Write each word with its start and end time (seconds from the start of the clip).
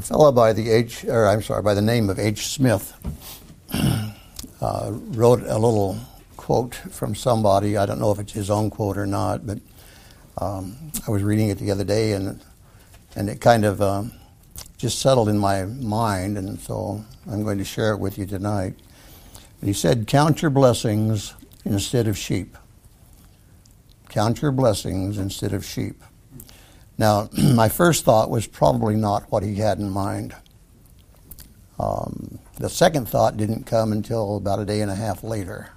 a 0.00 0.02
fellow 0.02 0.32
by 0.32 0.54
the 0.54 0.70
H, 0.70 1.04
or 1.04 1.26
I'm 1.26 1.42
sorry, 1.42 1.62
by 1.62 1.74
the 1.74 1.82
name 1.82 2.08
of 2.08 2.18
H. 2.18 2.46
Smith, 2.46 2.94
uh, 4.62 4.90
wrote 4.92 5.42
a 5.42 5.58
little 5.58 5.98
quote 6.38 6.74
from 6.74 7.14
somebody. 7.14 7.76
I 7.76 7.84
don't 7.84 8.00
know 8.00 8.10
if 8.10 8.18
it's 8.18 8.32
his 8.32 8.48
own 8.48 8.70
quote 8.70 8.96
or 8.96 9.04
not, 9.04 9.46
but 9.46 9.58
um, 10.38 10.90
I 11.06 11.10
was 11.10 11.22
reading 11.22 11.50
it 11.50 11.58
the 11.58 11.70
other 11.70 11.84
day, 11.84 12.12
and 12.12 12.40
and 13.14 13.28
it 13.28 13.42
kind 13.42 13.66
of 13.66 13.82
um, 13.82 14.12
just 14.78 15.00
settled 15.00 15.28
in 15.28 15.36
my 15.36 15.66
mind, 15.66 16.38
and 16.38 16.58
so 16.58 17.04
I'm 17.30 17.42
going 17.42 17.58
to 17.58 17.64
share 17.64 17.92
it 17.92 17.98
with 18.00 18.16
you 18.16 18.24
tonight. 18.24 18.76
he 19.62 19.74
said, 19.74 20.06
"Count 20.06 20.40
your 20.40 20.50
blessings 20.50 21.34
instead 21.66 22.08
of 22.08 22.16
sheep. 22.16 22.56
Count 24.08 24.40
your 24.40 24.52
blessings 24.52 25.18
instead 25.18 25.52
of 25.52 25.62
sheep." 25.62 26.02
Now, 27.00 27.30
my 27.54 27.70
first 27.70 28.04
thought 28.04 28.30
was 28.30 28.46
probably 28.46 28.94
not 28.94 29.32
what 29.32 29.42
he 29.42 29.56
had 29.56 29.78
in 29.78 29.90
mind. 29.90 30.36
Um, 31.80 32.38
the 32.58 32.68
second 32.68 33.08
thought 33.08 33.38
didn't 33.38 33.64
come 33.64 33.90
until 33.90 34.36
about 34.36 34.60
a 34.60 34.66
day 34.66 34.82
and 34.82 34.90
a 34.90 34.94
half 34.94 35.24
later, 35.24 35.70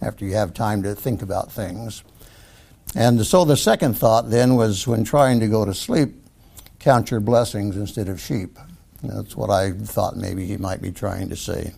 after 0.00 0.24
you 0.24 0.34
have 0.34 0.54
time 0.54 0.82
to 0.84 0.94
think 0.94 1.20
about 1.20 1.52
things. 1.52 2.02
And 2.94 3.24
so 3.26 3.44
the 3.44 3.58
second 3.58 3.94
thought 3.98 4.30
then 4.30 4.56
was 4.56 4.86
when 4.86 5.04
trying 5.04 5.38
to 5.40 5.48
go 5.48 5.66
to 5.66 5.74
sleep, 5.74 6.14
count 6.78 7.10
your 7.10 7.20
blessings 7.20 7.76
instead 7.76 8.08
of 8.08 8.18
sheep. 8.18 8.58
That's 9.02 9.36
what 9.36 9.50
I 9.50 9.72
thought 9.72 10.16
maybe 10.16 10.46
he 10.46 10.56
might 10.56 10.80
be 10.80 10.92
trying 10.92 11.28
to 11.28 11.36
say. 11.36 11.74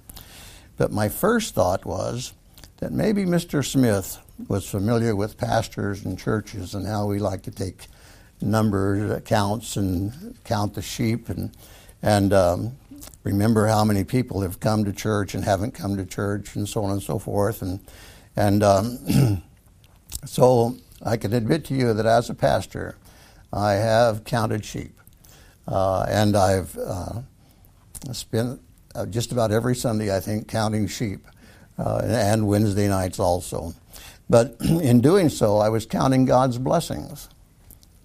But 0.77 0.93
my 0.93 1.09
first 1.09 1.55
thought 1.55 1.85
was 1.85 2.35
that 2.77 2.93
maybe 2.93 3.25
Mr. 3.25 3.65
Smith 3.65 4.19
was 4.47 4.69
familiar 4.69 5.17
with 5.17 5.39
pastors 5.39 6.05
and 6.05 6.17
churches 6.17 6.75
and 6.75 6.87
how 6.87 7.07
we 7.07 7.19
like 7.19 7.43
to 7.43 7.51
take 7.51 7.89
numbers, 8.43 9.23
counts, 9.25 9.77
and 9.77 10.37
count 10.45 10.75
the 10.75 10.83
sheep 10.83 11.29
and 11.29 11.51
and 12.03 12.33
um, 12.33 12.77
remember 13.25 13.67
how 13.67 13.85
many 13.85 14.05
people 14.05 14.41
have 14.41 14.61
come 14.61 14.85
to 14.85 14.93
church 14.93 15.35
and 15.35 15.45
haven't 15.45 15.73
come 15.73 15.97
to 15.97 16.05
church 16.05 16.57
and 16.57 16.69
so 16.69 16.85
on 16.85 16.91
and 16.91 17.03
so 17.03 17.19
forth. 17.19 17.63
And, 17.63 17.81
and 18.37 18.63
um, 18.63 19.43
so 20.25 20.77
I 21.03 21.17
can 21.17 21.33
admit 21.33 21.65
to 21.67 21.75
you 21.75 21.95
that 21.95 22.07
as 22.07 22.31
a 22.31 22.35
pastor, 22.35 22.97
I 23.53 23.73
have 23.75 24.25
counted 24.25 24.65
sheep. 24.65 24.99
Uh, 25.69 26.05
and 26.09 26.37
I've 26.37 26.77
uh, 26.77 27.23
spent 28.13 28.61
uh, 28.95 29.07
just 29.07 29.31
about 29.31 29.53
every 29.53 29.77
Sunday, 29.77 30.15
I 30.15 30.19
think, 30.19 30.49
counting 30.49 30.89
sheep, 30.89 31.25
uh, 31.79 32.03
and 32.05 32.49
Wednesday 32.49 32.89
nights 32.89 33.21
also. 33.21 33.73
But 34.29 34.57
in 34.61 35.01
doing 35.01 35.29
so, 35.29 35.59
I 35.59 35.69
was 35.69 35.87
counting 35.87 36.25
God's 36.25 36.59
blessings, 36.59 37.29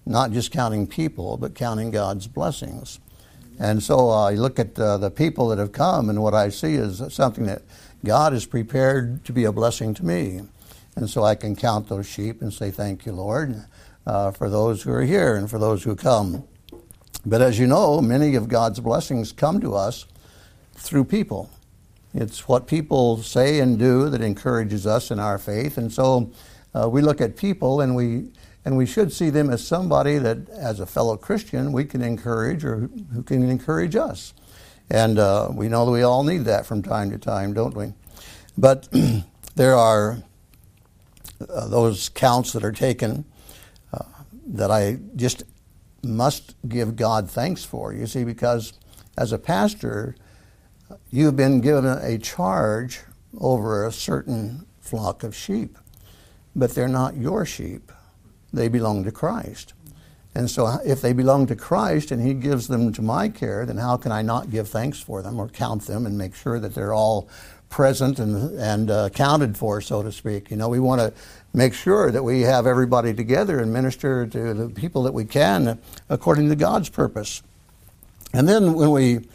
not 0.08 0.32
just 0.32 0.50
counting 0.50 0.86
people, 0.86 1.36
but 1.36 1.54
counting 1.54 1.90
God's 1.90 2.26
blessings. 2.26 2.98
And 3.58 3.82
so 3.82 4.10
uh, 4.10 4.30
I 4.30 4.34
look 4.34 4.58
at 4.58 4.78
uh, 4.78 4.98
the 4.98 5.10
people 5.10 5.48
that 5.48 5.58
have 5.58 5.72
come, 5.72 6.08
and 6.08 6.22
what 6.22 6.34
I 6.34 6.48
see 6.48 6.74
is 6.74 7.02
something 7.10 7.44
that 7.44 7.62
God 8.04 8.32
has 8.32 8.46
prepared 8.46 9.24
to 9.24 9.32
be 9.32 9.44
a 9.44 9.52
blessing 9.52 9.94
to 9.94 10.04
me. 10.04 10.42
And 10.96 11.10
so 11.10 11.24
I 11.24 11.34
can 11.34 11.54
count 11.54 11.88
those 11.88 12.08
sheep 12.08 12.40
and 12.40 12.52
say, 12.52 12.70
Thank 12.70 13.04
you, 13.04 13.12
Lord, 13.12 13.64
uh, 14.06 14.30
for 14.30 14.48
those 14.48 14.82
who 14.82 14.92
are 14.92 15.02
here 15.02 15.36
and 15.36 15.50
for 15.50 15.58
those 15.58 15.82
who 15.82 15.94
come. 15.94 16.44
But 17.26 17.42
as 17.42 17.58
you 17.58 17.66
know, 17.66 18.00
many 18.00 18.34
of 18.34 18.48
God's 18.48 18.80
blessings 18.80 19.32
come 19.32 19.60
to 19.60 19.74
us 19.74 20.06
through 20.74 21.04
people. 21.04 21.50
It's 22.14 22.48
what 22.48 22.66
people 22.66 23.18
say 23.22 23.60
and 23.60 23.78
do 23.78 24.08
that 24.08 24.22
encourages 24.22 24.86
us 24.86 25.10
in 25.10 25.18
our 25.18 25.38
faith. 25.38 25.76
And 25.76 25.92
so 25.92 26.32
uh, 26.74 26.88
we 26.88 27.02
look 27.02 27.20
at 27.20 27.36
people 27.36 27.80
and 27.80 27.94
we 27.94 28.28
and 28.68 28.76
we 28.76 28.84
should 28.84 29.10
see 29.10 29.30
them 29.30 29.48
as 29.48 29.66
somebody 29.66 30.18
that, 30.18 30.46
as 30.50 30.78
a 30.78 30.84
fellow 30.84 31.16
Christian, 31.16 31.72
we 31.72 31.86
can 31.86 32.02
encourage 32.02 32.66
or 32.66 32.90
who 33.14 33.22
can 33.22 33.48
encourage 33.48 33.96
us. 33.96 34.34
And 34.90 35.18
uh, 35.18 35.48
we 35.50 35.68
know 35.68 35.86
that 35.86 35.90
we 35.90 36.02
all 36.02 36.22
need 36.22 36.44
that 36.44 36.66
from 36.66 36.82
time 36.82 37.10
to 37.12 37.16
time, 37.16 37.54
don't 37.54 37.74
we? 37.74 37.94
But 38.58 38.86
there 39.54 39.74
are 39.74 40.18
uh, 41.48 41.68
those 41.68 42.10
counts 42.10 42.52
that 42.52 42.62
are 42.62 42.72
taken 42.72 43.24
uh, 43.90 44.04
that 44.48 44.70
I 44.70 44.98
just 45.16 45.44
must 46.02 46.54
give 46.68 46.94
God 46.94 47.30
thanks 47.30 47.64
for. 47.64 47.94
You 47.94 48.06
see, 48.06 48.22
because 48.22 48.74
as 49.16 49.32
a 49.32 49.38
pastor, 49.38 50.14
you've 51.08 51.36
been 51.36 51.62
given 51.62 51.86
a 51.86 52.18
charge 52.18 53.00
over 53.40 53.86
a 53.86 53.92
certain 53.92 54.66
flock 54.78 55.22
of 55.22 55.34
sheep, 55.34 55.78
but 56.54 56.74
they're 56.74 56.86
not 56.86 57.16
your 57.16 57.46
sheep 57.46 57.92
they 58.52 58.68
belong 58.68 59.04
to 59.04 59.12
Christ. 59.12 59.74
And 60.34 60.50
so, 60.50 60.78
if 60.84 61.00
they 61.00 61.12
belong 61.12 61.46
to 61.46 61.56
Christ 61.56 62.10
and 62.10 62.24
He 62.24 62.34
gives 62.34 62.68
them 62.68 62.92
to 62.92 63.02
my 63.02 63.28
care, 63.28 63.66
then 63.66 63.78
how 63.78 63.96
can 63.96 64.12
I 64.12 64.22
not 64.22 64.50
give 64.50 64.68
thanks 64.68 65.00
for 65.00 65.22
them 65.22 65.40
or 65.40 65.48
count 65.48 65.82
them 65.86 66.06
and 66.06 66.16
make 66.16 66.34
sure 66.34 66.60
that 66.60 66.74
they're 66.74 66.94
all 66.94 67.28
present 67.70 68.18
and, 68.18 68.58
and 68.58 68.90
uh, 68.90 69.08
counted 69.08 69.56
for, 69.56 69.80
so 69.80 70.02
to 70.02 70.12
speak? 70.12 70.50
You 70.50 70.56
know, 70.56 70.68
we 70.68 70.80
want 70.80 71.00
to 71.00 71.12
make 71.52 71.74
sure 71.74 72.10
that 72.10 72.22
we 72.22 72.42
have 72.42 72.66
everybody 72.66 73.14
together 73.14 73.58
and 73.58 73.72
minister 73.72 74.26
to 74.26 74.54
the 74.54 74.68
people 74.68 75.02
that 75.04 75.14
we 75.14 75.24
can 75.24 75.78
according 76.08 76.50
to 76.50 76.56
God's 76.56 76.88
purpose. 76.88 77.42
And 78.32 78.48
then 78.48 78.74
when 78.74 78.90
we 78.90 79.26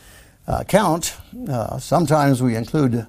uh, 0.47 0.63
count, 0.63 1.17
uh, 1.49 1.79
sometimes 1.79 2.41
we 2.41 2.55
include 2.55 3.07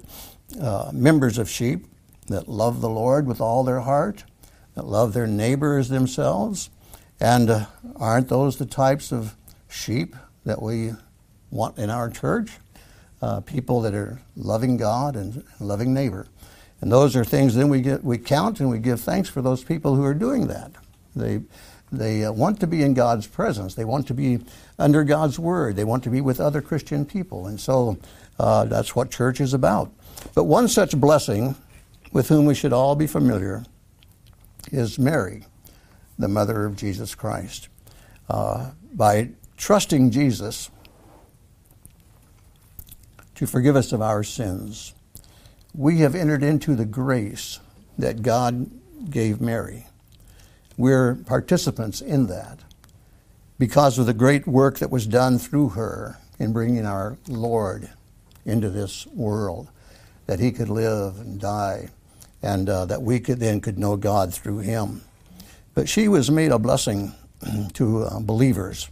uh, 0.59 0.89
members 0.91 1.37
of 1.37 1.49
sheep 1.49 1.85
that 2.27 2.49
love 2.49 2.81
the 2.81 2.89
Lord 2.89 3.27
with 3.27 3.39
all 3.39 3.63
their 3.63 3.81
heart 3.81 4.23
love 4.83 5.13
their 5.13 5.27
neighbors 5.27 5.89
themselves. 5.89 6.69
And 7.19 7.49
uh, 7.49 7.65
aren't 7.95 8.27
those 8.27 8.57
the 8.57 8.65
types 8.65 9.11
of 9.11 9.35
sheep 9.69 10.15
that 10.45 10.61
we 10.61 10.91
want 11.49 11.77
in 11.77 11.89
our 11.89 12.09
church? 12.09 12.51
Uh, 13.21 13.39
people 13.39 13.81
that 13.81 13.93
are 13.93 14.21
loving 14.35 14.77
God 14.77 15.15
and 15.15 15.43
loving 15.59 15.93
neighbor. 15.93 16.27
And 16.81 16.91
those 16.91 17.15
are 17.15 17.23
things 17.23 17.55
then 17.55 17.69
we 17.69 17.81
get 17.81 18.03
we 18.03 18.17
count 18.17 18.59
and 18.59 18.69
we 18.69 18.79
give 18.79 18.99
thanks 18.99 19.29
for 19.29 19.41
those 19.41 19.63
people 19.63 19.95
who 19.95 20.03
are 20.03 20.13
doing 20.13 20.47
that. 20.47 20.71
They 21.15 21.41
they 21.91 22.25
uh, 22.25 22.31
want 22.33 22.59
to 22.59 22.67
be 22.67 22.83
in 22.83 22.93
God's 22.93 23.25
presence. 23.25 23.75
They 23.75 23.85
want 23.85 24.07
to 24.07 24.13
be 24.13 24.39
under 24.77 25.03
God's 25.03 25.39
word. 25.39 25.77
They 25.77 25.85
want 25.85 26.03
to 26.03 26.09
be 26.09 26.19
with 26.19 26.41
other 26.41 26.61
Christian 26.61 27.05
people. 27.05 27.47
And 27.47 27.59
so 27.59 27.97
uh, 28.37 28.65
that's 28.65 28.95
what 28.95 29.11
church 29.11 29.39
is 29.39 29.53
about. 29.53 29.91
But 30.33 30.43
one 30.43 30.67
such 30.67 30.97
blessing 30.97 31.55
with 32.11 32.27
whom 32.27 32.45
we 32.45 32.55
should 32.55 32.73
all 32.73 32.95
be 32.95 33.07
familiar 33.07 33.63
is 34.71 34.99
Mary, 34.99 35.45
the 36.17 36.27
mother 36.27 36.65
of 36.65 36.75
Jesus 36.75 37.15
Christ. 37.15 37.67
Uh, 38.29 38.71
by 38.93 39.29
trusting 39.57 40.11
Jesus 40.11 40.69
to 43.35 43.45
forgive 43.45 43.75
us 43.75 43.91
of 43.91 44.01
our 44.01 44.23
sins, 44.23 44.93
we 45.73 45.99
have 45.99 46.15
entered 46.15 46.43
into 46.43 46.75
the 46.75 46.85
grace 46.85 47.59
that 47.97 48.21
God 48.21 48.69
gave 49.09 49.41
Mary. 49.41 49.87
We're 50.77 51.15
participants 51.15 52.01
in 52.01 52.27
that 52.27 52.59
because 53.57 53.97
of 53.97 54.05
the 54.05 54.13
great 54.13 54.47
work 54.47 54.79
that 54.79 54.89
was 54.89 55.07
done 55.07 55.37
through 55.37 55.69
her 55.69 56.17
in 56.39 56.53
bringing 56.53 56.85
our 56.85 57.17
Lord 57.27 57.89
into 58.45 58.69
this 58.69 59.07
world, 59.07 59.69
that 60.27 60.39
he 60.39 60.51
could 60.51 60.69
live 60.69 61.17
and 61.19 61.39
die 61.39 61.89
and 62.41 62.69
uh, 62.69 62.85
that 62.85 63.01
we 63.01 63.19
could 63.19 63.39
then 63.39 63.61
could 63.61 63.77
know 63.77 63.95
God 63.97 64.33
through 64.33 64.59
him. 64.59 65.01
But 65.73 65.89
she 65.89 66.07
was 66.07 66.31
made 66.31 66.51
a 66.51 66.59
blessing 66.59 67.13
to 67.73 68.03
uh, 68.03 68.19
believers 68.19 68.89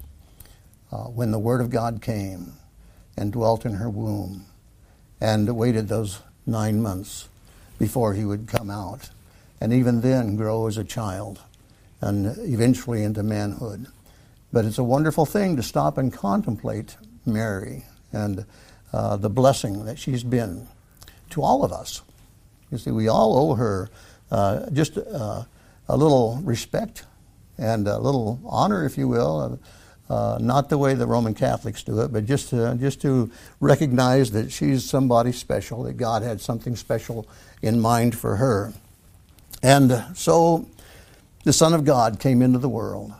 uh, 0.92 1.06
when 1.06 1.32
the 1.32 1.40
Word 1.40 1.62
of 1.62 1.70
God 1.70 2.02
came 2.02 2.54
and 3.18 3.32
dwelt 3.32 3.66
in 3.66 3.76
her 3.76 3.90
womb 3.90 4.46
and 5.22 5.56
waited 5.56 5.88
those 5.88 6.20
nine 6.46 6.82
months 6.82 7.30
before 7.80 8.14
he 8.14 8.26
would 8.26 8.48
come 8.48 8.70
out, 8.70 9.10
and 9.60 9.74
even 9.74 10.02
then 10.02 10.36
grow 10.36 10.68
as 10.68 10.78
a 10.78 10.84
child 10.84 11.40
and 12.02 12.36
eventually 12.40 13.04
into 13.04 13.24
manhood. 13.24 13.88
But 14.52 14.66
it's 14.66 14.78
a 14.78 14.84
wonderful 14.84 15.26
thing 15.26 15.56
to 15.56 15.64
stop 15.64 15.98
and 15.98 16.12
contemplate 16.12 16.98
Mary 17.26 17.86
and 18.12 18.46
uh, 18.92 19.18
the 19.18 19.30
blessing 19.30 19.86
that 19.86 19.98
she's 19.98 20.24
been 20.24 20.68
to 21.32 21.42
all 21.42 21.64
of 21.64 21.72
us. 21.72 22.02
You 22.74 22.80
see, 22.80 22.90
we 22.90 23.08
all 23.08 23.38
owe 23.38 23.54
her 23.54 23.88
uh, 24.32 24.68
just 24.72 24.98
uh, 24.98 25.44
a 25.88 25.96
little 25.96 26.40
respect 26.44 27.06
and 27.60 27.88
a 27.88 28.00
little 28.00 28.42
honor, 28.44 28.84
if 28.84 28.98
you 28.98 29.08
will. 29.08 29.60
Uh, 30.10 30.40
not 30.42 30.70
the 30.70 30.78
way 30.78 30.96
the 30.96 31.06
Roman 31.06 31.36
Catholics 31.36 31.84
do 31.84 32.02
it, 32.02 32.12
but 32.12 32.26
just 32.26 32.50
to, 32.50 32.76
just 32.82 33.00
to 33.04 33.30
recognize 33.60 34.32
that 34.32 34.52
she's 34.52 34.84
somebody 34.84 35.32
special, 35.32 35.84
that 35.84 35.94
God 35.94 36.24
had 36.24 36.42
something 36.42 36.76
special 36.76 37.28
in 37.62 37.80
mind 37.80 38.18
for 38.18 38.38
her. 38.38 38.74
And 39.62 40.04
so 40.16 40.68
the 41.44 41.54
Son 41.54 41.74
of 41.74 41.86
God 41.86 42.20
came 42.20 42.42
into 42.42 42.58
the 42.58 42.70
world, 42.70 43.14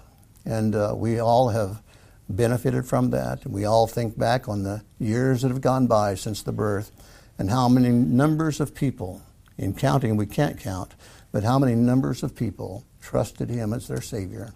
and 0.46 0.76
uh, 0.76 0.94
we 0.96 1.20
all 1.20 1.50
have 1.50 1.80
benefited 2.28 2.88
from 2.88 3.12
that. 3.12 3.46
We 3.46 3.66
all 3.66 3.86
think 3.86 4.18
back 4.18 4.50
on 4.50 4.64
the 4.64 4.84
years 5.00 5.44
that 5.44 5.50
have 5.50 5.62
gone 5.62 5.86
by 5.86 6.16
since 6.16 6.42
the 6.42 6.52
birth 6.52 6.92
and 7.38 7.52
how 7.52 7.70
many 7.70 7.90
numbers 7.90 8.60
of 8.60 8.74
people 8.74 9.22
in 9.58 9.74
counting, 9.74 10.18
we 10.18 10.26
can't 10.26 10.60
count, 10.60 10.94
but 11.32 11.44
how 11.44 11.60
many 11.60 11.76
numbers 11.76 12.24
of 12.24 12.36
people 12.36 12.84
trusted 13.02 13.50
him 13.50 13.74
as 13.74 13.88
their 13.88 14.02
Savior. 14.02 14.54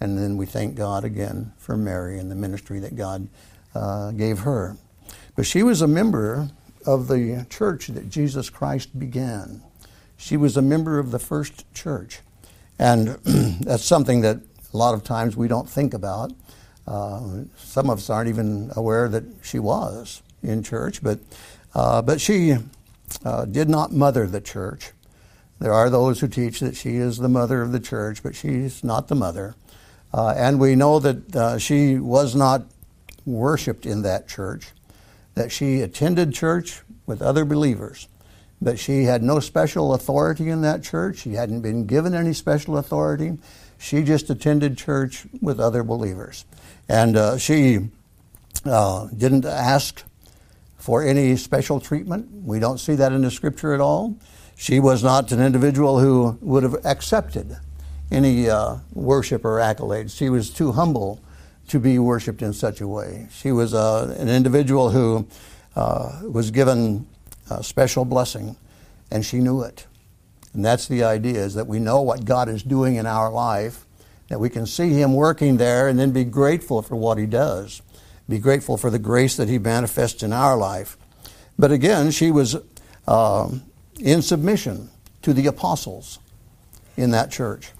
And 0.00 0.18
then 0.18 0.36
we 0.36 0.46
thank 0.46 0.74
God 0.74 1.04
again 1.04 1.52
for 1.58 1.76
Mary 1.76 2.18
and 2.18 2.30
the 2.30 2.34
ministry 2.34 2.80
that 2.80 2.96
God 2.96 3.28
uh, 3.74 4.10
gave 4.10 4.40
her. 4.40 4.76
But 5.36 5.46
she 5.46 5.62
was 5.62 5.80
a 5.80 5.86
member 5.86 6.50
of 6.86 7.08
the 7.08 7.46
church 7.48 7.86
that 7.88 8.08
Jesus 8.10 8.50
Christ 8.50 8.98
began. 8.98 9.62
She 10.16 10.36
was 10.36 10.56
a 10.56 10.62
member 10.62 10.98
of 10.98 11.10
the 11.10 11.18
first 11.18 11.72
church. 11.74 12.20
And 12.78 13.08
that's 13.60 13.84
something 13.84 14.22
that 14.22 14.40
a 14.72 14.76
lot 14.76 14.94
of 14.94 15.04
times 15.04 15.36
we 15.36 15.48
don't 15.48 15.68
think 15.68 15.94
about. 15.94 16.32
Uh, 16.86 17.44
some 17.56 17.88
of 17.88 17.98
us 17.98 18.10
aren't 18.10 18.28
even 18.28 18.72
aware 18.74 19.08
that 19.08 19.24
she 19.42 19.58
was 19.58 20.22
in 20.42 20.62
church, 20.62 21.02
but, 21.02 21.20
uh, 21.74 22.02
but 22.02 22.20
she 22.20 22.56
uh, 23.24 23.44
did 23.44 23.68
not 23.68 23.92
mother 23.92 24.26
the 24.26 24.40
church. 24.40 24.92
There 25.58 25.72
are 25.72 25.90
those 25.90 26.20
who 26.20 26.28
teach 26.28 26.60
that 26.60 26.76
she 26.76 26.96
is 26.96 27.18
the 27.18 27.28
mother 27.28 27.62
of 27.62 27.72
the 27.72 27.80
church, 27.80 28.22
but 28.22 28.34
she's 28.34 28.82
not 28.82 29.08
the 29.08 29.14
mother. 29.14 29.54
Uh, 30.12 30.34
and 30.36 30.58
we 30.58 30.74
know 30.74 30.98
that 30.98 31.36
uh, 31.36 31.58
she 31.58 31.98
was 31.98 32.34
not 32.34 32.64
worshiped 33.24 33.86
in 33.86 34.02
that 34.02 34.28
church, 34.28 34.68
that 35.34 35.52
she 35.52 35.80
attended 35.80 36.34
church 36.34 36.82
with 37.06 37.22
other 37.22 37.44
believers, 37.44 38.08
but 38.60 38.78
she 38.78 39.04
had 39.04 39.22
no 39.22 39.40
special 39.40 39.94
authority 39.94 40.48
in 40.48 40.62
that 40.62 40.82
church. 40.82 41.18
She 41.18 41.34
hadn't 41.34 41.62
been 41.62 41.86
given 41.86 42.14
any 42.14 42.32
special 42.32 42.76
authority. 42.76 43.38
She 43.78 44.02
just 44.02 44.30
attended 44.30 44.76
church 44.76 45.26
with 45.40 45.58
other 45.58 45.82
believers. 45.82 46.44
And 46.88 47.16
uh, 47.16 47.38
she 47.38 47.88
uh, 48.64 49.06
didn't 49.16 49.44
ask 49.44 50.04
for 50.82 51.06
any 51.06 51.36
special 51.36 51.78
treatment. 51.78 52.28
We 52.44 52.58
don't 52.58 52.78
see 52.78 52.96
that 52.96 53.12
in 53.12 53.22
the 53.22 53.30
scripture 53.30 53.72
at 53.72 53.80
all. 53.80 54.16
She 54.56 54.80
was 54.80 55.04
not 55.04 55.30
an 55.30 55.40
individual 55.40 56.00
who 56.00 56.36
would 56.40 56.64
have 56.64 56.84
accepted 56.84 57.56
any 58.10 58.50
uh, 58.50 58.78
worship 58.92 59.44
or 59.44 59.58
accolades. 59.58 60.16
She 60.16 60.28
was 60.28 60.50
too 60.50 60.72
humble 60.72 61.20
to 61.68 61.78
be 61.78 62.00
worshiped 62.00 62.42
in 62.42 62.52
such 62.52 62.80
a 62.80 62.88
way. 62.88 63.28
She 63.30 63.52
was 63.52 63.74
uh, 63.74 64.16
an 64.18 64.28
individual 64.28 64.90
who 64.90 65.28
uh, 65.76 66.22
was 66.28 66.50
given 66.50 67.06
a 67.48 67.62
special 67.62 68.04
blessing, 68.04 68.56
and 69.08 69.24
she 69.24 69.38
knew 69.38 69.62
it. 69.62 69.86
And 70.52 70.64
that's 70.64 70.88
the 70.88 71.04
idea: 71.04 71.38
is 71.38 71.54
that 71.54 71.68
we 71.68 71.78
know 71.78 72.02
what 72.02 72.24
God 72.24 72.48
is 72.48 72.64
doing 72.64 72.96
in 72.96 73.06
our 73.06 73.30
life, 73.30 73.86
that 74.30 74.40
we 74.40 74.50
can 74.50 74.66
see 74.66 74.90
Him 74.90 75.14
working 75.14 75.58
there, 75.58 75.86
and 75.86 75.96
then 75.96 76.10
be 76.10 76.24
grateful 76.24 76.82
for 76.82 76.96
what 76.96 77.18
He 77.18 77.26
does, 77.26 77.82
be 78.28 78.38
grateful 78.38 78.76
for 78.76 78.90
the 78.90 78.98
grace 78.98 79.36
that 79.36 79.48
He 79.48 79.58
manifests 79.58 80.22
in 80.22 80.32
our 80.32 80.56
life. 80.56 80.96
But 81.58 81.72
again, 81.72 82.10
she 82.10 82.30
was 82.30 82.56
uh, 83.06 83.50
in 83.98 84.22
submission 84.22 84.90
to 85.22 85.32
the 85.32 85.46
apostles 85.46 86.18
in 86.96 87.10
that 87.10 87.30
church. 87.30 87.70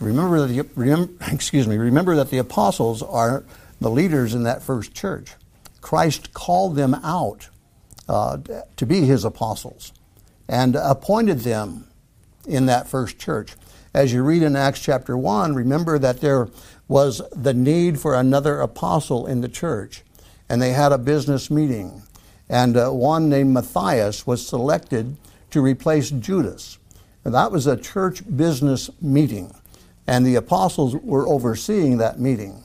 Remember 0.00 0.46
that 0.46 0.52
the, 0.52 1.08
excuse 1.32 1.66
me, 1.66 1.76
remember 1.76 2.16
that 2.16 2.30
the 2.30 2.38
apostles 2.38 3.02
are 3.02 3.44
the 3.80 3.90
leaders 3.90 4.34
in 4.34 4.44
that 4.44 4.62
first 4.62 4.94
church. 4.94 5.34
Christ 5.80 6.34
called 6.34 6.76
them 6.76 6.94
out 6.94 7.48
uh, 8.08 8.38
to 8.76 8.86
be 8.86 9.02
his 9.02 9.24
apostles 9.24 9.92
and 10.48 10.76
appointed 10.76 11.40
them 11.40 11.86
in 12.46 12.66
that 12.66 12.88
first 12.88 13.18
church. 13.18 13.52
As 13.98 14.12
you 14.12 14.22
read 14.22 14.44
in 14.44 14.54
Acts 14.54 14.78
chapter 14.78 15.18
1, 15.18 15.56
remember 15.56 15.98
that 15.98 16.20
there 16.20 16.46
was 16.86 17.20
the 17.34 17.52
need 17.52 17.98
for 17.98 18.14
another 18.14 18.60
apostle 18.60 19.26
in 19.26 19.40
the 19.40 19.48
church, 19.48 20.04
and 20.48 20.62
they 20.62 20.70
had 20.70 20.92
a 20.92 20.98
business 20.98 21.50
meeting. 21.50 22.04
And 22.48 22.76
uh, 22.76 22.90
one 22.90 23.28
named 23.28 23.52
Matthias 23.52 24.24
was 24.24 24.46
selected 24.46 25.16
to 25.50 25.60
replace 25.60 26.10
Judas. 26.10 26.78
And 27.24 27.34
that 27.34 27.50
was 27.50 27.66
a 27.66 27.76
church 27.76 28.22
business 28.36 28.88
meeting 29.02 29.52
and 30.06 30.24
the 30.24 30.36
apostles 30.36 30.94
were 30.96 31.26
overseeing 31.28 31.98
that 31.98 32.20
meeting. 32.20 32.64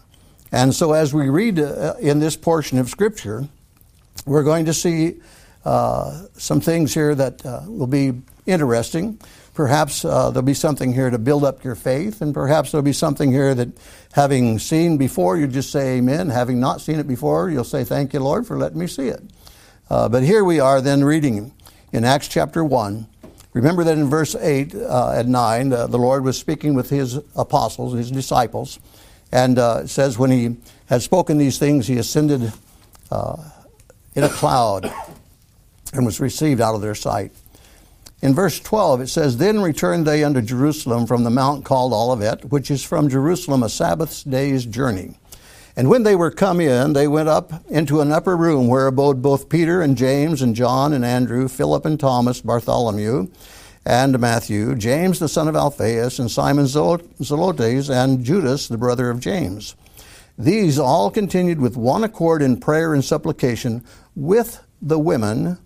And 0.51 0.73
so, 0.73 0.93
as 0.93 1.15
we 1.15 1.29
read 1.29 1.59
uh, 1.59 1.95
in 1.99 2.19
this 2.19 2.37
portion 2.37 2.77
of 2.77 2.89
Scripture, 2.89 3.47
we're 4.27 4.43
going 4.43 4.65
to 4.65 4.73
see 4.73 5.19
uh, 5.65 6.27
some 6.37 6.61
things 6.61 6.93
here 6.93 7.15
that 7.15 7.43
uh, 7.43 7.63
will 7.65 7.87
be 7.87 8.21
interesting. 8.45 9.19
Perhaps 9.53 10.03
uh, 10.03 10.31
there'll 10.31 10.41
be 10.41 10.53
something 10.53 10.93
here 10.93 11.09
to 11.09 11.19
build 11.19 11.43
up 11.43 11.63
your 11.63 11.75
faith, 11.75 12.21
and 12.21 12.33
perhaps 12.33 12.71
there'll 12.71 12.83
be 12.83 12.93
something 12.93 13.31
here 13.31 13.53
that, 13.53 13.69
having 14.13 14.57
seen 14.57 14.97
before, 14.97 15.37
you 15.37 15.47
just 15.47 15.71
say 15.71 15.97
amen. 15.97 16.29
Having 16.29 16.59
not 16.59 16.81
seen 16.81 16.99
it 16.99 17.07
before, 17.07 17.49
you'll 17.49 17.63
say, 17.63 17.83
Thank 17.83 18.13
you, 18.13 18.19
Lord, 18.19 18.47
for 18.47 18.57
letting 18.57 18.79
me 18.79 18.87
see 18.87 19.09
it. 19.09 19.21
Uh, 19.89 20.09
but 20.09 20.23
here 20.23 20.43
we 20.43 20.59
are 20.59 20.81
then 20.81 21.03
reading 21.03 21.53
in 21.91 22.03
Acts 22.03 22.27
chapter 22.27 22.63
1 22.63 23.07
Remember 23.53 23.83
that 23.83 23.97
in 23.99 24.09
verse 24.09 24.35
8 24.35 24.73
uh, 24.73 25.13
and 25.15 25.29
9, 25.29 25.73
uh, 25.73 25.87
the 25.87 25.97
Lord 25.99 26.23
was 26.23 26.39
speaking 26.39 26.73
with 26.73 26.89
his 26.89 27.19
apostles, 27.35 27.93
his 27.93 28.09
disciples, 28.09 28.79
and 29.31 29.59
uh, 29.59 29.81
it 29.83 29.89
says, 29.89 30.17
when 30.17 30.31
he 30.31 30.57
had 30.87 31.03
spoken 31.03 31.37
these 31.37 31.59
things, 31.59 31.85
he 31.85 31.99
ascended 31.99 32.51
uh, 33.11 33.37
in 34.15 34.23
a 34.23 34.29
cloud 34.29 34.91
and 35.93 36.03
was 36.03 36.19
received 36.19 36.61
out 36.61 36.73
of 36.73 36.81
their 36.81 36.95
sight. 36.95 37.31
In 38.23 38.33
verse 38.33 38.57
12, 38.61 39.01
it 39.01 39.09
says, 39.09 39.35
Then 39.35 39.61
returned 39.61 40.07
they 40.07 40.23
unto 40.23 40.41
Jerusalem 40.41 41.07
from 41.07 41.25
the 41.25 41.29
mount 41.29 41.65
called 41.65 41.91
Olivet, 41.91 42.45
which 42.45 42.71
is 42.71 42.81
from 42.81 43.09
Jerusalem 43.09 43.63
a 43.63 43.67
Sabbath 43.67 44.23
day's 44.23 44.65
journey. 44.65 45.19
And 45.75 45.89
when 45.89 46.03
they 46.03 46.15
were 46.15 46.31
come 46.31 46.61
in, 46.61 46.93
they 46.93 47.05
went 47.05 47.27
up 47.27 47.51
into 47.67 47.99
an 47.99 48.13
upper 48.13 48.37
room 48.37 48.69
where 48.69 48.87
abode 48.87 49.21
both 49.21 49.49
Peter 49.49 49.81
and 49.81 49.97
James 49.97 50.41
and 50.41 50.55
John 50.55 50.93
and 50.93 51.03
Andrew, 51.03 51.49
Philip 51.49 51.85
and 51.85 51.99
Thomas, 51.99 52.39
Bartholomew 52.39 53.27
and 53.85 54.17
Matthew, 54.17 54.75
James 54.75 55.19
the 55.19 55.27
son 55.27 55.49
of 55.49 55.57
Alphaeus, 55.57 56.17
and 56.17 56.31
Simon 56.31 56.63
Zelotes, 56.63 57.89
and 57.89 58.23
Judas 58.23 58.69
the 58.69 58.77
brother 58.77 59.09
of 59.09 59.19
James. 59.19 59.75
These 60.37 60.79
all 60.79 61.11
continued 61.11 61.59
with 61.59 61.75
one 61.75 62.05
accord 62.05 62.41
in 62.41 62.61
prayer 62.61 62.93
and 62.93 63.03
supplication 63.03 63.83
with 64.15 64.65
the 64.81 64.97
women 64.97 65.57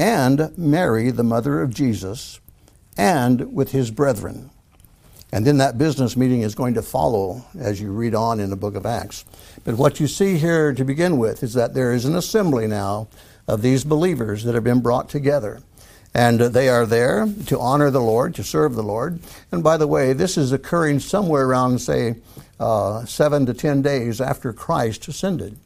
and 0.00 0.56
Mary, 0.56 1.10
the 1.10 1.22
mother 1.22 1.60
of 1.60 1.74
Jesus, 1.74 2.40
and 2.96 3.52
with 3.52 3.72
his 3.72 3.90
brethren. 3.90 4.48
And 5.30 5.46
then 5.46 5.58
that 5.58 5.76
business 5.76 6.16
meeting 6.16 6.40
is 6.40 6.54
going 6.54 6.72
to 6.72 6.82
follow 6.82 7.44
as 7.58 7.82
you 7.82 7.92
read 7.92 8.14
on 8.14 8.40
in 8.40 8.48
the 8.48 8.56
book 8.56 8.76
of 8.76 8.86
Acts. 8.86 9.26
But 9.62 9.74
what 9.74 10.00
you 10.00 10.06
see 10.06 10.38
here 10.38 10.72
to 10.72 10.84
begin 10.86 11.18
with 11.18 11.42
is 11.42 11.52
that 11.52 11.74
there 11.74 11.92
is 11.92 12.06
an 12.06 12.16
assembly 12.16 12.66
now 12.66 13.08
of 13.46 13.60
these 13.60 13.84
believers 13.84 14.44
that 14.44 14.54
have 14.54 14.64
been 14.64 14.80
brought 14.80 15.10
together. 15.10 15.60
And 16.14 16.40
they 16.40 16.70
are 16.70 16.86
there 16.86 17.28
to 17.48 17.60
honor 17.60 17.90
the 17.90 18.00
Lord, 18.00 18.34
to 18.36 18.42
serve 18.42 18.76
the 18.76 18.82
Lord. 18.82 19.20
And 19.52 19.62
by 19.62 19.76
the 19.76 19.86
way, 19.86 20.14
this 20.14 20.38
is 20.38 20.50
occurring 20.50 21.00
somewhere 21.00 21.46
around, 21.46 21.78
say, 21.78 22.14
uh, 22.58 23.04
seven 23.04 23.44
to 23.44 23.52
ten 23.52 23.82
days 23.82 24.18
after 24.18 24.54
Christ 24.54 25.06
ascended 25.08 25.58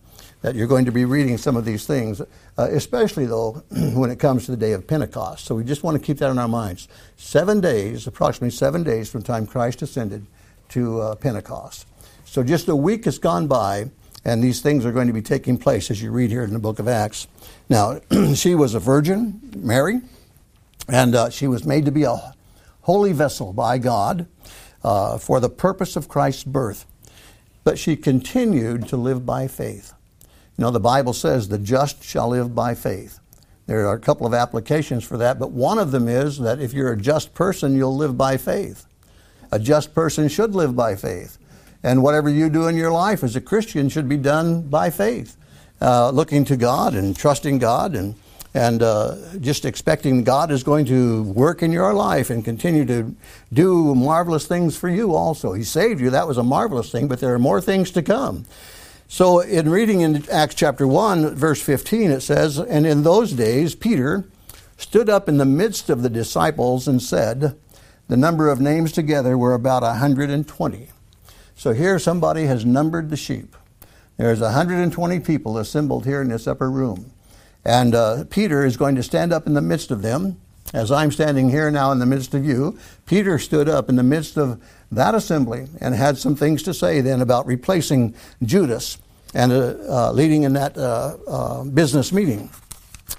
that 0.44 0.54
you're 0.54 0.66
going 0.66 0.84
to 0.84 0.92
be 0.92 1.06
reading 1.06 1.38
some 1.38 1.56
of 1.56 1.64
these 1.64 1.86
things, 1.86 2.20
uh, 2.20 2.26
especially 2.58 3.24
though 3.24 3.52
when 3.94 4.10
it 4.10 4.18
comes 4.18 4.44
to 4.44 4.50
the 4.50 4.58
day 4.58 4.72
of 4.72 4.86
Pentecost. 4.86 5.46
So 5.46 5.54
we 5.54 5.64
just 5.64 5.82
want 5.82 5.98
to 5.98 6.06
keep 6.06 6.18
that 6.18 6.30
in 6.30 6.38
our 6.38 6.46
minds. 6.46 6.86
Seven 7.16 7.62
days, 7.62 8.06
approximately 8.06 8.50
seven 8.50 8.82
days 8.82 9.10
from 9.10 9.22
time 9.22 9.46
Christ 9.46 9.80
ascended 9.80 10.26
to 10.68 11.00
uh, 11.00 11.14
Pentecost. 11.14 11.86
So 12.26 12.42
just 12.42 12.68
a 12.68 12.76
week 12.76 13.06
has 13.06 13.16
gone 13.16 13.46
by, 13.46 13.90
and 14.22 14.44
these 14.44 14.60
things 14.60 14.84
are 14.84 14.92
going 14.92 15.06
to 15.06 15.14
be 15.14 15.22
taking 15.22 15.56
place 15.56 15.90
as 15.90 16.02
you 16.02 16.10
read 16.10 16.28
here 16.28 16.44
in 16.44 16.52
the 16.52 16.58
book 16.58 16.78
of 16.78 16.88
Acts. 16.88 17.26
Now, 17.70 18.00
she 18.34 18.54
was 18.54 18.74
a 18.74 18.80
virgin, 18.80 19.40
Mary, 19.56 20.02
and 20.90 21.14
uh, 21.14 21.30
she 21.30 21.46
was 21.46 21.64
made 21.64 21.86
to 21.86 21.90
be 21.90 22.02
a 22.02 22.34
holy 22.82 23.14
vessel 23.14 23.54
by 23.54 23.78
God 23.78 24.26
uh, 24.82 25.16
for 25.16 25.40
the 25.40 25.48
purpose 25.48 25.96
of 25.96 26.06
Christ's 26.06 26.44
birth. 26.44 26.84
But 27.62 27.78
she 27.78 27.96
continued 27.96 28.88
to 28.88 28.98
live 28.98 29.24
by 29.24 29.48
faith. 29.48 29.93
You 30.56 30.62
know, 30.62 30.70
the 30.70 30.80
Bible 30.80 31.12
says 31.12 31.48
the 31.48 31.58
just 31.58 32.04
shall 32.04 32.28
live 32.28 32.54
by 32.54 32.74
faith. 32.74 33.18
There 33.66 33.86
are 33.88 33.94
a 33.94 34.00
couple 34.00 34.26
of 34.26 34.34
applications 34.34 35.04
for 35.04 35.16
that, 35.16 35.38
but 35.38 35.50
one 35.50 35.78
of 35.78 35.90
them 35.90 36.06
is 36.06 36.38
that 36.38 36.60
if 36.60 36.72
you're 36.72 36.92
a 36.92 36.96
just 36.96 37.34
person, 37.34 37.74
you'll 37.74 37.96
live 37.96 38.16
by 38.16 38.36
faith. 38.36 38.86
A 39.50 39.58
just 39.58 39.94
person 39.94 40.28
should 40.28 40.54
live 40.54 40.76
by 40.76 40.96
faith. 40.96 41.38
And 41.82 42.02
whatever 42.02 42.28
you 42.28 42.48
do 42.48 42.68
in 42.68 42.76
your 42.76 42.90
life 42.90 43.24
as 43.24 43.36
a 43.36 43.40
Christian 43.40 43.88
should 43.88 44.08
be 44.08 44.16
done 44.16 44.62
by 44.62 44.90
faith, 44.90 45.36
uh, 45.80 46.10
looking 46.10 46.44
to 46.46 46.56
God 46.56 46.94
and 46.94 47.16
trusting 47.16 47.58
God 47.58 47.94
and, 47.94 48.14
and 48.52 48.82
uh, 48.82 49.16
just 49.40 49.64
expecting 49.64 50.24
God 50.24 50.50
is 50.50 50.62
going 50.62 50.84
to 50.86 51.24
work 51.24 51.62
in 51.62 51.72
your 51.72 51.94
life 51.94 52.30
and 52.30 52.44
continue 52.44 52.84
to 52.84 53.14
do 53.52 53.94
marvelous 53.94 54.46
things 54.46 54.76
for 54.76 54.88
you 54.88 55.14
also. 55.14 55.52
He 55.52 55.64
saved 55.64 56.00
you, 56.00 56.10
that 56.10 56.28
was 56.28 56.38
a 56.38 56.42
marvelous 56.42 56.92
thing, 56.92 57.08
but 57.08 57.20
there 57.20 57.34
are 57.34 57.38
more 57.38 57.60
things 57.60 57.90
to 57.92 58.02
come. 58.02 58.44
So, 59.06 59.40
in 59.40 59.68
reading 59.68 60.00
in 60.00 60.28
Acts 60.30 60.54
chapter 60.54 60.86
1, 60.86 61.34
verse 61.34 61.60
15, 61.60 62.10
it 62.10 62.20
says, 62.20 62.58
And 62.58 62.86
in 62.86 63.02
those 63.02 63.32
days, 63.32 63.74
Peter 63.74 64.24
stood 64.76 65.10
up 65.10 65.28
in 65.28 65.36
the 65.36 65.44
midst 65.44 65.90
of 65.90 66.02
the 66.02 66.08
disciples 66.08 66.88
and 66.88 67.02
said, 67.02 67.56
The 68.08 68.16
number 68.16 68.48
of 68.48 68.60
names 68.60 68.92
together 68.92 69.36
were 69.36 69.54
about 69.54 69.82
120. 69.82 70.88
So, 71.54 71.72
here 71.72 71.98
somebody 71.98 72.46
has 72.46 72.64
numbered 72.64 73.10
the 73.10 73.16
sheep. 73.16 73.54
There's 74.16 74.40
120 74.40 75.20
people 75.20 75.58
assembled 75.58 76.06
here 76.06 76.22
in 76.22 76.28
this 76.28 76.46
upper 76.46 76.70
room. 76.70 77.12
And 77.64 77.94
uh, 77.94 78.24
Peter 78.30 78.64
is 78.64 78.76
going 78.76 78.94
to 78.96 79.02
stand 79.02 79.32
up 79.32 79.46
in 79.46 79.54
the 79.54 79.62
midst 79.62 79.90
of 79.90 80.02
them. 80.02 80.40
As 80.72 80.90
I'm 80.90 81.12
standing 81.12 81.50
here 81.50 81.70
now 81.70 81.92
in 81.92 81.98
the 81.98 82.06
midst 82.06 82.34
of 82.34 82.44
you, 82.44 82.78
Peter 83.06 83.38
stood 83.38 83.68
up 83.68 83.88
in 83.88 83.96
the 83.96 84.02
midst 84.02 84.36
of 84.36 84.60
that 84.94 85.14
assembly 85.14 85.66
and 85.80 85.94
had 85.94 86.18
some 86.18 86.36
things 86.36 86.62
to 86.64 86.74
say 86.74 87.00
then 87.00 87.20
about 87.20 87.46
replacing 87.46 88.14
Judas 88.42 88.98
and 89.34 89.52
uh, 89.52 89.74
uh, 89.88 90.12
leading 90.12 90.44
in 90.44 90.52
that 90.54 90.76
uh, 90.76 91.16
uh, 91.26 91.64
business 91.64 92.12
meeting 92.12 92.50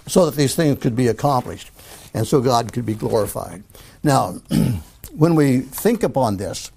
so 0.08 0.26
that 0.26 0.36
these 0.36 0.56
things 0.56 0.80
could 0.80 0.96
be 0.96 1.08
accomplished 1.08 1.72
and 2.14 2.26
so 2.26 2.42
God 2.42 2.72
could 2.72 2.86
be 2.86 2.94
glorified. 2.94 3.64
Now, 4.04 4.36
when 5.16 5.36
we 5.36 5.60
think 5.60 6.04
upon 6.04 6.38
this 6.38 6.72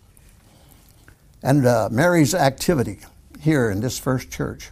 and 1.43 1.64
uh, 1.64 1.88
Mary's 1.90 2.35
activity 2.35 2.99
here 3.40 3.71
in 3.71 3.81
this 3.81 3.99
first 3.99 4.31
church, 4.31 4.71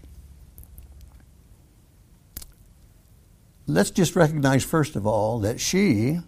let's 3.67 3.91
just 3.91 4.17
recognize, 4.17 4.65
first 4.65 4.97
of 4.97 5.07
all, 5.07 5.39
that 5.41 5.61
she 5.61 6.19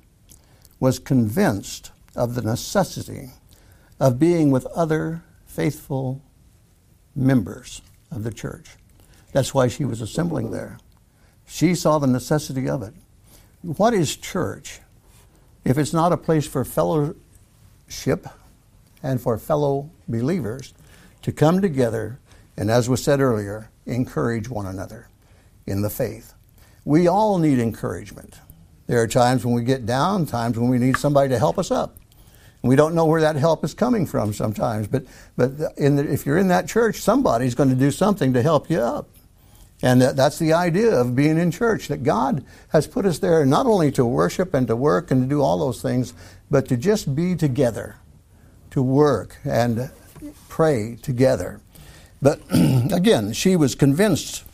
was 0.79 0.99
convinced 0.99 1.91
of 2.15 2.35
the 2.35 2.43
necessity 2.43 3.31
of 4.01 4.19
being 4.19 4.51
with 4.51 4.67
other 4.67 5.23
faithful 5.47 6.23
members 7.15 7.83
of 8.11 8.23
the 8.23 8.33
church. 8.33 8.77
That's 9.33 9.53
why 9.53 9.69
she 9.69 9.85
was 9.85 10.01
assembling 10.01 10.51
there. 10.51 10.79
She 11.47 11.75
saw 11.75 11.99
the 11.99 12.07
necessity 12.07 12.69
of 12.69 12.83
it. 12.83 12.95
What 13.63 13.95
is 13.95 14.17
church 14.17 14.81
if 15.65 15.77
it's 15.77 15.93
not 15.93 16.13
a 16.13 16.17
place 16.17 16.47
for 16.47 16.65
fellowship 16.65 18.27
and 19.03 19.21
for 19.21 19.37
fellow 19.39 19.91
believers 20.07 20.75
to 21.23 21.33
come 21.33 21.61
together 21.61 22.21
and, 22.57 22.71
as 22.71 22.89
was 22.89 23.03
said 23.03 23.21
earlier, 23.21 23.71
encourage 23.87 24.49
one 24.49 24.67
another 24.67 25.09
in 25.67 25.83
the 25.83 25.91
faith? 25.91 26.35
We 26.85 27.09
all 27.09 27.39
need 27.39 27.59
encouragement. 27.59 28.39
There 28.87 29.03
are 29.03 29.07
times 29.07 29.45
when 29.45 29.55
we 29.55 29.63
get 29.63 29.85
down, 29.85 30.25
times 30.25 30.59
when 30.59 30.71
we 30.71 30.79
need 30.79 30.97
somebody 30.97 31.29
to 31.31 31.39
help 31.39 31.59
us 31.59 31.71
up. 31.71 31.97
We 32.69 32.77
don't 32.77 32.95
know 32.95 33.07
where 33.07 33.21
that 33.23 33.37
help 33.37 33.65
is 33.65 33.75
coming 33.75 34.07
from 34.07 34.33
sometimes, 34.33 34.87
but, 34.87 35.05
but 35.37 35.59
the, 35.59 35.73
if 35.77 36.27
you're 36.27 36.39
in 36.39 36.49
that 36.49 36.69
church, 36.69 37.01
somebody's 37.01 37.55
going 37.55 37.71
to 37.71 37.75
do 37.75 37.91
something 37.91 38.35
to 38.35 38.43
help 38.43 38.71
you 38.71 38.81
up. 38.81 39.09
And 39.83 40.03
that's 40.03 40.39
the 40.39 40.53
idea 40.53 40.91
of 40.91 41.15
being 41.15 41.39
in 41.39 41.51
church, 41.51 41.89
that 41.89 42.03
God 42.03 42.45
has 42.71 42.87
put 42.87 43.07
us 43.07 43.21
there 43.21 43.47
not 43.47 43.67
only 43.67 43.93
to 43.93 44.05
worship 44.05 44.53
and 44.53 44.67
to 44.67 44.75
work 44.75 45.11
and 45.11 45.23
to 45.23 45.29
do 45.29 45.41
all 45.41 45.59
those 45.59 45.81
things, 45.81 46.15
but 46.51 46.69
to 46.69 46.77
just 46.77 47.15
be 47.15 47.37
together, 47.37 47.97
to 48.71 48.83
work 48.83 49.37
and 49.45 49.91
pray 50.49 50.97
together. 51.01 51.61
But 52.21 52.41
again, 52.51 53.33
she 53.33 53.55
was 53.55 53.77
convinced 53.77 54.45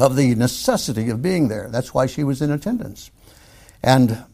of 0.00 0.16
the 0.16 0.34
necessity 0.34 1.08
of 1.08 1.22
being 1.22 1.46
there. 1.46 1.68
That's 1.70 1.94
why 1.94 2.06
she 2.06 2.24
was 2.24 2.42
in 2.42 2.50
attendance. 2.50 3.12
And 3.82 4.24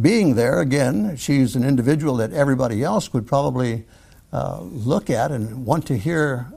being 0.00 0.34
there, 0.34 0.60
again, 0.60 1.16
she's 1.16 1.56
an 1.56 1.64
individual 1.64 2.16
that 2.16 2.32
everybody 2.32 2.82
else 2.82 3.12
would 3.12 3.26
probably 3.26 3.84
uh, 4.32 4.60
look 4.60 5.08
at 5.08 5.30
and 5.30 5.64
want 5.64 5.86
to 5.86 5.96
hear 5.96 6.52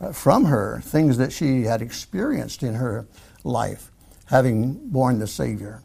uh, 0.00 0.12
from 0.12 0.46
her 0.46 0.80
things 0.82 1.18
that 1.18 1.32
she 1.32 1.62
had 1.62 1.82
experienced 1.82 2.62
in 2.62 2.74
her 2.74 3.06
life, 3.44 3.90
having 4.26 4.90
borne 4.90 5.18
the 5.18 5.26
Savior. 5.26 5.82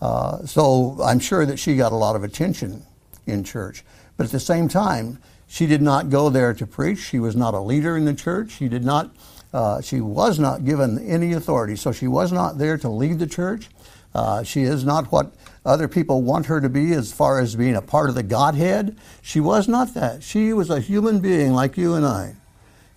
Uh, 0.00 0.44
so 0.46 0.98
I'm 1.02 1.20
sure 1.20 1.46
that 1.46 1.58
she 1.58 1.76
got 1.76 1.92
a 1.92 1.96
lot 1.96 2.16
of 2.16 2.24
attention 2.24 2.82
in 3.26 3.44
church. 3.44 3.84
But 4.16 4.26
at 4.26 4.32
the 4.32 4.40
same 4.40 4.68
time, 4.68 5.18
she 5.46 5.66
did 5.66 5.82
not 5.82 6.10
go 6.10 6.28
there 6.28 6.52
to 6.54 6.66
preach. 6.66 6.98
She 6.98 7.18
was 7.18 7.36
not 7.36 7.54
a 7.54 7.60
leader 7.60 7.96
in 7.96 8.04
the 8.04 8.14
church. 8.14 8.52
She 8.52 8.68
did 8.68 8.84
not. 8.84 9.10
Uh, 9.52 9.80
she 9.80 10.00
was 10.00 10.38
not 10.38 10.64
given 10.64 10.98
any 11.06 11.32
authority, 11.32 11.74
so 11.74 11.90
she 11.90 12.06
was 12.06 12.32
not 12.32 12.58
there 12.58 12.76
to 12.78 12.88
lead 12.88 13.18
the 13.18 13.26
church. 13.26 13.68
Uh, 14.14 14.42
she 14.42 14.62
is 14.62 14.84
not 14.84 15.12
what 15.12 15.34
other 15.64 15.88
people 15.88 16.22
want 16.22 16.46
her 16.46 16.60
to 16.60 16.68
be 16.68 16.92
as 16.92 17.12
far 17.12 17.40
as 17.40 17.54
being 17.54 17.76
a 17.76 17.82
part 17.82 18.08
of 18.08 18.14
the 18.14 18.22
Godhead. 18.22 18.96
She 19.22 19.40
was 19.40 19.68
not 19.68 19.94
that. 19.94 20.22
She 20.22 20.52
was 20.52 20.70
a 20.70 20.80
human 20.80 21.20
being 21.20 21.52
like 21.52 21.76
you 21.76 21.94
and 21.94 22.06
I. 22.06 22.36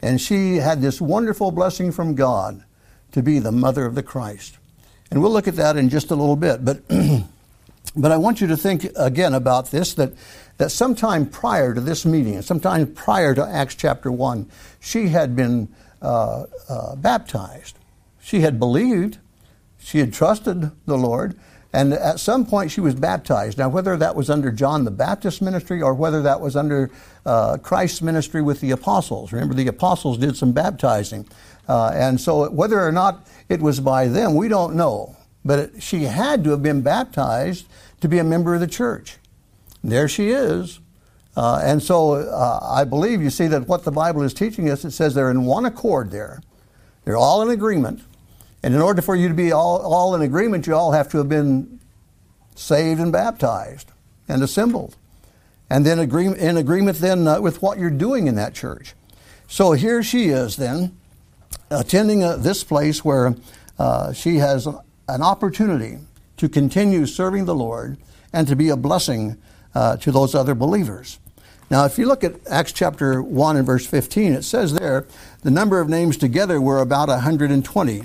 And 0.01 0.19
she 0.19 0.57
had 0.57 0.81
this 0.81 0.99
wonderful 0.99 1.51
blessing 1.51 1.91
from 1.91 2.15
God 2.15 2.63
to 3.11 3.21
be 3.21 3.39
the 3.39 3.51
mother 3.51 3.85
of 3.85 3.95
the 3.95 4.03
Christ. 4.03 4.57
And 5.11 5.21
we'll 5.21 5.31
look 5.31 5.47
at 5.47 5.57
that 5.57 5.75
in 5.75 5.89
just 5.89 6.11
a 6.11 6.15
little 6.15 6.37
bit. 6.37 6.63
But, 6.63 6.81
but 7.95 8.11
I 8.11 8.17
want 8.17 8.41
you 8.41 8.47
to 8.47 8.57
think 8.57 8.87
again 8.95 9.33
about 9.33 9.69
this 9.69 9.93
that, 9.95 10.13
that 10.57 10.71
sometime 10.71 11.25
prior 11.27 11.73
to 11.73 11.81
this 11.81 12.05
meeting, 12.05 12.41
sometime 12.41 12.93
prior 12.93 13.35
to 13.35 13.45
Acts 13.45 13.75
chapter 13.75 14.11
1, 14.11 14.49
she 14.79 15.09
had 15.09 15.35
been 15.35 15.67
uh, 16.01 16.45
uh, 16.69 16.95
baptized. 16.95 17.77
She 18.21 18.41
had 18.41 18.59
believed, 18.59 19.17
she 19.81 19.99
had 19.99 20.13
trusted 20.13 20.71
the 20.85 20.97
Lord, 20.97 21.35
and 21.73 21.93
at 21.93 22.19
some 22.19 22.45
point, 22.45 22.69
she 22.69 22.81
was 22.81 22.95
baptized. 22.95 23.57
Now, 23.57 23.69
whether 23.69 23.95
that 23.95 24.15
was 24.15 24.29
under 24.29 24.51
John 24.51 24.83
the 24.83 24.91
Baptist 24.91 25.41
ministry 25.41 25.81
or 25.81 25.93
whether 25.93 26.21
that 26.21 26.41
was 26.41 26.55
under 26.55 26.91
uh, 27.25 27.57
Christ's 27.57 28.01
ministry 28.01 28.41
with 28.41 28.59
the 28.59 28.71
apostles. 28.71 29.31
Remember, 29.31 29.53
the 29.53 29.67
apostles 29.67 30.17
did 30.17 30.35
some 30.35 30.51
baptizing. 30.51 31.27
Uh, 31.69 31.91
and 31.93 32.19
so, 32.19 32.49
whether 32.49 32.79
or 32.79 32.91
not 32.91 33.25
it 33.47 33.61
was 33.61 33.79
by 33.79 34.07
them, 34.07 34.35
we 34.35 34.49
don't 34.49 34.75
know. 34.75 35.15
But 35.45 35.59
it, 35.59 35.83
she 35.83 36.03
had 36.03 36.43
to 36.43 36.49
have 36.51 36.61
been 36.61 36.81
baptized 36.81 37.67
to 38.01 38.09
be 38.09 38.19
a 38.19 38.23
member 38.23 38.53
of 38.53 38.59
the 38.59 38.67
church. 38.67 39.17
There 39.81 40.09
she 40.09 40.29
is. 40.29 40.79
Uh, 41.37 41.61
and 41.63 41.81
so, 41.81 42.15
uh, 42.15 42.59
I 42.61 42.83
believe 42.83 43.21
you 43.21 43.29
see 43.29 43.47
that 43.47 43.67
what 43.67 43.85
the 43.85 43.91
Bible 43.91 44.23
is 44.23 44.33
teaching 44.33 44.69
us, 44.69 44.83
it 44.83 44.91
says 44.91 45.15
they're 45.15 45.31
in 45.31 45.45
one 45.45 45.63
accord 45.63 46.11
there. 46.11 46.41
They're 47.05 47.17
all 47.17 47.41
in 47.41 47.49
agreement. 47.49 48.01
And 48.63 48.75
in 48.75 48.81
order 48.81 49.01
for 49.01 49.15
you 49.15 49.27
to 49.27 49.33
be 49.33 49.51
all, 49.51 49.79
all 49.79 50.13
in 50.15 50.21
agreement, 50.21 50.67
you 50.67 50.75
all 50.75 50.91
have 50.91 51.09
to 51.09 51.17
have 51.17 51.29
been 51.29 51.79
saved 52.55 52.99
and 52.99 53.11
baptized 53.11 53.91
and 54.27 54.43
assembled. 54.43 54.95
And 55.69 55.85
then 55.85 55.99
agree, 55.99 56.27
in 56.27 56.57
agreement 56.57 56.99
then 56.99 57.27
uh, 57.27 57.41
with 57.41 57.61
what 57.61 57.79
you're 57.79 57.89
doing 57.89 58.27
in 58.27 58.35
that 58.35 58.53
church. 58.53 58.93
So 59.47 59.71
here 59.71 60.03
she 60.03 60.27
is 60.27 60.57
then, 60.57 60.95
attending 61.69 62.23
uh, 62.23 62.37
this 62.37 62.63
place 62.63 63.03
where 63.03 63.35
uh, 63.79 64.13
she 64.13 64.37
has 64.37 64.67
an 64.67 65.21
opportunity 65.21 65.97
to 66.37 66.49
continue 66.49 67.05
serving 67.05 67.45
the 67.45 67.55
Lord 67.55 67.97
and 68.33 68.47
to 68.47 68.55
be 68.55 68.69
a 68.69 68.77
blessing 68.77 69.37
uh, 69.73 69.97
to 69.97 70.11
those 70.11 70.35
other 70.35 70.55
believers. 70.55 71.19
Now, 71.69 71.85
if 71.85 71.97
you 71.97 72.05
look 72.05 72.23
at 72.23 72.35
Acts 72.49 72.73
chapter 72.73 73.21
1 73.21 73.55
and 73.55 73.65
verse 73.65 73.85
15, 73.85 74.33
it 74.33 74.43
says 74.43 74.73
there 74.73 75.05
the 75.41 75.51
number 75.51 75.79
of 75.79 75.87
names 75.87 76.17
together 76.17 76.59
were 76.59 76.81
about 76.81 77.07
120. 77.07 78.03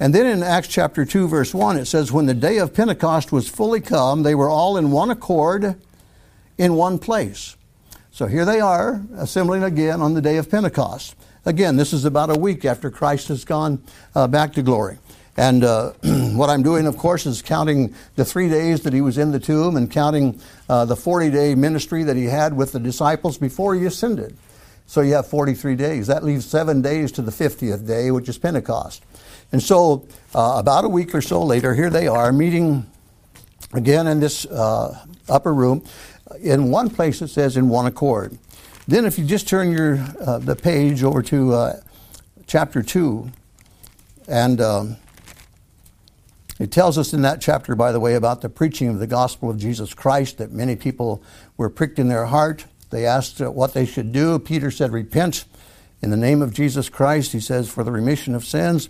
And 0.00 0.14
then 0.14 0.26
in 0.26 0.42
Acts 0.42 0.68
chapter 0.68 1.04
2, 1.04 1.28
verse 1.28 1.54
1, 1.54 1.76
it 1.76 1.86
says, 1.86 2.10
When 2.10 2.26
the 2.26 2.34
day 2.34 2.58
of 2.58 2.74
Pentecost 2.74 3.30
was 3.30 3.48
fully 3.48 3.80
come, 3.80 4.22
they 4.22 4.34
were 4.34 4.48
all 4.48 4.76
in 4.76 4.90
one 4.90 5.10
accord 5.10 5.76
in 6.58 6.74
one 6.74 6.98
place. 6.98 7.56
So 8.10 8.26
here 8.26 8.44
they 8.44 8.60
are, 8.60 9.02
assembling 9.16 9.62
again 9.62 10.00
on 10.00 10.14
the 10.14 10.20
day 10.20 10.36
of 10.36 10.50
Pentecost. 10.50 11.16
Again, 11.44 11.76
this 11.76 11.92
is 11.92 12.04
about 12.04 12.34
a 12.34 12.38
week 12.38 12.64
after 12.64 12.90
Christ 12.90 13.28
has 13.28 13.44
gone 13.44 13.82
uh, 14.14 14.28
back 14.28 14.52
to 14.54 14.62
glory. 14.62 14.98
And 15.36 15.64
uh, 15.64 15.92
what 16.34 16.50
I'm 16.50 16.62
doing, 16.62 16.86
of 16.86 16.96
course, 16.96 17.26
is 17.26 17.42
counting 17.42 17.94
the 18.16 18.24
three 18.24 18.48
days 18.48 18.82
that 18.82 18.92
he 18.92 19.00
was 19.00 19.18
in 19.18 19.32
the 19.32 19.40
tomb 19.40 19.76
and 19.76 19.90
counting 19.90 20.40
uh, 20.68 20.84
the 20.84 20.96
40 20.96 21.30
day 21.30 21.54
ministry 21.54 22.02
that 22.04 22.16
he 22.16 22.24
had 22.24 22.56
with 22.56 22.72
the 22.72 22.80
disciples 22.80 23.38
before 23.38 23.74
he 23.74 23.86
ascended. 23.86 24.36
So 24.86 25.00
you 25.00 25.14
have 25.14 25.26
43 25.26 25.74
days. 25.74 26.06
That 26.08 26.22
leaves 26.22 26.44
seven 26.44 26.82
days 26.82 27.12
to 27.12 27.22
the 27.22 27.30
50th 27.30 27.86
day, 27.86 28.10
which 28.10 28.28
is 28.28 28.36
Pentecost. 28.36 29.02
And 29.52 29.62
so, 29.62 30.06
uh, 30.34 30.54
about 30.56 30.84
a 30.84 30.88
week 30.88 31.14
or 31.14 31.20
so 31.20 31.42
later, 31.42 31.74
here 31.74 31.90
they 31.90 32.08
are 32.08 32.32
meeting 32.32 32.86
again 33.74 34.06
in 34.06 34.18
this 34.18 34.46
uh, 34.46 35.04
upper 35.28 35.52
room. 35.52 35.84
In 36.40 36.70
one 36.70 36.88
place, 36.88 37.20
it 37.20 37.28
says 37.28 37.58
in 37.58 37.68
one 37.68 37.86
accord. 37.86 38.38
Then, 38.88 39.04
if 39.04 39.18
you 39.18 39.26
just 39.26 39.46
turn 39.46 39.70
your 39.70 39.98
uh, 40.20 40.38
the 40.38 40.56
page 40.56 41.02
over 41.02 41.22
to 41.22 41.52
uh, 41.52 41.80
chapter 42.46 42.82
two, 42.82 43.30
and 44.26 44.60
um, 44.60 44.96
it 46.58 46.72
tells 46.72 46.96
us 46.96 47.12
in 47.12 47.20
that 47.22 47.42
chapter, 47.42 47.74
by 47.74 47.92
the 47.92 48.00
way, 48.00 48.14
about 48.14 48.40
the 48.40 48.48
preaching 48.48 48.88
of 48.88 48.98
the 48.98 49.06
gospel 49.06 49.50
of 49.50 49.58
Jesus 49.58 49.92
Christ. 49.92 50.38
That 50.38 50.50
many 50.50 50.76
people 50.76 51.22
were 51.58 51.68
pricked 51.68 51.98
in 51.98 52.08
their 52.08 52.26
heart. 52.26 52.64
They 52.88 53.04
asked 53.04 53.42
uh, 53.42 53.50
what 53.50 53.74
they 53.74 53.84
should 53.84 54.12
do. 54.12 54.38
Peter 54.38 54.70
said, 54.70 54.92
"Repent." 54.92 55.44
In 56.00 56.10
the 56.10 56.16
name 56.16 56.42
of 56.42 56.52
Jesus 56.52 56.88
Christ, 56.88 57.30
he 57.30 57.38
says, 57.38 57.70
for 57.70 57.84
the 57.84 57.92
remission 57.92 58.34
of 58.34 58.44
sins. 58.44 58.88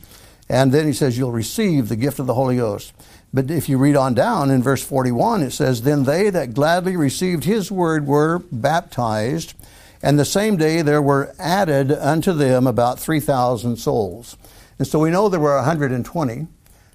And 0.53 0.71
then 0.71 0.87
he 0.87 0.93
says, 0.93 1.17
You'll 1.17 1.33
receive 1.33 1.89
the 1.89 1.97
gift 1.97 2.19
of 2.19 2.27
the 2.27 2.35
Holy 2.35 2.57
Ghost. 2.57 2.93
But 3.33 3.51
if 3.51 3.71
you 3.71 3.79
read 3.79 3.97
on 3.97 4.13
down 4.13 4.51
in 4.51 4.63
verse 4.63 4.85
41, 4.85 5.41
it 5.41 5.53
says, 5.53 5.81
Then 5.81 6.05
they 6.05 6.29
that 6.29 6.53
gladly 6.53 6.95
received 6.95 7.45
his 7.45 7.73
word 7.73 8.07
were 8.07 8.41
baptized, 8.53 9.55
and 10.03 10.19
the 10.19 10.27
same 10.27 10.59
day 10.59 10.83
there 10.83 11.01
were 11.01 11.35
added 11.39 11.91
unto 11.91 12.35
them 12.35 12.67
about 12.67 13.01
3,000 13.01 13.77
souls. 13.77 14.37
And 14.79 14.87
so 14.87 14.99
we 14.99 15.11
know 15.11 15.31
there 15.31 15.41
were 15.41 15.57
120. 15.57 16.47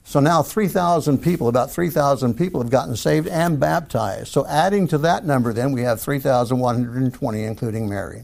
So 0.04 0.20
now 0.20 0.44
3,000 0.44 1.18
people, 1.18 1.48
about 1.48 1.72
3,000 1.72 2.36
people 2.36 2.62
have 2.62 2.70
gotten 2.70 2.96
saved 2.96 3.28
and 3.28 3.60
baptized. 3.60 4.28
So 4.28 4.46
adding 4.46 4.88
to 4.90 5.00
that 5.00 5.26
number, 5.26 5.52
then 5.52 5.72
we 5.72 5.82
have 5.82 6.00
3,120, 6.00 7.44
including 7.44 7.90
Mary. 7.90 8.24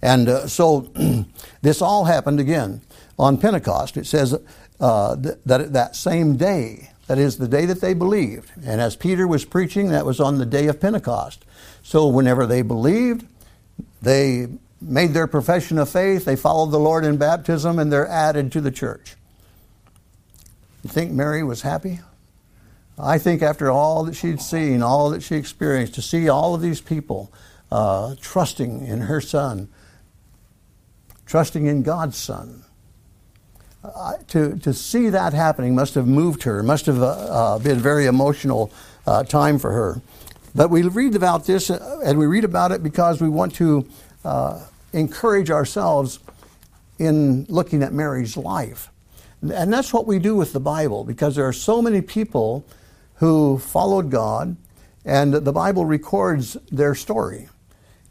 And 0.00 0.28
uh, 0.28 0.46
so 0.46 0.90
this 1.60 1.82
all 1.82 2.06
happened 2.06 2.40
again 2.40 2.80
on 3.20 3.36
Pentecost. 3.36 3.98
It 3.98 4.06
says 4.06 4.34
uh, 4.80 5.14
that 5.16 5.72
that 5.72 5.96
same 5.96 6.36
day, 6.36 6.90
that 7.06 7.18
is 7.18 7.36
the 7.36 7.48
day 7.48 7.66
that 7.66 7.80
they 7.80 7.94
believed. 7.94 8.50
And 8.64 8.80
as 8.80 8.96
Peter 8.96 9.26
was 9.26 9.44
preaching, 9.44 9.88
that 9.88 10.06
was 10.06 10.20
on 10.20 10.38
the 10.38 10.46
day 10.46 10.66
of 10.68 10.80
Pentecost. 10.80 11.44
So 11.82 12.06
whenever 12.06 12.46
they 12.46 12.62
believed, 12.62 13.26
they 14.00 14.48
made 14.80 15.12
their 15.12 15.26
profession 15.26 15.78
of 15.78 15.88
faith, 15.88 16.24
they 16.24 16.36
followed 16.36 16.70
the 16.70 16.78
Lord 16.78 17.04
in 17.04 17.18
baptism, 17.18 17.78
and 17.78 17.92
they're 17.92 18.08
added 18.08 18.50
to 18.52 18.60
the 18.60 18.70
church. 18.70 19.16
You 20.82 20.88
think 20.90 21.12
Mary 21.12 21.42
was 21.42 21.62
happy? 21.62 22.00
I 22.98 23.18
think 23.18 23.42
after 23.42 23.70
all 23.70 24.04
that 24.04 24.14
she'd 24.14 24.40
seen, 24.40 24.82
all 24.82 25.10
that 25.10 25.22
she 25.22 25.36
experienced, 25.36 25.94
to 25.94 26.02
see 26.02 26.28
all 26.28 26.54
of 26.54 26.60
these 26.60 26.80
people 26.80 27.32
uh, 27.70 28.14
trusting 28.20 28.86
in 28.86 29.02
her 29.02 29.20
son, 29.20 29.68
trusting 31.26 31.66
in 31.66 31.82
God's 31.82 32.16
son, 32.16 32.59
to, 34.28 34.56
to 34.58 34.74
see 34.74 35.08
that 35.08 35.32
happening 35.32 35.74
must 35.74 35.94
have 35.94 36.06
moved 36.06 36.42
her, 36.42 36.62
must 36.62 36.86
have 36.86 37.02
uh, 37.02 37.06
uh 37.06 37.58
been 37.58 37.78
a 37.78 37.80
very 37.80 38.06
emotional 38.06 38.70
uh, 39.06 39.24
time 39.24 39.58
for 39.58 39.72
her. 39.72 40.00
But 40.54 40.70
we 40.70 40.82
read 40.82 41.14
about 41.14 41.46
this, 41.46 41.70
uh, 41.70 42.00
and 42.04 42.18
we 42.18 42.26
read 42.26 42.44
about 42.44 42.72
it 42.72 42.82
because 42.82 43.20
we 43.20 43.28
want 43.28 43.54
to 43.56 43.86
encourage 44.92 45.50
ourselves 45.50 46.18
in 46.98 47.46
looking 47.48 47.82
at 47.82 47.92
Mary's 47.92 48.36
life. 48.36 48.90
And 49.40 49.72
that's 49.72 49.92
what 49.92 50.06
we 50.06 50.18
do 50.18 50.36
with 50.36 50.52
the 50.52 50.60
Bible 50.60 51.04
because 51.04 51.34
there 51.34 51.46
are 51.46 51.52
so 51.52 51.80
many 51.80 52.02
people 52.02 52.66
who 53.14 53.58
followed 53.58 54.10
God, 54.10 54.56
and 55.04 55.32
the 55.32 55.52
Bible 55.52 55.84
records 55.86 56.56
their 56.70 56.94
story. 56.94 57.48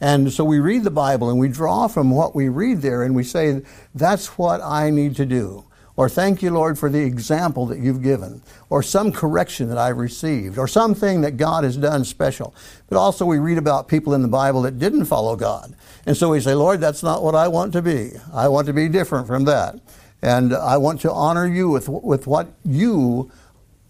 And 0.02 0.32
so 0.32 0.44
we 0.44 0.60
read 0.60 0.84
the 0.84 0.92
Bible 0.92 1.30
and 1.30 1.40
we 1.40 1.50
draw 1.50 1.88
from 1.88 2.10
what 2.12 2.34
we 2.34 2.50
read 2.50 2.82
there 2.82 3.04
and 3.04 3.16
we 3.16 3.24
say, 3.24 3.62
that's 3.94 4.38
what 4.38 4.62
I 4.62 4.90
need 4.90 5.16
to 5.18 5.26
do. 5.26 5.66
Or 5.98 6.08
thank 6.08 6.42
you, 6.42 6.52
Lord, 6.52 6.80
for 6.80 6.90
the 6.90 7.04
example 7.04 7.66
that 7.66 7.80
you've 7.80 8.02
given. 8.02 8.42
Or 8.70 8.82
some 8.82 9.12
correction 9.12 9.68
that 9.68 9.78
I've 9.78 9.98
received. 9.98 10.58
Or 10.58 10.66
something 10.66 11.20
that 11.22 11.36
God 11.36 11.66
has 11.66 11.76
done 11.76 12.06
special. 12.06 12.56
But 12.88 12.98
also 12.98 13.26
we 13.26 13.38
read 13.38 13.58
about 13.58 13.90
people 13.90 14.14
in 14.14 14.22
the 14.22 14.30
Bible 14.30 14.62
that 14.62 14.80
didn't 14.80 15.06
follow 15.06 15.36
God. 15.36 15.76
And 16.06 16.16
so 16.16 16.30
we 16.30 16.40
say, 16.40 16.54
Lord, 16.54 16.80
that's 16.80 17.04
not 17.04 17.22
what 17.22 17.36
I 17.36 17.50
want 17.50 17.74
to 17.74 17.82
be. 17.82 18.12
I 18.34 18.48
want 18.48 18.68
to 18.68 18.74
be 18.74 18.88
different 18.88 19.28
from 19.28 19.44
that. 19.46 19.76
And 20.22 20.54
I 20.54 20.78
want 20.78 21.02
to 21.02 21.12
honor 21.12 21.46
you 21.46 21.70
with, 21.70 21.90
with 21.90 22.28
what 22.28 22.48
you 22.64 23.30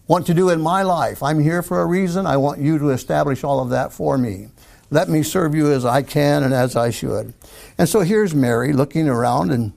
want 0.08 0.26
to 0.26 0.34
do 0.34 0.50
in 0.50 0.60
my 0.60 0.82
life. 0.82 1.22
I'm 1.22 1.38
here 1.38 1.62
for 1.62 1.80
a 1.80 1.86
reason. 1.86 2.26
I 2.26 2.36
want 2.36 2.60
you 2.60 2.76
to 2.80 2.90
establish 2.90 3.44
all 3.44 3.60
of 3.60 3.70
that 3.70 3.92
for 3.92 4.18
me. 4.18 4.48
Let 4.90 5.08
me 5.08 5.22
serve 5.22 5.54
you 5.54 5.72
as 5.72 5.84
I 5.84 6.02
can 6.02 6.42
and 6.42 6.52
as 6.52 6.74
I 6.74 6.90
should. 6.90 7.32
And 7.78 7.88
so 7.88 8.00
here's 8.00 8.34
Mary 8.34 8.72
looking 8.72 9.08
around 9.08 9.52
and, 9.52 9.72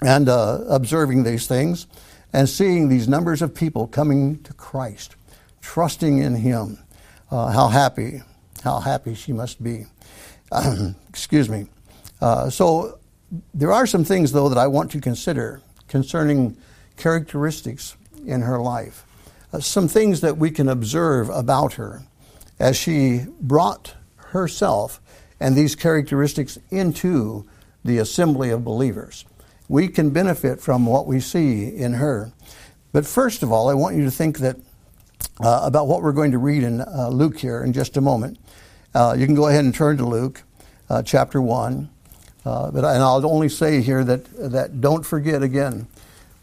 and 0.00 0.28
uh, 0.28 0.60
observing 0.68 1.24
these 1.24 1.48
things 1.48 1.88
and 2.32 2.48
seeing 2.48 2.88
these 2.88 3.08
numbers 3.08 3.42
of 3.42 3.54
people 3.54 3.88
coming 3.88 4.40
to 4.44 4.52
Christ, 4.54 5.16
trusting 5.60 6.18
in 6.18 6.36
Him. 6.36 6.78
Uh, 7.30 7.50
how 7.50 7.66
happy, 7.66 8.22
how 8.62 8.78
happy 8.78 9.14
she 9.14 9.32
must 9.32 9.62
be. 9.62 9.86
excuse 11.08 11.48
me. 11.48 11.66
Uh, 12.20 12.48
so 12.48 12.98
there 13.52 13.72
are 13.72 13.86
some 13.86 14.04
things, 14.04 14.30
though, 14.30 14.48
that 14.48 14.58
I 14.58 14.68
want 14.68 14.90
to 14.92 15.00
consider 15.00 15.62
concerning 15.88 16.56
characteristics 16.96 17.96
in 18.24 18.42
her 18.42 18.60
life. 18.60 19.04
Uh, 19.52 19.58
some 19.58 19.88
things 19.88 20.20
that 20.20 20.36
we 20.36 20.50
can 20.50 20.68
observe 20.68 21.28
about 21.30 21.74
her 21.74 22.02
as 22.60 22.76
she 22.76 23.26
brought 23.40 23.94
herself 24.34 25.00
and 25.40 25.56
these 25.56 25.74
characteristics 25.74 26.58
into 26.70 27.46
the 27.84 27.98
assembly 27.98 28.50
of 28.50 28.64
believers. 28.64 29.24
We 29.68 29.88
can 29.88 30.10
benefit 30.10 30.60
from 30.60 30.84
what 30.84 31.06
we 31.06 31.20
see 31.20 31.74
in 31.74 31.94
her. 31.94 32.32
But 32.92 33.06
first 33.06 33.42
of 33.42 33.52
all, 33.52 33.68
I 33.68 33.74
want 33.74 33.96
you 33.96 34.04
to 34.04 34.10
think 34.10 34.38
that 34.38 34.56
uh, 35.40 35.60
about 35.62 35.86
what 35.86 36.02
we're 36.02 36.12
going 36.12 36.32
to 36.32 36.38
read 36.38 36.62
in 36.62 36.80
uh, 36.80 37.08
Luke 37.08 37.38
here 37.38 37.62
in 37.62 37.72
just 37.72 37.96
a 37.96 38.00
moment. 38.00 38.38
Uh, 38.94 39.14
you 39.16 39.26
can 39.26 39.34
go 39.34 39.48
ahead 39.48 39.64
and 39.64 39.74
turn 39.74 39.96
to 39.96 40.04
Luke 40.04 40.42
uh, 40.90 41.02
chapter 41.02 41.40
1. 41.40 41.88
Uh, 42.44 42.70
but 42.70 42.84
and 42.84 43.02
I'll 43.02 43.24
only 43.24 43.48
say 43.48 43.80
here 43.80 44.04
that, 44.04 44.26
that 44.52 44.80
don't 44.80 45.04
forget 45.06 45.42
again 45.42 45.86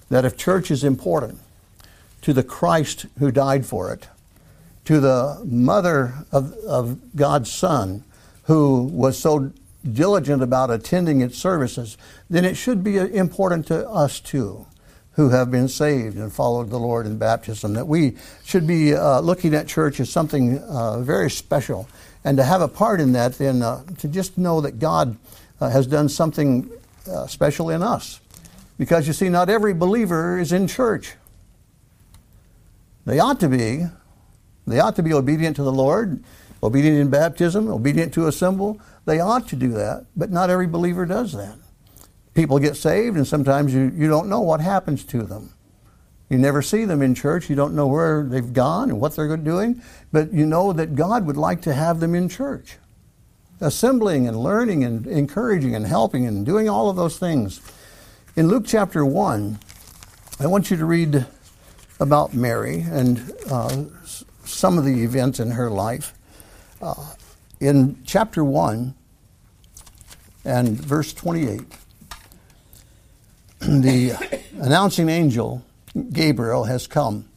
that 0.10 0.25
if 0.25 0.36
church 0.36 0.71
is 0.71 0.84
important 0.84 1.39
to 2.21 2.34
the 2.34 2.43
Christ 2.43 3.06
who 3.19 3.32
died 3.32 3.65
for 3.65 3.93
it, 3.93 4.08
to 4.86 5.00
the 5.00 5.41
mother 5.46 6.13
of, 6.32 6.54
of 6.67 7.15
God's 7.15 7.52
Son, 7.52 8.04
who 8.44 8.84
was 8.84 9.17
so 9.17 9.52
diligent 9.89 10.44
about 10.44 10.70
attending 10.70 11.22
its 11.22 11.38
services, 11.38 11.98
then 12.30 12.46
it 12.46 12.56
should 12.56 12.84
be 12.84 12.98
important 12.98 13.67
to 13.67 13.88
us 13.89 14.20
too, 14.20 14.65
who 15.13 15.30
have 15.30 15.52
been 15.52 15.67
saved 15.67 16.17
and 16.17 16.32
followed 16.32 16.70
the 16.70 16.80
Lord 16.80 17.06
in 17.06 17.17
baptism, 17.17 17.74
that 17.74 17.88
we 17.88 18.15
should 18.44 18.65
be 18.65 18.94
uh, 18.94 19.20
looking 19.20 19.54
at 19.54 19.67
church 19.67 20.00
as 20.00 20.10
something 20.10 20.60
uh, 20.60 21.02
very 21.02 21.30
special. 21.30 21.88
And 22.24 22.38
to 22.38 22.44
have 22.44 22.62
a 22.62 22.67
part 22.67 23.02
in 23.02 23.13
that, 23.13 23.38
then 23.38 23.62
uh, 23.62 23.84
to 24.00 24.08
just 24.08 24.38
know 24.38 24.62
that 24.62 24.80
God 24.80 25.17
uh, 25.60 25.70
has 25.70 25.88
done 25.88 26.10
something 26.10 26.70
uh, 27.12 27.28
special 27.28 27.70
in 27.70 27.82
us. 27.82 28.20
Because 28.78 29.08
you 29.08 29.13
see, 29.13 29.30
not 29.30 29.50
every 29.50 29.74
believer 29.74 30.39
is 30.39 30.52
in 30.52 30.67
church. 30.67 31.15
They 33.06 33.20
ought 33.20 33.39
to 33.39 33.50
be, 33.50 33.86
they 34.67 34.80
ought 34.80 34.95
to 34.95 35.04
be 35.04 35.13
obedient 35.13 35.56
to 35.58 35.63
the 35.63 35.71
Lord, 35.71 36.24
obedient 36.62 36.97
in 36.97 37.10
baptism, 37.10 37.67
obedient 37.67 38.13
to 38.13 38.28
assemble. 38.28 38.80
They 39.06 39.19
ought 39.19 39.47
to 39.50 39.56
do 39.56 39.69
that, 39.69 40.06
but 40.15 40.32
not 40.32 40.50
every 40.50 40.67
believer 40.67 41.06
does 41.06 41.34
that. 41.34 41.58
People 42.34 42.60
get 42.60 42.78
saved, 42.78 43.17
and 43.17 43.28
sometimes 43.28 43.74
you, 43.74 43.91
you 43.95 44.08
don't 44.08 44.30
know 44.30 44.41
what 44.41 44.62
happens 44.62 45.04
to 45.06 45.24
them. 45.24 45.54
You 46.30 46.38
never 46.38 46.62
see 46.62 46.86
them 46.86 47.02
in 47.02 47.13
church. 47.13 47.50
You 47.50 47.58
don't 47.58 47.76
know 47.76 47.88
where 47.88 48.24
they've 48.24 48.54
gone 48.54 48.89
and 48.89 49.02
what 49.02 49.15
they're 49.15 49.36
doing, 49.36 49.82
but 50.13 50.32
you 50.32 50.45
know 50.45 50.71
that 50.71 50.95
God 50.95 51.26
would 51.26 51.36
like 51.36 51.62
to 51.63 51.74
have 51.74 52.00
them 52.00 52.15
in 52.15 52.30
church, 52.30 52.78
assembling 53.60 54.30
and 54.30 54.41
learning 54.41 54.86
and 54.86 55.06
encouraging 55.08 55.76
and 55.76 55.86
helping 55.86 56.26
and 56.26 56.45
doing 56.45 56.69
all 56.69 56.89
of 56.89 56.95
those 56.95 57.19
things. 57.19 57.60
In 58.38 58.47
Luke 58.47 58.63
chapter 58.65 59.04
1, 59.06 59.60
I 60.39 60.47
want 60.47 60.71
you 60.71 60.78
to 60.78 60.86
read 60.86 61.26
about 62.00 62.34
Mary 62.34 62.86
and 62.89 63.34
uh, 63.50 63.84
some 64.54 64.78
of 64.78 64.86
the 64.86 65.04
events 65.04 65.40
in 65.40 65.52
her 65.52 65.70
life. 65.70 66.14
Uh, 66.82 67.14
in 67.60 68.02
chapter 68.06 68.44
1 68.44 68.96
and 70.46 70.70
verse 70.70 71.14
28, 71.14 71.62
the 73.60 74.42
announcing 74.60 75.10
angel, 75.10 75.64
Gabriel, 76.12 76.64
has 76.66 76.88
come. 76.88 77.30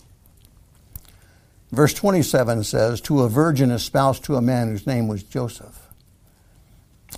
Verse 1.70 1.92
27 1.92 2.64
says, 2.64 3.00
To 3.02 3.22
a 3.22 3.28
virgin 3.28 3.70
espoused 3.70 4.24
to 4.24 4.36
a 4.36 4.42
man 4.42 4.68
whose 4.68 4.86
name 4.86 5.08
was 5.08 5.22
Joseph 5.22 5.88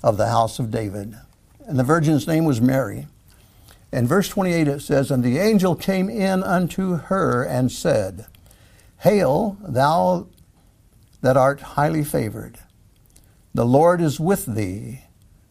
of 0.03 0.17
the 0.17 0.29
house 0.29 0.59
of 0.59 0.71
David. 0.71 1.15
And 1.67 1.79
the 1.79 1.85
virgin's 1.85 2.27
name 2.27 2.45
was 2.45 2.61
Mary. 2.61 3.07
In 3.93 4.07
verse 4.07 4.29
28 4.29 4.69
it 4.69 4.81
says, 4.81 5.11
And 5.11 5.23
the 5.23 5.39
angel 5.39 5.77
came 5.77 6.09
in 6.09 6.43
unto 6.43 6.97
her 6.97 7.43
and 7.43 7.71
said, 7.71 8.27
Hail, 9.01 9.57
thou 9.61 10.27
that 11.21 11.37
art 11.37 11.61
highly 11.61 12.05
favored. 12.05 12.59
The 13.55 13.65
Lord 13.67 14.01
is 14.01 14.21
with 14.21 14.47
thee. 14.47 15.01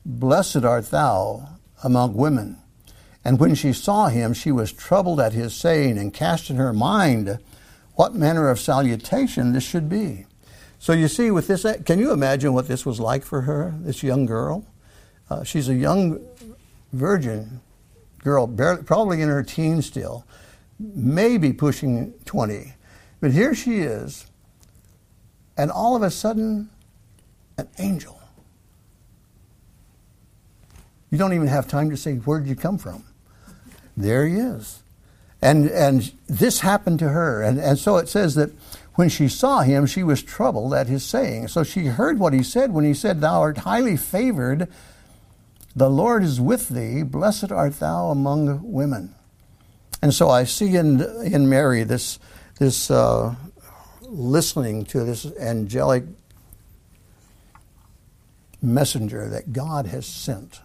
Blessed 0.06 0.64
art 0.64 0.92
thou 0.92 1.50
among 1.84 2.14
women. 2.14 2.62
And 3.24 3.40
when 3.40 3.56
she 3.56 3.74
saw 3.74 4.08
him, 4.08 4.34
she 4.34 4.52
was 4.52 4.72
troubled 4.72 5.20
at 5.20 5.34
his 5.34 5.56
saying, 5.56 5.98
and 5.98 6.14
cast 6.14 6.50
in 6.52 6.58
her 6.58 6.74
mind 6.74 7.40
what 7.96 8.14
manner 8.14 8.50
of 8.50 8.60
salutation 8.60 9.54
this 9.54 9.64
should 9.64 9.90
be. 9.90 10.26
So 10.78 10.94
you 10.94 11.08
see, 11.08 11.32
with 11.32 11.48
this, 11.48 11.66
can 11.86 11.98
you 11.98 12.12
imagine 12.12 12.54
what 12.54 12.68
this 12.68 12.86
was 12.86 13.00
like 13.00 13.24
for 13.24 13.42
her, 13.42 13.74
this 13.80 14.04
young 14.04 14.28
girl? 14.28 14.66
Uh, 15.30 15.44
she's 15.44 15.68
a 15.68 15.74
young 15.74 16.20
virgin 16.94 17.62
girl, 18.20 18.46
barely, 18.46 18.84
probably 18.84 19.22
in 19.22 19.30
her 19.30 19.42
teens 19.42 19.88
still, 19.88 20.26
maybe 20.80 21.52
pushing 21.52 22.14
20. 22.26 22.75
But 23.26 23.32
here 23.32 23.56
she 23.56 23.80
is, 23.80 24.28
and 25.58 25.72
all 25.72 25.96
of 25.96 26.04
a 26.04 26.12
sudden, 26.12 26.70
an 27.58 27.68
angel. 27.80 28.22
You 31.10 31.18
don't 31.18 31.34
even 31.34 31.48
have 31.48 31.68
time 31.68 31.90
to 31.90 31.98
say, 31.98 32.18
Where 32.18 32.40
did 32.40 32.48
you 32.48 32.56
come 32.56 32.78
from? 32.78 33.04
There 33.98 34.28
he 34.28 34.36
is. 34.36 34.84
And, 35.42 35.72
and 35.72 36.14
this 36.28 36.60
happened 36.60 37.00
to 37.00 37.10
her. 37.10 37.42
And, 37.42 37.58
and 37.58 37.80
so 37.80 37.98
it 37.98 38.10
says 38.10 38.36
that 38.36 38.52
when 38.94 39.10
she 39.10 39.28
saw 39.28 39.62
him, 39.62 39.88
she 39.88 40.04
was 40.04 40.22
troubled 40.22 40.76
at 40.76 40.86
his 40.86 41.04
saying. 41.04 41.48
So 41.48 41.64
she 41.64 41.86
heard 41.86 42.20
what 42.20 42.32
he 42.32 42.44
said 42.44 42.74
when 42.74 42.86
he 42.86 42.94
said, 42.94 43.22
Thou 43.22 43.42
art 43.42 43.58
highly 43.58 43.98
favored 43.98 44.68
the 45.76 45.90
Lord 45.90 46.22
is 46.22 46.40
with 46.40 46.70
thee, 46.70 47.02
blessed 47.02 47.52
art 47.52 47.80
thou 47.80 48.12
among 48.12 48.72
women. 48.72 49.16
And 50.00 50.14
so 50.14 50.30
I 50.30 50.44
see 50.44 50.76
in, 50.76 51.02
in 51.24 51.50
Mary 51.50 51.84
this, 51.84 52.20
this 52.60 52.90
uh, 52.90 53.36
listening 54.02 54.86
to 54.86 55.04
this 55.04 55.26
angelic 55.38 56.04
messenger 58.62 59.30
that 59.30 59.54
God 59.54 59.88
has 59.88 60.06
sent. 60.06 60.62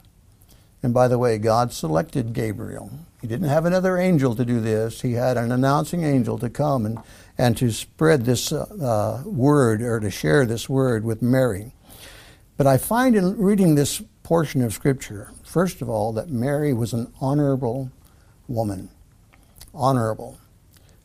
And 0.83 0.95
by 0.95 1.09
the 1.09 1.19
way, 1.19 1.37
God 1.39 1.73
selected 1.73 2.33
Gabriel. 2.33 2.91
He 3.21 3.27
didn't 3.27 3.49
have 3.49 3.67
another 3.67 3.99
angel 3.99 4.35
to 4.35 4.45
do 4.45 4.61
this. 4.61 5.03
He 5.03 5.13
had 5.13 5.37
an 5.37 5.53
announcing 5.53 6.05
angel 6.05 6.39
to 6.39 6.49
come 6.49 6.87
and, 6.87 6.99
and 7.37 7.57
to 7.59 7.71
spread 7.71 8.25
this 8.25 8.51
uh, 8.51 9.23
word 9.27 9.83
or 9.83 10.01
to 10.01 10.11
share 10.11 10.47
this 10.47 10.69
word 10.69 11.05
with 11.05 11.21
Mary. 11.21 11.73
But 12.57 12.67
I 12.67 12.79
find 12.79 13.15
in 13.15 13.37
reading 13.37 13.75
this 13.75 14.03
portion 14.23 14.63
of 14.63 14.73
Scripture. 14.73 15.33
First 15.45 15.83
of 15.83 15.91
all, 15.91 16.13
that 16.15 16.31
Mary 16.31 16.73
was 16.73 16.95
an 16.95 17.13
honorable 17.21 17.91
woman. 18.49 18.89
Honorable. 19.75 20.39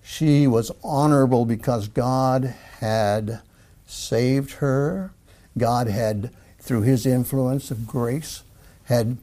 She 0.08 0.46
was 0.46 0.72
honorable 0.84 1.46
because 1.46 1.88
God 1.88 2.54
had 2.80 3.41
saved 3.88 4.52
her. 4.54 5.12
God 5.58 5.88
had, 5.88 6.30
through 6.60 6.84
his 6.84 7.08
influence 7.08 7.72
of 7.72 7.88
grace, 7.88 8.44
had 8.84 9.18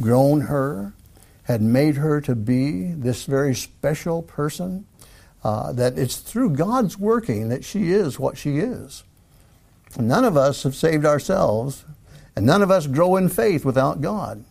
grown 0.00 0.42
her, 0.42 0.94
had 1.44 1.62
made 1.62 1.96
her 1.96 2.20
to 2.22 2.34
be 2.34 2.90
this 2.92 3.24
very 3.24 3.54
special 3.54 4.22
person. 4.22 4.84
Uh, 5.44 5.72
that 5.72 5.96
it's 5.96 6.16
through 6.16 6.50
God's 6.50 6.98
working 6.98 7.48
that 7.48 7.64
she 7.64 7.92
is 7.92 8.18
what 8.18 8.36
she 8.36 8.58
is. 8.58 9.04
None 9.98 10.24
of 10.24 10.36
us 10.36 10.64
have 10.64 10.74
saved 10.74 11.06
ourselves, 11.06 11.84
and 12.36 12.44
none 12.44 12.62
of 12.62 12.70
us 12.70 12.86
grow 12.86 13.16
in 13.16 13.28
faith 13.28 13.64
without 13.64 14.02
God. 14.02 14.44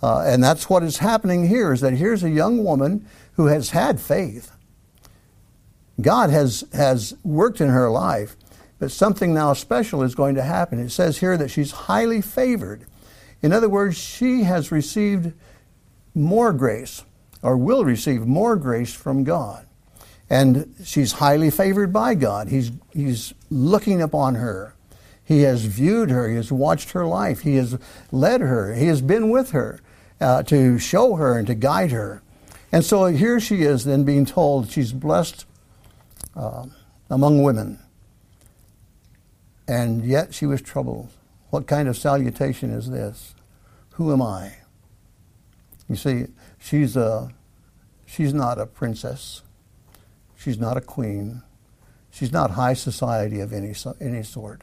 Uh, 0.00 0.22
and 0.26 0.42
that's 0.42 0.70
what 0.70 0.82
is 0.82 0.98
happening 0.98 1.48
here 1.48 1.72
is 1.72 1.80
that 1.80 1.94
here's 1.94 2.22
a 2.22 2.30
young 2.30 2.64
woman 2.64 3.04
who 3.34 3.46
has 3.46 3.70
had 3.70 4.00
faith. 4.00 4.52
God 6.00 6.30
has, 6.30 6.64
has 6.72 7.14
worked 7.22 7.60
in 7.60 7.68
her 7.68 7.90
life, 7.90 8.36
but 8.78 8.90
something 8.90 9.34
now 9.34 9.52
special 9.52 10.02
is 10.02 10.14
going 10.14 10.34
to 10.34 10.42
happen. 10.42 10.78
It 10.80 10.90
says 10.90 11.18
here 11.18 11.36
that 11.36 11.50
she's 11.50 11.72
highly 11.72 12.20
favored. 12.20 12.86
In 13.42 13.52
other 13.52 13.68
words, 13.68 13.96
she 13.96 14.42
has 14.44 14.72
received 14.72 15.32
more 16.14 16.52
grace, 16.52 17.04
or 17.42 17.56
will 17.56 17.84
receive 17.84 18.26
more 18.26 18.56
grace 18.56 18.94
from 18.94 19.24
God. 19.24 19.66
And 20.30 20.74
she's 20.84 21.12
highly 21.12 21.50
favored 21.50 21.92
by 21.92 22.14
God. 22.14 22.48
He's, 22.48 22.72
he's 22.92 23.34
looking 23.50 24.00
upon 24.00 24.36
her. 24.36 24.74
He 25.24 25.42
has 25.42 25.64
viewed 25.64 26.10
her. 26.10 26.28
He 26.28 26.36
has 26.36 26.50
watched 26.50 26.92
her 26.92 27.06
life. 27.06 27.40
He 27.40 27.56
has 27.56 27.78
led 28.10 28.40
her. 28.40 28.74
He 28.74 28.86
has 28.86 29.02
been 29.02 29.30
with 29.30 29.50
her 29.50 29.80
uh, 30.20 30.42
to 30.44 30.78
show 30.78 31.16
her 31.16 31.38
and 31.38 31.46
to 31.46 31.54
guide 31.54 31.90
her. 31.90 32.22
And 32.70 32.84
so 32.84 33.06
here 33.06 33.38
she 33.38 33.62
is 33.62 33.84
then 33.84 34.04
being 34.04 34.24
told 34.24 34.70
she's 34.70 34.92
blessed 34.92 35.44
uh, 36.36 36.66
among 37.10 37.42
women. 37.42 37.78
And 39.68 40.04
yet 40.04 40.34
she 40.34 40.46
was 40.46 40.60
troubled. 40.60 41.10
What 41.50 41.66
kind 41.66 41.88
of 41.88 41.96
salutation 41.96 42.70
is 42.70 42.90
this? 42.90 43.34
Who 43.92 44.12
am 44.12 44.22
I? 44.22 44.54
You 45.88 45.96
see, 45.96 46.26
she's, 46.58 46.96
a, 46.96 47.30
she's 48.06 48.32
not 48.32 48.58
a 48.58 48.66
princess. 48.66 49.42
She's 50.36 50.58
not 50.58 50.76
a 50.76 50.80
queen. 50.80 51.42
She's 52.10 52.32
not 52.32 52.52
high 52.52 52.74
society 52.74 53.40
of 53.40 53.52
any, 53.52 53.74
any 54.00 54.22
sort. 54.22 54.62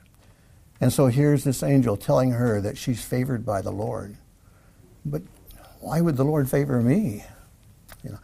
And 0.81 0.91
so 0.93 1.07
here's 1.07 1.43
this 1.43 1.61
angel 1.61 1.97
telling 1.97 2.31
her 2.31 2.61
that 2.61 2.77
she's 2.77 3.03
favored 3.03 3.45
by 3.45 3.61
the 3.61 3.71
Lord. 3.71 4.17
But 5.05 5.21
why 5.79 6.01
would 6.01 6.17
the 6.17 6.25
Lord 6.25 6.49
favor 6.49 6.81
me? 6.81 7.23
You 8.03 8.11
know. 8.11 8.19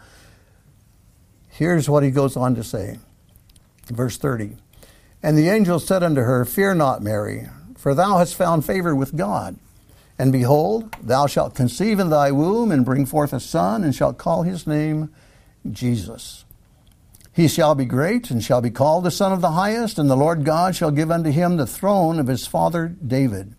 Here's 1.50 1.90
what 1.90 2.04
he 2.04 2.12
goes 2.12 2.36
on 2.36 2.56
to 2.56 2.64
say. 2.64 3.00
Verse 3.88 4.18
30. 4.18 4.58
And 5.22 5.38
the 5.38 5.50
angel 5.50 5.80
said 5.80 6.04
unto 6.04 6.22
her, 6.22 6.46
Fear 6.46 6.76
not, 6.76 7.02
Mary, 7.02 7.50
for 7.78 7.94
thou 7.94 8.18
hast 8.18 8.36
found 8.36 8.66
favor 8.66 8.96
with 8.96 9.16
God. 9.16 9.58
And 10.18 10.32
behold, 10.32 10.96
thou 11.02 11.28
shalt 11.28 11.56
conceive 11.56 12.00
in 12.00 12.10
thy 12.10 12.32
womb 12.32 12.72
and 12.72 12.86
bring 12.86 13.06
forth 13.06 13.34
a 13.34 13.40
son, 13.40 13.84
and 13.84 13.94
shalt 13.94 14.18
call 14.18 14.44
his 14.44 14.66
name 14.66 15.14
Jesus. 15.70 16.46
He 17.34 17.50
shall 17.50 17.76
be 17.76 17.84
great 17.84 18.32
and 18.32 18.42
shall 18.42 18.62
be 18.62 18.72
called 18.72 19.04
the 19.04 19.12
Son 19.12 19.34
of 19.34 19.42
the 19.42 19.52
Highest, 19.52 20.00
and 20.00 20.10
the 20.10 20.16
Lord 20.16 20.46
God 20.46 20.74
shall 20.74 20.92
give 20.92 21.12
unto 21.12 21.32
him 21.32 21.58
the 21.58 21.68
throne 21.68 22.18
of 22.18 22.28
his 22.28 22.48
father 22.48 22.88
David. 22.88 23.56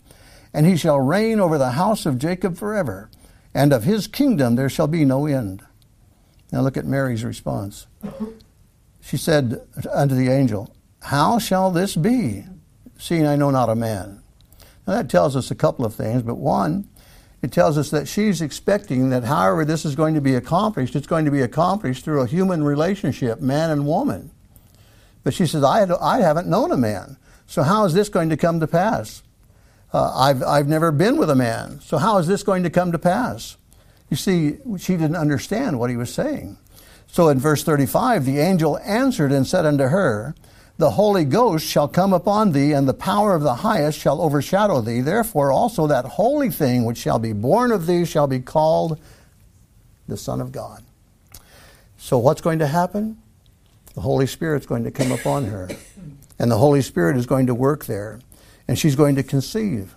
And 0.55 0.65
he 0.65 0.79
shall 0.79 0.99
reign 0.99 1.41
over 1.41 1.59
the 1.59 1.73
house 1.73 2.07
of 2.07 2.19
Jacob 2.19 2.57
forever, 2.57 3.11
and 3.53 3.75
of 3.75 3.85
his 3.85 4.07
kingdom 4.07 4.55
there 4.57 4.71
shall 4.71 4.87
be 4.87 5.05
no 5.05 5.27
end. 5.27 5.63
Now 6.51 6.63
look 6.63 6.79
at 6.79 6.87
Mary's 6.87 7.23
response. 7.23 7.87
She 9.07 9.17
said 9.17 9.61
unto 9.93 10.17
the 10.17 10.31
angel, 10.31 10.75
How 11.01 11.39
shall 11.39 11.71
this 11.71 11.95
be, 11.95 12.45
seeing 12.99 13.25
I 13.25 13.37
know 13.37 13.51
not 13.51 13.69
a 13.69 13.77
man? 13.77 14.21
Now 14.85 14.95
that 14.95 15.09
tells 15.09 15.37
us 15.37 15.49
a 15.53 15.55
couple 15.55 15.85
of 15.85 15.95
things, 15.95 16.23
but 16.23 16.35
one, 16.35 16.89
it 17.41 17.53
tells 17.53 17.79
us 17.79 17.91
that 17.91 18.09
she's 18.09 18.43
expecting 18.43 19.11
that 19.11 19.23
however 19.23 19.65
this 19.65 19.85
is 19.85 19.95
going 19.95 20.15
to 20.15 20.21
be 20.21 20.35
accomplished, 20.35 20.97
it's 20.97 21.07
going 21.07 21.25
to 21.25 21.31
be 21.31 21.41
accomplished 21.41 22.05
through 22.05 22.23
a 22.23 22.27
human 22.27 22.65
relationship, 22.65 23.41
man 23.41 23.71
and 23.71 23.87
woman. 23.87 24.33
But 25.23 25.35
she 25.35 25.47
says, 25.47 25.63
I, 25.63 25.87
I 26.01 26.21
haven't 26.21 26.49
known 26.49 26.73
a 26.73 26.77
man. 26.77 27.17
So 27.47 27.63
how 27.63 27.85
is 27.85 27.95
this 27.95 28.09
going 28.09 28.31
to 28.31 28.37
come 28.37 28.59
to 28.59 28.67
pass? 28.67 29.23
Uh, 29.93 30.13
I've, 30.17 30.43
I've 30.43 30.67
never 30.67 30.91
been 30.91 31.17
with 31.17 31.31
a 31.31 31.37
man. 31.37 31.79
So 31.81 31.99
how 31.99 32.19
is 32.19 32.27
this 32.27 32.43
going 32.43 32.65
to 32.65 32.71
come 32.71 32.91
to 32.91 32.99
pass? 32.99 33.57
You 34.11 34.17
see, 34.17 34.57
she 34.79 34.97
didn't 34.97 35.17
understand 35.17 35.79
what 35.79 35.91
he 35.91 35.97
was 35.97 36.13
saying. 36.13 36.59
So 37.09 37.29
in 37.29 37.39
verse 37.39 37.63
35, 37.63 38.25
the 38.25 38.39
angel 38.39 38.79
answered 38.79 39.33
and 39.33 39.47
said 39.47 39.65
unto 39.65 39.85
her, 39.85 40.35
the 40.79 40.91
Holy 40.91 41.25
Ghost 41.25 41.67
shall 41.67 41.89
come 41.89 42.13
upon 42.13 42.53
thee, 42.53 42.73
and 42.73 42.87
the 42.87 42.93
power 42.95 43.35
of 43.35 43.43
the 43.43 43.55
highest 43.57 43.99
shall 43.99 44.21
overshadow 44.21 44.83
thee. 44.83 45.01
Therefore, 45.01 45.51
also 45.51 45.87
that 45.87 46.05
holy 46.05 46.51
thing 46.51 46.85
which 46.85 46.99
shall 46.99 47.19
be 47.19 47.33
born 47.33 47.73
of 47.73 47.87
thee 47.87 48.05
shall 48.05 48.27
be 48.27 48.41
called 48.41 49.01
the 50.07 50.19
Son 50.19 50.39
of 50.39 50.53
God. 50.53 50.85
So, 51.97 52.19
what's 52.19 52.43
going 52.43 52.59
to 52.59 52.67
happen? 52.67 53.17
The 53.95 54.03
Holy 54.03 54.27
Spirit's 54.27 54.67
going 54.67 54.85
to 54.85 54.91
come 54.91 55.13
upon 55.13 55.47
her, 55.47 55.71
and 56.39 56.51
the 56.51 56.59
Holy 56.59 56.83
Spirit 56.83 57.17
is 57.17 57.25
going 57.25 57.47
to 57.47 57.55
work 57.55 57.87
there, 57.87 58.21
and 58.69 58.79
she's 58.79 58.97
going 58.97 59.15
to 59.15 59.23
conceive 59.23 59.95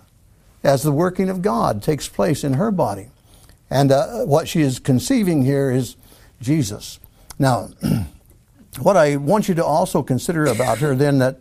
as 0.64 0.82
the 0.82 0.92
working 0.92 1.28
of 1.28 1.42
God 1.42 1.82
takes 1.82 2.08
place 2.08 2.42
in 2.42 2.54
her 2.54 2.70
body. 2.70 3.10
And 3.68 3.92
uh, 3.92 4.24
what 4.24 4.48
she 4.48 4.62
is 4.62 4.78
conceiving 4.78 5.44
here 5.44 5.70
is 5.70 5.96
Jesus. 6.40 6.99
Now, 7.40 7.70
what 8.80 8.98
I 8.98 9.16
want 9.16 9.48
you 9.48 9.54
to 9.56 9.64
also 9.64 10.02
consider 10.02 10.44
about 10.44 10.78
her 10.78 10.94
then 10.94 11.18
that 11.18 11.40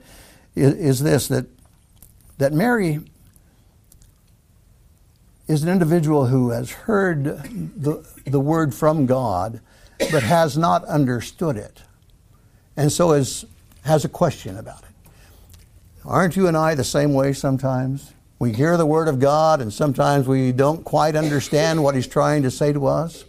is, 0.56 0.74
is 0.74 1.04
this 1.04 1.28
that 1.28 1.46
that 2.40 2.54
Mary 2.54 3.02
is 5.48 5.62
an 5.62 5.70
individual 5.70 6.28
who 6.28 6.52
has 6.52 6.72
heard 6.72 7.26
the, 7.26 8.08
the 8.26 8.40
word 8.40 8.74
from 8.74 9.06
God 9.06 9.60
but 10.12 10.24
has 10.24 10.58
not 10.58 10.86
understood 10.86 11.58
it 11.58 11.84
and 12.78 12.90
so 12.90 13.12
is, 13.12 13.46
has 13.84 14.06
a 14.06 14.10
question 14.10 14.58
about 14.58 14.84
it. 14.84 15.12
Aren't 16.06 16.38
you 16.38 16.48
and 16.48 16.56
I 16.56 16.76
the 16.76 16.84
same 16.86 17.14
way 17.14 17.34
sometimes? 17.34 18.14
We 18.40 18.54
hear 18.54 18.78
the 18.78 18.86
word 18.86 19.10
of 19.10 19.20
God 19.20 19.60
and 19.60 19.74
sometimes 19.74 20.30
we 20.30 20.54
don't 20.54 20.86
quite 20.86 21.18
understand 21.18 21.84
what 21.84 21.94
he's 21.94 22.08
trying 22.08 22.44
to 22.44 22.52
say 22.52 22.72
to 22.72 22.88
us. 22.88 23.26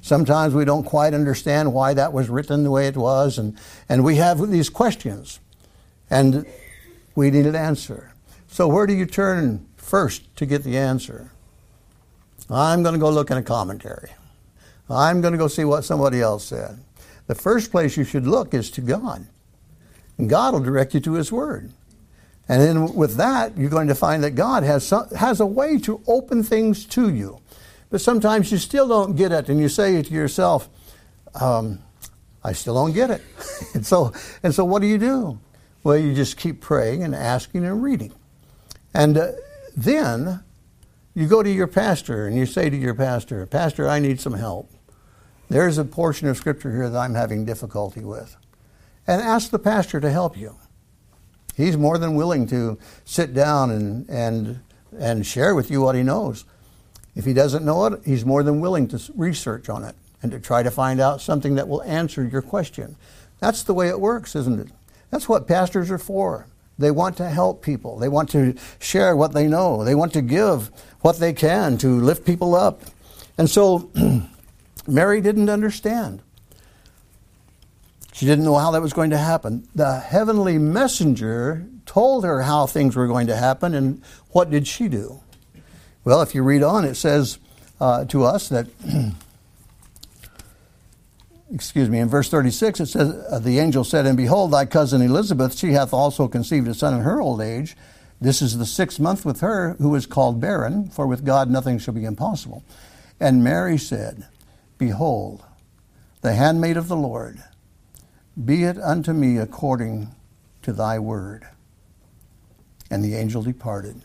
Sometimes 0.00 0.54
we 0.54 0.64
don't 0.64 0.84
quite 0.84 1.14
understand 1.14 1.72
why 1.72 1.94
that 1.94 2.12
was 2.12 2.28
written 2.28 2.64
the 2.64 2.70
way 2.70 2.86
it 2.86 2.96
was, 2.96 3.38
and, 3.38 3.58
and 3.88 4.04
we 4.04 4.16
have 4.16 4.48
these 4.50 4.70
questions, 4.70 5.40
and 6.08 6.46
we 7.14 7.30
need 7.30 7.46
an 7.46 7.56
answer. 7.56 8.12
So, 8.46 8.68
where 8.68 8.86
do 8.86 8.94
you 8.94 9.06
turn 9.06 9.66
first 9.76 10.34
to 10.36 10.46
get 10.46 10.62
the 10.64 10.78
answer? 10.78 11.32
I'm 12.50 12.82
going 12.82 12.94
to 12.94 13.00
go 13.00 13.10
look 13.10 13.30
in 13.30 13.36
a 13.36 13.42
commentary. 13.42 14.10
I'm 14.88 15.20
going 15.20 15.32
to 15.32 15.38
go 15.38 15.48
see 15.48 15.64
what 15.64 15.84
somebody 15.84 16.20
else 16.20 16.44
said. 16.44 16.78
The 17.26 17.34
first 17.34 17.70
place 17.70 17.96
you 17.96 18.04
should 18.04 18.26
look 18.26 18.54
is 18.54 18.70
to 18.72 18.80
God. 18.80 19.26
And 20.16 20.30
God 20.30 20.54
will 20.54 20.60
direct 20.60 20.94
you 20.94 21.00
to 21.00 21.14
His 21.14 21.30
Word. 21.30 21.72
And 22.48 22.62
then 22.62 22.94
with 22.94 23.16
that, 23.16 23.56
you're 23.58 23.68
going 23.68 23.88
to 23.88 23.94
find 23.94 24.24
that 24.24 24.30
God 24.30 24.62
has, 24.62 24.86
some, 24.86 25.08
has 25.10 25.40
a 25.40 25.46
way 25.46 25.78
to 25.80 26.00
open 26.06 26.42
things 26.42 26.86
to 26.86 27.10
you. 27.10 27.40
But 27.90 28.00
sometimes 28.00 28.52
you 28.52 28.58
still 28.58 28.88
don't 28.88 29.16
get 29.16 29.32
it, 29.32 29.48
and 29.48 29.58
you 29.60 29.68
say 29.68 30.02
to 30.02 30.12
yourself, 30.12 30.68
um, 31.34 31.80
I 32.44 32.52
still 32.52 32.74
don't 32.74 32.92
get 32.92 33.10
it. 33.10 33.22
and, 33.74 33.86
so, 33.86 34.12
and 34.42 34.54
so, 34.54 34.64
what 34.64 34.82
do 34.82 34.88
you 34.88 34.98
do? 34.98 35.38
Well, 35.82 35.96
you 35.96 36.14
just 36.14 36.36
keep 36.36 36.60
praying 36.60 37.02
and 37.02 37.14
asking 37.14 37.64
and 37.64 37.82
reading. 37.82 38.12
And 38.94 39.16
uh, 39.16 39.32
then 39.76 40.42
you 41.14 41.26
go 41.26 41.42
to 41.42 41.50
your 41.50 41.66
pastor 41.66 42.26
and 42.26 42.36
you 42.36 42.46
say 42.46 42.68
to 42.70 42.76
your 42.76 42.94
pastor, 42.94 43.46
Pastor, 43.46 43.88
I 43.88 43.98
need 43.98 44.20
some 44.20 44.34
help. 44.34 44.70
There's 45.48 45.78
a 45.78 45.84
portion 45.84 46.28
of 46.28 46.36
Scripture 46.36 46.70
here 46.72 46.90
that 46.90 46.98
I'm 46.98 47.14
having 47.14 47.44
difficulty 47.44 48.00
with. 48.00 48.36
And 49.06 49.22
ask 49.22 49.50
the 49.50 49.58
pastor 49.58 50.00
to 50.00 50.10
help 50.10 50.36
you. 50.36 50.56
He's 51.56 51.76
more 51.76 51.98
than 51.98 52.14
willing 52.14 52.46
to 52.48 52.78
sit 53.04 53.34
down 53.34 53.70
and, 53.70 54.08
and, 54.08 54.60
and 54.98 55.26
share 55.26 55.54
with 55.54 55.70
you 55.70 55.80
what 55.80 55.94
he 55.94 56.02
knows. 56.02 56.44
If 57.18 57.24
he 57.24 57.32
doesn't 57.32 57.64
know 57.64 57.84
it, 57.86 58.00
he's 58.04 58.24
more 58.24 58.44
than 58.44 58.60
willing 58.60 58.86
to 58.88 59.12
research 59.16 59.68
on 59.68 59.82
it 59.82 59.96
and 60.22 60.30
to 60.30 60.38
try 60.38 60.62
to 60.62 60.70
find 60.70 61.00
out 61.00 61.20
something 61.20 61.56
that 61.56 61.66
will 61.66 61.82
answer 61.82 62.24
your 62.24 62.42
question. 62.42 62.94
That's 63.40 63.64
the 63.64 63.74
way 63.74 63.88
it 63.88 64.00
works, 64.00 64.36
isn't 64.36 64.60
it? 64.60 64.68
That's 65.10 65.28
what 65.28 65.48
pastors 65.48 65.90
are 65.90 65.98
for. 65.98 66.46
They 66.78 66.92
want 66.92 67.16
to 67.16 67.28
help 67.28 67.60
people. 67.60 67.98
They 67.98 68.08
want 68.08 68.30
to 68.30 68.54
share 68.78 69.16
what 69.16 69.32
they 69.32 69.48
know. 69.48 69.82
They 69.82 69.96
want 69.96 70.12
to 70.12 70.22
give 70.22 70.70
what 71.00 71.18
they 71.18 71.32
can 71.32 71.76
to 71.78 71.88
lift 71.88 72.24
people 72.24 72.54
up. 72.54 72.82
And 73.36 73.50
so 73.50 73.90
Mary 74.86 75.20
didn't 75.20 75.50
understand. 75.50 76.22
She 78.12 78.26
didn't 78.26 78.44
know 78.44 78.58
how 78.58 78.70
that 78.70 78.82
was 78.82 78.92
going 78.92 79.10
to 79.10 79.18
happen. 79.18 79.66
The 79.74 79.98
heavenly 79.98 80.56
messenger 80.58 81.66
told 81.84 82.22
her 82.22 82.42
how 82.42 82.66
things 82.66 82.94
were 82.94 83.08
going 83.08 83.26
to 83.26 83.36
happen, 83.36 83.74
and 83.74 84.02
what 84.30 84.50
did 84.50 84.68
she 84.68 84.86
do? 84.86 85.20
Well, 86.08 86.22
if 86.22 86.34
you 86.34 86.42
read 86.42 86.62
on, 86.62 86.86
it 86.86 86.94
says 86.94 87.38
uh, 87.82 88.06
to 88.06 88.24
us 88.24 88.48
that, 88.48 88.66
excuse 91.54 91.90
me, 91.90 91.98
in 91.98 92.08
verse 92.08 92.30
36, 92.30 92.80
it 92.80 92.86
says, 92.86 93.14
uh, 93.30 93.38
The 93.38 93.58
angel 93.58 93.84
said, 93.84 94.06
And 94.06 94.16
behold, 94.16 94.50
thy 94.50 94.64
cousin 94.64 95.02
Elizabeth, 95.02 95.54
she 95.54 95.72
hath 95.72 95.92
also 95.92 96.26
conceived 96.26 96.66
a 96.66 96.72
son 96.72 96.94
in 96.94 97.02
her 97.02 97.20
old 97.20 97.42
age. 97.42 97.76
This 98.22 98.40
is 98.40 98.56
the 98.56 98.64
sixth 98.64 98.98
month 98.98 99.26
with 99.26 99.40
her, 99.40 99.74
who 99.74 99.94
is 99.94 100.06
called 100.06 100.40
barren, 100.40 100.88
for 100.88 101.06
with 101.06 101.26
God 101.26 101.50
nothing 101.50 101.78
shall 101.78 101.92
be 101.92 102.06
impossible. 102.06 102.64
And 103.20 103.44
Mary 103.44 103.76
said, 103.76 104.26
Behold, 104.78 105.44
the 106.22 106.32
handmaid 106.32 106.78
of 106.78 106.88
the 106.88 106.96
Lord, 106.96 107.42
be 108.42 108.64
it 108.64 108.78
unto 108.78 109.12
me 109.12 109.36
according 109.36 110.14
to 110.62 110.72
thy 110.72 110.98
word. 110.98 111.46
And 112.90 113.04
the 113.04 113.14
angel 113.14 113.42
departed. 113.42 114.00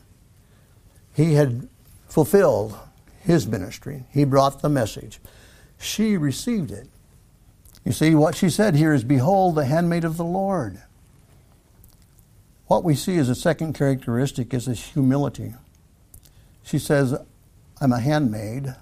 He 1.14 1.36
had 1.36 1.70
fulfilled 2.14 2.78
his 3.22 3.48
ministry, 3.48 4.04
he 4.12 4.24
brought 4.24 4.62
the 4.62 4.70
message. 4.70 5.20
She 5.80 6.16
received 6.16 6.70
it. 6.70 6.88
You 7.84 7.92
see, 7.92 8.14
what 8.14 8.36
she 8.36 8.52
said 8.52 8.76
here 8.76 8.94
is, 8.94 9.04
Behold, 9.04 9.56
the 9.56 9.66
handmaid 9.66 10.04
of 10.04 10.18
the 10.18 10.24
Lord. 10.24 10.80
What 12.68 12.84
we 12.84 12.94
see 12.94 13.18
as 13.18 13.30
a 13.30 13.36
second 13.36 13.74
characteristic 13.74 14.54
is 14.54 14.68
this 14.68 14.92
humility. 14.94 15.56
She 16.62 16.78
says, 16.78 17.16
I'm 17.82 17.92
a 17.92 18.00
handmaid 18.00 18.76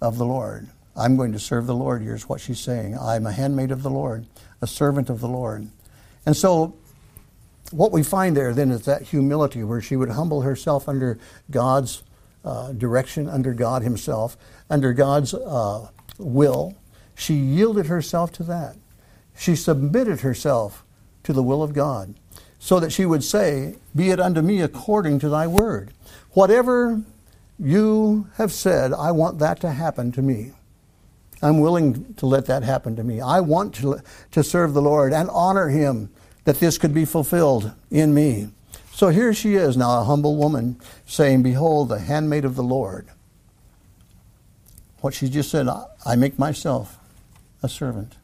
of 0.00 0.16
the 0.16 0.24
Lord. 0.24 0.70
I'm 0.96 1.18
going 1.18 1.32
to 1.32 1.38
serve 1.38 1.66
the 1.66 1.74
Lord. 1.74 2.00
Here's 2.00 2.30
what 2.30 2.40
she's 2.40 2.60
saying 2.60 2.96
I'm 2.98 3.26
a 3.26 3.32
handmaid 3.32 3.70
of 3.70 3.82
the 3.82 3.90
Lord, 3.90 4.24
a 4.62 4.66
servant 4.66 5.10
of 5.10 5.20
the 5.20 5.28
Lord. 5.28 5.68
And 6.24 6.34
so, 6.34 6.76
what 7.72 7.92
we 7.92 8.02
find 8.02 8.34
there 8.34 8.54
then 8.54 8.70
is 8.70 8.86
that 8.86 9.02
humility 9.02 9.62
where 9.62 9.82
she 9.82 9.96
would 9.96 10.12
humble 10.12 10.40
herself 10.40 10.88
under 10.88 11.18
God's 11.50 12.02
uh, 12.44 12.72
direction, 12.72 13.28
under 13.28 13.54
God 13.54 13.82
Himself, 13.82 14.36
under 14.68 14.92
God's 14.92 15.34
uh, 15.34 15.88
will. 16.18 16.76
She 17.14 17.34
yielded 17.34 17.86
herself 17.86 18.32
to 18.32 18.42
that. 18.44 18.76
She 19.36 19.56
submitted 19.56 20.20
herself 20.20 20.84
to 21.22 21.32
the 21.32 21.42
will 21.42 21.62
of 21.62 21.72
God 21.72 22.14
so 22.58 22.78
that 22.80 22.92
she 22.92 23.06
would 23.06 23.24
say, 23.24 23.76
Be 23.94 24.10
it 24.10 24.20
unto 24.20 24.40
me 24.40 24.60
according 24.60 25.18
to 25.20 25.28
thy 25.28 25.46
word. 25.46 25.92
Whatever 26.30 27.02
you 27.58 28.28
have 28.36 28.52
said, 28.52 28.92
I 28.92 29.10
want 29.10 29.38
that 29.38 29.60
to 29.60 29.70
happen 29.70 30.12
to 30.12 30.22
me. 30.22 30.52
I'm 31.42 31.58
willing 31.58 32.14
to 32.14 32.26
let 32.26 32.46
that 32.46 32.62
happen 32.62 32.94
to 32.96 33.04
me. 33.04 33.20
I 33.20 33.40
want 33.40 33.74
to, 33.76 34.00
to 34.30 34.44
serve 34.44 34.74
the 34.74 34.82
Lord 34.82 35.12
and 35.12 35.28
honor 35.30 35.68
Him 35.68 36.10
that 36.44 36.60
this 36.60 36.78
could 36.78 36.94
be 36.94 37.04
fulfilled 37.04 37.72
in 37.90 38.14
me. 38.14 38.48
So 38.92 39.08
here 39.08 39.32
she 39.32 39.54
is 39.54 39.76
now, 39.76 40.00
a 40.00 40.04
humble 40.04 40.36
woman, 40.36 40.78
saying, 41.06 41.42
Behold, 41.42 41.88
the 41.88 41.98
handmaid 41.98 42.44
of 42.44 42.56
the 42.56 42.62
Lord. 42.62 43.08
What 45.00 45.14
she 45.14 45.28
just 45.28 45.50
said, 45.50 45.66
I 46.06 46.14
make 46.14 46.38
myself 46.38 46.98
a 47.62 47.68
servant. 47.68 48.16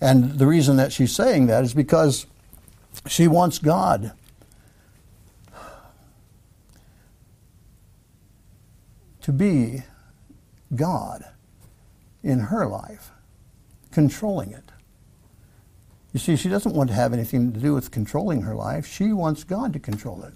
And 0.00 0.38
the 0.38 0.46
reason 0.46 0.76
that 0.76 0.92
she's 0.92 1.14
saying 1.14 1.46
that 1.46 1.62
is 1.62 1.72
because 1.72 2.26
she 3.06 3.28
wants 3.28 3.58
God 3.58 4.12
to 9.22 9.32
be 9.32 9.84
God 10.74 11.24
in 12.22 12.40
her 12.40 12.66
life, 12.66 13.12
controlling 13.92 14.50
it. 14.50 14.64
You 16.12 16.20
see, 16.20 16.36
she 16.36 16.48
doesn't 16.48 16.74
want 16.74 16.90
to 16.90 16.96
have 16.96 17.12
anything 17.12 17.52
to 17.52 17.60
do 17.60 17.74
with 17.74 17.90
controlling 17.90 18.42
her 18.42 18.54
life. 18.54 18.86
She 18.86 19.12
wants 19.12 19.44
God 19.44 19.72
to 19.74 19.78
control 19.78 20.22
it. 20.24 20.34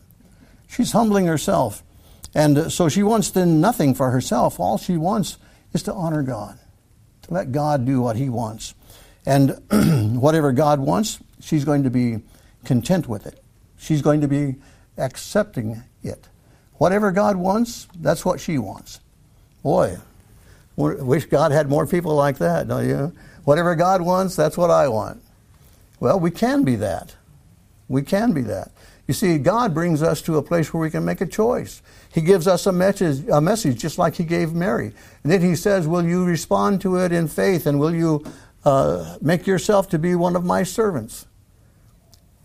She's 0.68 0.92
humbling 0.92 1.26
herself. 1.26 1.82
And 2.34 2.58
uh, 2.58 2.68
so 2.68 2.88
she 2.88 3.02
wants 3.02 3.30
then 3.30 3.60
nothing 3.60 3.94
for 3.94 4.10
herself. 4.10 4.60
All 4.60 4.78
she 4.78 4.96
wants 4.96 5.38
is 5.72 5.82
to 5.84 5.92
honor 5.92 6.22
God, 6.22 6.58
to 7.22 7.34
let 7.34 7.52
God 7.52 7.84
do 7.84 8.00
what 8.00 8.16
He 8.16 8.28
wants. 8.28 8.74
And 9.26 9.60
whatever 10.20 10.52
God 10.52 10.80
wants, 10.80 11.18
she's 11.40 11.64
going 11.64 11.82
to 11.84 11.90
be 11.90 12.18
content 12.64 13.08
with 13.08 13.26
it. 13.26 13.42
She's 13.76 14.02
going 14.02 14.20
to 14.20 14.28
be 14.28 14.56
accepting 14.96 15.82
it. 16.02 16.28
Whatever 16.74 17.12
God 17.12 17.36
wants, 17.36 17.88
that's 17.98 18.24
what 18.24 18.40
she 18.40 18.58
wants. 18.58 19.00
Boy, 19.62 19.98
wish 20.76 21.26
God 21.26 21.52
had 21.52 21.68
more 21.68 21.86
people 21.86 22.14
like 22.14 22.38
that, 22.38 22.68
don't 22.68 22.86
you? 22.86 23.12
Whatever 23.44 23.74
God 23.74 24.02
wants, 24.02 24.36
that's 24.36 24.56
what 24.56 24.70
I 24.70 24.88
want. 24.88 25.22
Well, 26.00 26.18
we 26.20 26.30
can 26.30 26.64
be 26.64 26.76
that. 26.76 27.14
We 27.88 28.02
can 28.02 28.32
be 28.32 28.42
that. 28.42 28.70
You 29.06 29.14
see, 29.14 29.36
God 29.38 29.74
brings 29.74 30.02
us 30.02 30.22
to 30.22 30.38
a 30.38 30.42
place 30.42 30.72
where 30.72 30.80
we 30.80 30.90
can 30.90 31.04
make 31.04 31.20
a 31.20 31.26
choice. 31.26 31.82
He 32.12 32.22
gives 32.22 32.46
us 32.46 32.66
a 32.66 32.72
message, 32.72 33.28
a 33.28 33.40
message 33.40 33.78
just 33.78 33.98
like 33.98 34.14
He 34.14 34.24
gave 34.24 34.54
Mary. 34.54 34.92
And 35.22 35.30
then 35.30 35.42
He 35.42 35.54
says, 35.56 35.86
Will 35.86 36.04
you 36.04 36.24
respond 36.24 36.80
to 36.82 36.96
it 36.96 37.12
in 37.12 37.28
faith 37.28 37.66
and 37.66 37.78
will 37.78 37.94
you 37.94 38.24
uh, 38.64 39.18
make 39.20 39.46
yourself 39.46 39.88
to 39.90 39.98
be 39.98 40.14
one 40.14 40.36
of 40.36 40.44
my 40.44 40.62
servants? 40.62 41.26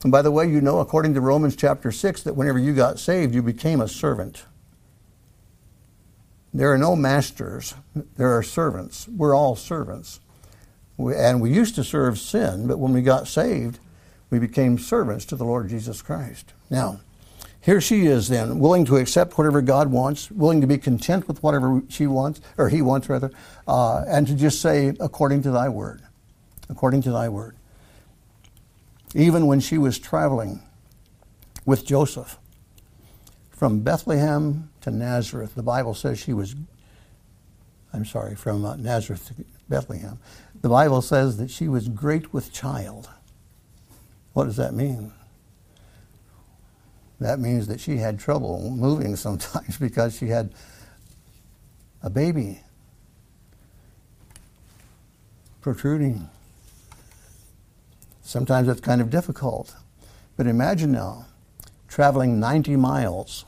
And 0.04 0.12
by 0.12 0.22
the 0.22 0.32
way, 0.32 0.50
you 0.50 0.62
know, 0.62 0.80
according 0.80 1.14
to 1.14 1.22
Romans 1.22 1.56
chapter 1.56 1.92
6, 1.92 2.24
that 2.24 2.36
whenever 2.36 2.60
you 2.60 2.74
got 2.74 3.00
saved, 3.00 3.34
you 3.34 3.42
became 3.42 3.82
a 3.82 3.88
servant. 3.88 4.44
There 6.54 6.72
are 6.74 6.78
no 6.78 6.96
masters, 6.96 7.76
there 8.16 8.36
are 8.36 8.44
servants. 8.44 9.08
We're 9.08 9.36
all 9.36 9.56
servants. 9.56 10.20
And 11.00 11.42
we 11.42 11.52
used 11.52 11.76
to 11.76 11.84
serve 11.84 12.20
sin, 12.20 12.68
but 12.68 12.78
when 12.78 12.94
we 12.94 13.02
got 13.02 13.28
saved, 13.28 13.80
we 14.30 14.40
became 14.40 14.78
servants 14.78 15.26
to 15.26 15.36
the 15.36 15.46
Lord 15.46 15.70
Jesus 15.70 16.02
Christ. 16.02 16.54
Now, 16.70 17.00
here 17.62 17.82
she 17.82 18.06
is 18.06 18.28
then, 18.28 18.60
willing 18.60 18.86
to 18.86 18.98
accept 18.98 19.38
whatever 19.38 19.62
God 19.62 19.92
wants, 19.92 20.30
willing 20.30 20.62
to 20.62 20.68
be 20.68 20.78
content 20.78 21.28
with 21.28 21.42
whatever 21.42 21.82
she 21.90 22.08
wants, 22.08 22.42
or 22.58 22.70
he 22.70 22.82
wants 22.82 23.10
rather, 23.10 23.32
uh, 23.68 24.04
and 24.08 24.28
to 24.28 24.36
just 24.36 24.62
say, 24.62 24.94
according 25.00 25.42
to 25.44 25.52
thy 25.52 25.70
word. 25.70 26.02
According 26.70 27.02
to 27.04 27.12
thy 27.12 27.30
word 27.30 27.56
even 29.16 29.48
when 29.48 29.60
she 29.60 29.78
was 29.78 29.98
traveling 29.98 30.62
with 31.66 31.86
Joseph 31.86 32.38
from 33.50 33.80
Bethlehem 33.82 34.70
to 34.82 34.92
Nazareth. 34.92 35.56
The 35.56 35.64
Bible 35.64 35.94
says 35.94 36.20
she 36.20 36.34
was, 36.34 36.56
I'm 37.94 38.06
sorry, 38.06 38.36
from 38.36 38.66
uh, 38.66 38.76
Nazareth 38.76 39.28
to 39.28 39.46
Bethlehem. 39.68 40.20
The 40.62 40.70
Bible 40.70 41.02
says 41.02 41.38
that 41.38 41.50
she 41.50 41.68
was 41.68 41.88
great 41.88 42.34
with 42.34 42.52
child. 42.52 43.10
What 44.34 44.46
does 44.46 44.58
that 44.58 44.74
mean? 44.74 45.14
That 47.20 47.40
means 47.40 47.68
that 47.68 47.80
she 47.80 47.98
had 47.98 48.20
trouble 48.20 48.70
moving 48.70 49.16
sometimes 49.16 49.78
because 49.80 50.18
she 50.18 50.28
had 50.28 50.54
a 52.02 52.10
baby 52.10 52.62
protruding 55.62 56.30
Sometimes 58.30 58.68
it's 58.68 58.80
kind 58.80 59.02
of 59.02 59.10
difficult. 59.10 59.76
But 60.38 60.46
imagine 60.46 60.92
now 60.92 61.26
traveling 61.88 62.40
90 62.40 62.76
miles 62.76 63.44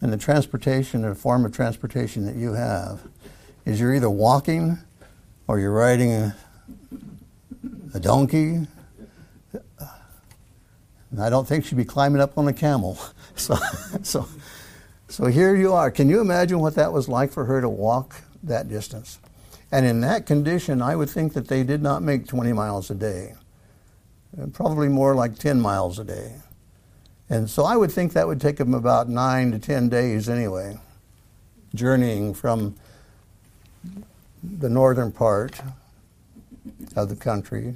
and 0.00 0.12
the 0.12 0.16
transportation 0.16 1.04
or 1.04 1.14
form 1.14 1.44
of 1.44 1.52
transportation 1.52 2.26
that 2.26 2.34
you 2.34 2.54
have 2.54 3.02
is 3.64 3.78
you're 3.78 3.94
either 3.94 4.10
walking 4.10 4.78
or 5.48 5.58
you're 5.58 5.72
riding 5.72 6.12
a, 6.12 6.36
a 7.94 8.00
donkey. 8.00 8.66
And 11.10 11.22
I 11.22 11.30
don't 11.30 11.48
think 11.48 11.64
she'd 11.64 11.76
be 11.76 11.86
climbing 11.86 12.20
up 12.20 12.36
on 12.38 12.46
a 12.46 12.52
camel. 12.52 12.98
So, 13.38 13.54
so, 14.02 14.28
so 15.06 15.26
here 15.26 15.54
you 15.54 15.72
are. 15.72 15.92
Can 15.92 16.08
you 16.08 16.20
imagine 16.20 16.58
what 16.58 16.74
that 16.74 16.92
was 16.92 17.08
like 17.08 17.30
for 17.30 17.44
her 17.44 17.60
to 17.60 17.68
walk 17.68 18.16
that 18.42 18.68
distance? 18.68 19.20
And 19.70 19.86
in 19.86 20.00
that 20.00 20.26
condition, 20.26 20.82
I 20.82 20.96
would 20.96 21.08
think 21.08 21.34
that 21.34 21.46
they 21.46 21.62
did 21.62 21.80
not 21.80 22.02
make 22.02 22.26
20 22.26 22.52
miles 22.52 22.90
a 22.90 22.96
day, 22.96 23.34
probably 24.54 24.88
more 24.88 25.14
like 25.14 25.38
10 25.38 25.60
miles 25.60 26.00
a 26.00 26.04
day. 26.04 26.34
And 27.30 27.48
so 27.48 27.62
I 27.62 27.76
would 27.76 27.92
think 27.92 28.12
that 28.14 28.26
would 28.26 28.40
take 28.40 28.56
them 28.56 28.74
about 28.74 29.08
nine 29.08 29.52
to 29.52 29.60
10 29.60 29.88
days 29.88 30.28
anyway, 30.28 30.80
journeying 31.76 32.34
from 32.34 32.74
the 34.42 34.68
northern 34.68 35.12
part 35.12 35.60
of 36.96 37.08
the 37.08 37.16
country, 37.16 37.74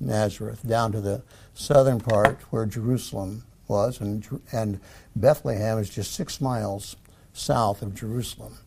Nazareth, 0.00 0.66
down 0.66 0.92
to 0.92 1.00
the 1.00 1.22
southern 1.54 2.00
part 2.00 2.40
where 2.50 2.66
Jerusalem 2.66 3.44
was, 3.68 4.00
and, 4.00 4.40
and 4.52 4.80
Bethlehem 5.14 5.78
is 5.78 5.90
just 5.90 6.12
six 6.14 6.40
miles 6.40 6.96
south 7.32 7.82
of 7.82 7.94
Jerusalem. 7.94 8.58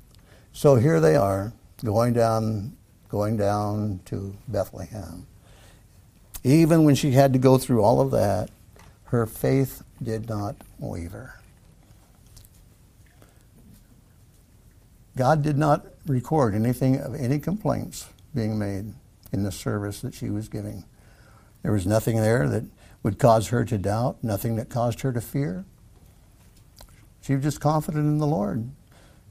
So 0.53 0.75
here 0.75 0.99
they 0.99 1.15
are 1.15 1.53
going 1.83 2.13
down, 2.13 2.75
going 3.09 3.37
down 3.37 3.99
to 4.05 4.35
Bethlehem. 4.47 5.27
Even 6.43 6.83
when 6.83 6.95
she 6.95 7.11
had 7.11 7.33
to 7.33 7.39
go 7.39 7.57
through 7.57 7.83
all 7.83 7.99
of 7.99 8.11
that, 8.11 8.49
her 9.05 9.25
faith 9.25 9.83
did 10.01 10.29
not 10.29 10.55
waver. 10.79 11.39
God 15.17 15.41
did 15.41 15.57
not 15.57 15.85
record 16.05 16.55
anything 16.55 16.99
of 16.99 17.15
any 17.15 17.39
complaints 17.39 18.07
being 18.33 18.57
made 18.59 18.93
in 19.31 19.43
the 19.43 19.51
service 19.51 20.01
that 20.01 20.13
she 20.13 20.29
was 20.29 20.47
giving. 20.47 20.85
There 21.63 21.71
was 21.71 21.87
nothing 21.87 22.17
there 22.17 22.47
that 22.47 22.63
would 23.03 23.17
cause 23.19 23.47
her 23.49 23.65
to 23.65 23.77
doubt, 23.77 24.23
nothing 24.23 24.55
that 24.55 24.69
caused 24.69 25.01
her 25.01 25.11
to 25.13 25.21
fear. 25.21 25.65
She 27.21 27.35
was 27.35 27.43
just 27.43 27.59
confident 27.59 28.05
in 28.05 28.19
the 28.19 28.27
Lord. 28.27 28.69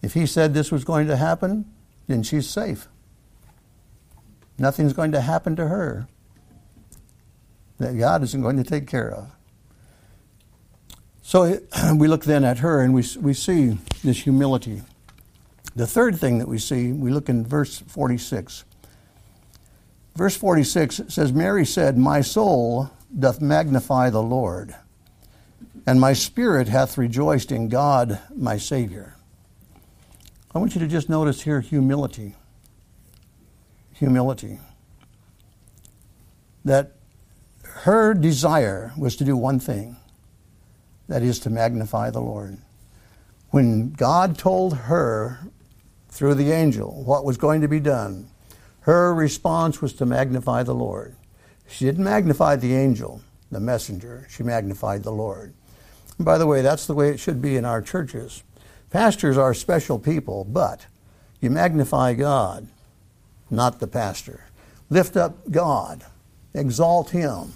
If 0.02 0.14
He 0.14 0.26
said 0.26 0.52
this 0.52 0.72
was 0.72 0.84
going 0.84 1.06
to 1.06 1.16
happen, 1.16 1.64
then 2.06 2.22
she's 2.22 2.48
safe. 2.48 2.88
Nothing's 4.58 4.92
going 4.92 5.12
to 5.12 5.20
happen 5.20 5.56
to 5.56 5.68
her 5.68 6.08
that 7.78 7.98
God 7.98 8.22
isn't 8.22 8.40
going 8.40 8.56
to 8.56 8.64
take 8.64 8.86
care 8.86 9.10
of. 9.10 9.30
So 11.22 11.58
we 11.96 12.06
look 12.06 12.24
then 12.24 12.44
at 12.44 12.58
her 12.58 12.80
and 12.80 12.94
we, 12.94 13.04
we 13.20 13.34
see 13.34 13.78
this 14.02 14.22
humility. 14.22 14.82
The 15.76 15.86
third 15.86 16.18
thing 16.18 16.38
that 16.38 16.48
we 16.48 16.58
see, 16.58 16.92
we 16.92 17.10
look 17.10 17.28
in 17.28 17.44
verse 17.44 17.78
46. 17.80 18.64
Verse 20.14 20.36
46 20.36 21.02
says, 21.08 21.32
Mary 21.32 21.66
said, 21.66 21.98
My 21.98 22.20
soul 22.20 22.90
doth 23.16 23.40
magnify 23.40 24.10
the 24.10 24.22
Lord, 24.22 24.76
and 25.86 26.00
my 26.00 26.12
spirit 26.12 26.68
hath 26.68 26.96
rejoiced 26.96 27.50
in 27.50 27.68
God 27.68 28.20
my 28.34 28.56
Savior. 28.56 29.16
I 30.54 30.58
want 30.58 30.76
you 30.76 30.80
to 30.80 30.86
just 30.86 31.08
notice 31.08 31.42
here 31.42 31.60
humility. 31.60 32.36
Humility. 33.94 34.60
That 36.64 36.92
her 37.62 38.14
desire 38.14 38.92
was 38.96 39.16
to 39.16 39.24
do 39.24 39.36
one 39.36 39.58
thing 39.58 39.96
that 41.08 41.22
is 41.22 41.40
to 41.40 41.50
magnify 41.50 42.10
the 42.10 42.20
Lord. 42.20 42.58
When 43.50 43.90
God 43.90 44.38
told 44.38 44.76
her 44.76 45.40
through 46.14 46.34
the 46.34 46.52
angel 46.52 47.02
what 47.02 47.24
was 47.24 47.36
going 47.36 47.60
to 47.60 47.66
be 47.66 47.80
done, 47.80 48.28
her 48.82 49.12
response 49.12 49.82
was 49.82 49.92
to 49.94 50.06
magnify 50.06 50.62
the 50.62 50.74
Lord. 50.74 51.16
She 51.66 51.84
didn't 51.84 52.04
magnify 52.04 52.54
the 52.54 52.72
angel, 52.72 53.20
the 53.50 53.58
messenger, 53.58 54.24
she 54.30 54.44
magnified 54.44 55.02
the 55.02 55.10
Lord. 55.10 55.52
And 56.16 56.24
by 56.24 56.38
the 56.38 56.46
way, 56.46 56.62
that's 56.62 56.86
the 56.86 56.94
way 56.94 57.08
it 57.08 57.18
should 57.18 57.42
be 57.42 57.56
in 57.56 57.64
our 57.64 57.82
churches. 57.82 58.44
Pastors 58.90 59.36
are 59.36 59.52
special 59.54 59.98
people, 59.98 60.44
but 60.44 60.86
you 61.40 61.50
magnify 61.50 62.14
God, 62.14 62.68
not 63.50 63.80
the 63.80 63.88
pastor. 63.88 64.44
Lift 64.90 65.16
up 65.16 65.50
God, 65.50 66.04
exalt 66.54 67.10
Him. 67.10 67.54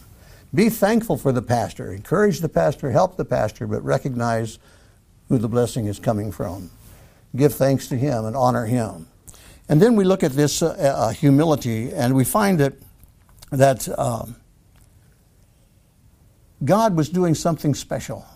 Be 0.52 0.68
thankful 0.68 1.16
for 1.16 1.30
the 1.30 1.42
pastor. 1.42 1.92
Encourage 1.92 2.40
the 2.40 2.48
pastor, 2.48 2.90
help 2.90 3.16
the 3.16 3.24
pastor, 3.24 3.68
but 3.68 3.84
recognize 3.84 4.58
who 5.28 5.38
the 5.38 5.48
blessing 5.48 5.86
is 5.86 6.00
coming 6.00 6.32
from. 6.32 6.70
Give 7.36 7.52
thanks 7.52 7.88
to 7.88 7.96
him 7.96 8.24
and 8.24 8.36
honor 8.36 8.66
him. 8.66 9.06
And 9.68 9.82
then 9.82 9.96
we 9.96 10.04
look 10.04 10.22
at 10.22 10.32
this 10.32 10.62
uh, 10.62 10.68
uh, 10.68 11.10
humility, 11.10 11.92
and 11.92 12.14
we 12.14 12.24
find 12.24 12.58
that 12.60 12.74
that 13.50 13.88
um, 13.98 14.36
God 16.64 16.96
was 16.96 17.08
doing 17.08 17.34
something 17.34 17.74
special, 17.74 18.26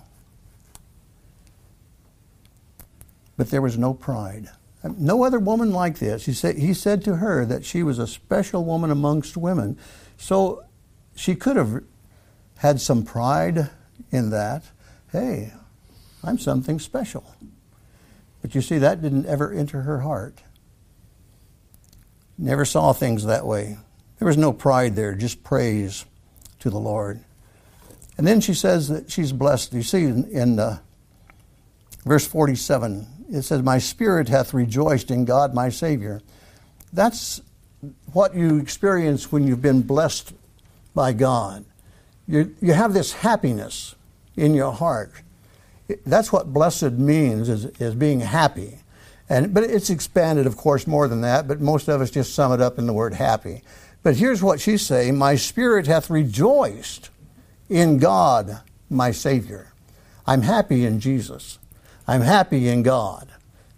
but 3.37 3.50
there 3.50 3.62
was 3.62 3.76
no 3.76 3.94
pride. 3.94 4.48
No 4.85 5.22
other 5.22 5.38
woman 5.38 5.70
like 5.70 5.98
this. 5.98 6.26
He 6.26 6.33
said, 6.33 6.59
he 6.59 6.74
said 6.74 7.05
to 7.05 7.16
her 7.16 7.46
that 7.46 7.64
she 7.64 7.83
was 7.83 7.98
a 7.98 8.07
special 8.07 8.64
woman 8.64 8.90
amongst 8.90 9.37
women. 9.37 9.78
So 10.16 10.64
she 11.14 11.37
could 11.37 11.57
have 11.57 11.83
had 12.57 12.81
some 12.81 13.05
pride 13.05 13.70
in 14.11 14.31
that. 14.31 14.64
Hey, 15.12 15.52
I'm 16.24 16.38
something 16.38 16.81
special. 16.81 17.24
But 18.42 18.55
you 18.55 18.61
see, 18.61 18.78
that 18.78 19.00
didn't 19.00 19.26
ever 19.26 19.52
enter 19.52 19.83
her 19.83 20.00
heart. 20.00 20.42
Never 22.37 22.64
saw 22.64 22.92
things 22.92 23.24
that 23.24 23.46
way. 23.46 23.78
There 24.18 24.26
was 24.26 24.37
no 24.37 24.52
pride 24.52 24.96
there, 24.96 25.14
just 25.14 25.42
praise 25.42 26.05
to 26.59 26.70
the 26.70 26.78
Lord. 26.78 27.20
And 28.18 28.26
then 28.26 28.40
she 28.40 28.52
says 28.55 28.88
that 28.88 29.11
she's 29.11 29.33
blessed. 29.33 29.72
You 29.72 29.83
see 29.83 30.05
in, 30.05 30.24
in 30.24 30.59
uh, 30.59 30.78
verse 32.05 32.26
47, 32.26 33.07
it 33.31 33.42
says, 33.42 33.62
My 33.62 33.78
spirit 33.78 34.28
hath 34.28 34.52
rejoiced 34.52 35.11
in 35.11 35.24
God 35.24 35.55
my 35.55 35.68
Savior. 35.68 36.20
That's 36.92 37.40
what 38.12 38.35
you 38.35 38.59
experience 38.59 39.33
when 39.33 39.46
you've 39.46 39.62
been 39.62 39.83
blessed 39.83 40.35
by 40.94 41.12
God 41.12 41.64
you, 42.26 42.55
you 42.61 42.72
have 42.72 42.94
this 42.94 43.12
happiness 43.12 43.94
in 44.37 44.55
your 44.55 44.72
heart. 44.72 45.12
That's 46.07 46.33
what 46.33 46.52
blessed 46.52 46.92
means, 46.92 47.48
is, 47.48 47.64
is 47.81 47.94
being 47.94 48.20
happy. 48.20 48.78
And, 49.28 49.55
but 49.55 49.64
it's 49.64 49.90
expanded, 49.90 50.46
of 50.46 50.57
course, 50.57 50.87
more 50.87 51.09
than 51.09 51.22
that, 51.22 51.48
but 51.48 51.61
most 51.61 51.88
of 51.88 52.00
us 52.00 52.11
just 52.11 52.35
sum 52.35 52.52
it 52.52 52.61
up 52.61 52.78
in 52.78 52.87
the 52.87 52.92
word 52.92 53.14
happy. 53.14 53.62
But 54.02 54.16
here's 54.16 54.42
what 54.42 54.61
she's 54.61 54.85
saying 54.85 55.16
My 55.16 55.37
spirit 55.37 55.87
hath 55.87 56.11
rejoiced 56.11 57.11
in 57.68 57.98
God, 57.98 58.61
my 58.90 59.11
Savior. 59.11 59.72
I'm 60.26 60.42
happy 60.42 60.85
in 60.85 61.00
Jesus. 61.00 61.59
I'm 62.07 62.20
happy 62.20 62.68
in 62.68 62.83
God. 62.83 63.28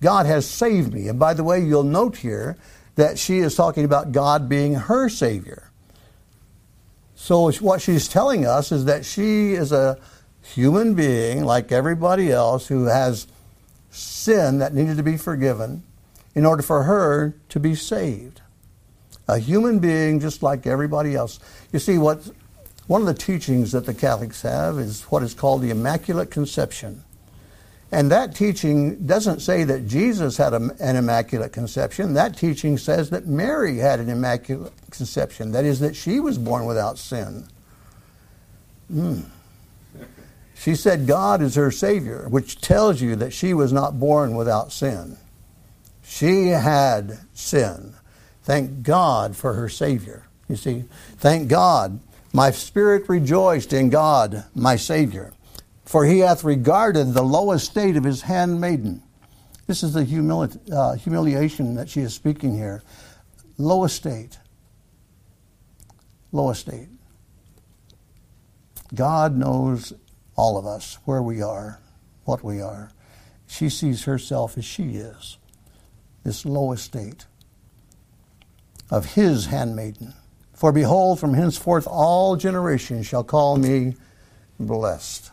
God 0.01 0.27
has 0.27 0.49
saved 0.49 0.93
me. 0.93 1.09
And 1.09 1.19
by 1.19 1.35
the 1.35 1.45
way, 1.45 1.61
you'll 1.61 1.83
note 1.83 2.17
here 2.17 2.57
that 2.97 3.19
she 3.19 3.39
is 3.39 3.55
talking 3.55 3.85
about 3.85 4.13
God 4.13 4.49
being 4.49 4.75
her 4.75 5.09
Savior. 5.09 5.71
So, 7.15 7.51
what 7.53 7.81
she's 7.81 8.07
telling 8.09 8.45
us 8.45 8.71
is 8.71 8.85
that 8.85 9.05
she 9.05 9.55
is 9.55 9.73
a 9.73 9.99
human 10.45 10.95
being 10.95 11.45
like 11.45 11.73
everybody 11.73 12.31
else 12.31 12.69
who 12.69 12.85
has 12.85 13.27
sin 13.91 14.59
that 14.59 14.75
needed 14.75 14.97
to 14.97 15.03
be 15.03 15.17
forgiven 15.17 15.83
in 16.35 16.45
order 16.45 16.63
for 16.63 16.85
her 16.85 17.35
to 17.49 17.61
be 17.61 17.75
saved. 17.75 18.41
A 19.27 19.39
human 19.39 19.79
being 19.79 20.21
just 20.21 20.43
like 20.43 20.67
everybody 20.67 21.15
else. 21.15 21.41
You 21.73 21.79
see, 21.79 21.97
what 21.97 22.31
one 22.87 23.01
of 23.01 23.07
the 23.07 23.15
teachings 23.15 23.73
that 23.73 23.87
the 23.87 23.95
Catholics 23.95 24.43
have 24.43 24.79
is 24.79 25.03
what 25.05 25.23
is 25.23 25.33
called 25.33 25.63
the 25.63 25.71
Immaculate 25.71 26.31
Conception. 26.31 27.03
And 27.91 28.11
that 28.11 28.35
teaching 28.35 29.07
doesn't 29.07 29.41
say 29.41 29.65
that 29.65 29.87
Jesus 29.87 30.37
had 30.37 30.53
a, 30.53 30.71
an 30.81 30.97
immaculate 30.97 31.53
conception. 31.53 32.15
That 32.15 32.37
teaching 32.37 32.77
says 32.77 33.11
that 33.11 33.27
Mary 33.27 33.79
had 33.79 34.01
an 34.01 34.09
immaculate 34.09 34.73
conception. 34.91 35.53
That 35.53 35.65
is, 35.65 35.79
that 35.81 35.95
she 35.95 36.19
was 36.19 36.37
born 36.37 36.67
without 36.67 36.99
sin. 36.99 37.47
Mm. 38.93 39.25
She 40.55 40.75
said 40.75 41.07
God 41.07 41.43
is 41.43 41.57
her 41.57 41.71
Savior, 41.71 42.27
which 42.29 42.61
tells 42.61 43.03
you 43.03 43.17
that 43.17 43.33
she 43.33 43.53
was 43.55 43.73
not 43.73 43.99
born 43.99 44.37
without 44.37 44.73
sin. 44.73 45.19
She 46.03 46.49
had 46.49 47.19
sin. 47.35 47.95
Thank 48.43 48.83
God 48.83 49.37
for 49.37 49.55
her 49.55 49.69
Savior. 49.69 50.27
You 50.49 50.57
see, 50.57 50.85
thank 51.19 51.49
God. 51.49 52.01
My 52.33 52.51
spirit 52.51 53.09
rejoiced 53.09 53.73
in 53.73 53.91
God, 53.91 54.45
my 54.55 54.77
Savior 54.77 55.33
for 55.85 56.07
he 56.07 56.21
hath 56.21 56.45
regarded 56.45 57.13
the 57.13 57.23
low 57.23 57.53
estate 57.53 57.97
of 57.97 58.05
his 58.05 58.23
handmaiden. 58.23 59.03
This 59.67 59.83
is 59.83 59.93
the 59.93 60.05
humili- 60.05 60.59
uh, 60.73 60.95
humiliation 60.95 61.75
that 61.75 61.89
she 61.89 62.01
is 62.01 62.15
speaking 62.15 62.57
here. 62.57 62.83
Low 63.59 63.85
estate. 63.85 64.39
Low 66.33 66.51
estate. 66.51 66.89
God 68.95 69.37
knows 69.37 69.93
all 70.37 70.57
of 70.57 70.67
us, 70.67 70.99
where 71.05 71.23
we 71.23 71.43
are, 71.43 71.81
what 72.25 72.43
we 72.43 72.61
are. 72.61 72.91
She 73.47 73.69
sees 73.69 74.05
herself 74.05 74.59
as 74.59 74.65
she 74.65 74.97
is, 74.97 75.39
this 76.25 76.45
low 76.45 76.73
estate 76.73 77.27
of 78.91 79.15
his 79.15 79.47
handmaiden. 79.47 80.15
For 80.53 80.73
behold, 80.73 81.21
from 81.21 81.35
henceforth 81.35 81.87
all 81.87 82.37
generations 82.37 83.07
shall 83.07 83.25
call 83.25 83.57
me 83.57 83.97
blessed. 84.59 85.31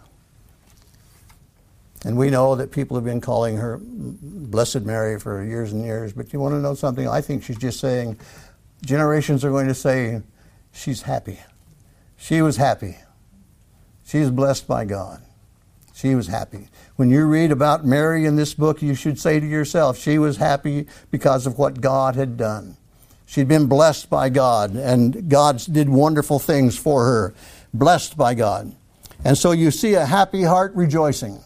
And 2.04 2.18
we 2.18 2.32
know 2.32 2.56
that 2.56 2.72
people 2.72 2.98
have 2.98 3.04
been 3.04 3.22
calling 3.22 3.58
her 3.58 3.80
Blessed 3.82 4.82
Mary 4.82 5.20
for 5.20 5.44
years 5.44 5.72
and 5.72 5.86
years. 5.86 6.14
But 6.14 6.34
you 6.34 6.40
want 6.40 6.56
to 6.56 6.60
know 6.60 6.74
something? 6.74 7.08
I 7.08 7.22
think 7.22 7.44
she's 7.44 7.58
just 7.58 7.80
saying, 7.80 8.18
generations 8.84 9.46
are 9.46 9.52
going 9.52 9.68
to 9.68 9.76
say, 9.76 10.22
she's 10.74 11.04
happy. 11.04 11.40
She 12.18 12.42
was 12.42 12.58
happy. 12.58 12.98
She 14.12 14.18
is 14.18 14.30
blessed 14.30 14.68
by 14.68 14.84
God. 14.84 15.22
She 15.94 16.16
was 16.16 16.28
happy. 16.28 16.68
When 16.98 17.10
you 17.10 17.26
read 17.26 17.50
about 17.50 17.86
Mary 17.86 18.26
in 18.26 18.36
this 18.36 18.54
book, 18.54 18.82
you 18.82 18.94
should 18.94 19.18
say 19.18 19.40
to 19.40 19.46
yourself, 19.48 19.98
she 19.98 20.18
was 20.18 20.36
happy 20.36 20.88
because 21.12 21.48
of 21.48 21.58
what 21.58 21.80
God 21.80 22.18
had 22.18 22.36
done. 22.36 22.76
She'd 23.26 23.48
been 23.48 23.68
blessed 23.68 24.10
by 24.10 24.28
God, 24.28 24.76
and 24.76 25.30
God 25.30 25.64
did 25.72 25.88
wonderful 25.88 26.40
things 26.40 26.78
for 26.78 27.06
her, 27.06 27.34
blessed 27.74 28.18
by 28.18 28.34
God. 28.34 28.76
And 29.24 29.38
so 29.38 29.54
you 29.54 29.72
see 29.72 29.94
a 29.94 30.06
happy 30.06 30.44
heart 30.44 30.76
rejoicing. 30.76 31.40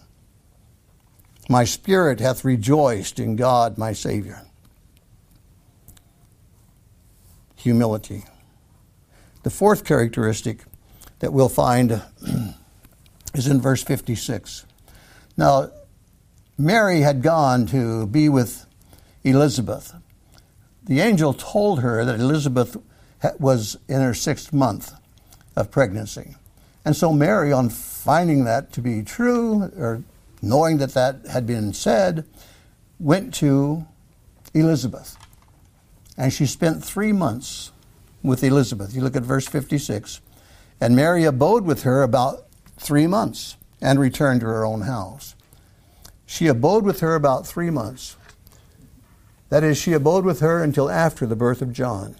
My 1.48 1.66
spirit 1.66 2.20
hath 2.20 2.44
rejoiced 2.44 3.20
in 3.20 3.36
God 3.36 3.78
my 3.78 3.94
Savior. 3.94 4.42
Humility. 7.58 8.24
The 9.44 9.52
fourth 9.52 9.86
characteristic 9.86 10.64
that 11.20 11.34
we'll 11.34 11.50
find 11.50 11.92
uh, 11.92 12.02
is 13.34 13.48
in 13.48 13.62
verse 13.62 13.84
56. 13.84 14.66
Now, 15.38 15.72
Mary 16.58 17.02
had 17.02 17.22
gone 17.22 17.66
to 17.68 18.08
be 18.08 18.30
with 18.30 18.66
Elizabeth. 19.24 19.94
The 20.84 21.02
angel 21.02 21.34
told 21.34 21.82
her 21.82 22.06
that 22.06 22.20
Elizabeth 22.20 22.78
was 23.40 23.78
in 23.88 24.02
her 24.02 24.14
sixth 24.14 24.54
month 24.54 24.94
of 25.56 25.72
pregnancy. 25.72 26.36
And 26.86 26.96
so 26.96 27.12
Mary, 27.12 27.52
on 27.52 27.70
finding 27.70 28.46
that 28.46 28.72
to 28.74 28.82
be 28.82 29.02
true, 29.02 29.64
or 29.78 30.04
knowing 30.42 30.78
that 30.78 30.94
that 30.94 31.26
had 31.32 31.48
been 31.48 31.74
said, 31.74 32.26
went 33.00 33.34
to 33.36 33.86
Elizabeth. 34.54 35.18
And 36.18 36.32
she 36.32 36.46
spent 36.46 36.84
three 36.86 37.12
months 37.12 37.72
with 38.24 38.44
Elizabeth. 38.44 38.94
You 38.94 39.02
look 39.02 39.16
at 39.16 39.24
verse 39.24 39.48
56. 39.48 40.22
And 40.80 40.96
Mary 40.96 41.24
abode 41.24 41.66
with 41.66 41.84
her 41.84 42.04
about 42.04 42.46
three 42.78 43.08
months 43.08 43.58
and 43.82 44.00
returned 44.00 44.42
to 44.42 44.48
her 44.48 44.66
own 44.66 44.82
house. 44.82 45.36
She 46.26 46.48
abode 46.48 46.84
with 46.84 47.00
her 47.00 47.16
about 47.16 47.48
three 47.48 47.70
months. 47.70 48.18
That 49.50 49.64
is, 49.64 49.78
she 49.78 49.94
abode 49.94 50.26
with 50.26 50.40
her 50.40 50.64
until 50.64 50.90
after 50.90 51.26
the 51.26 51.36
birth 51.36 51.62
of 51.62 51.72
John. 51.72 52.16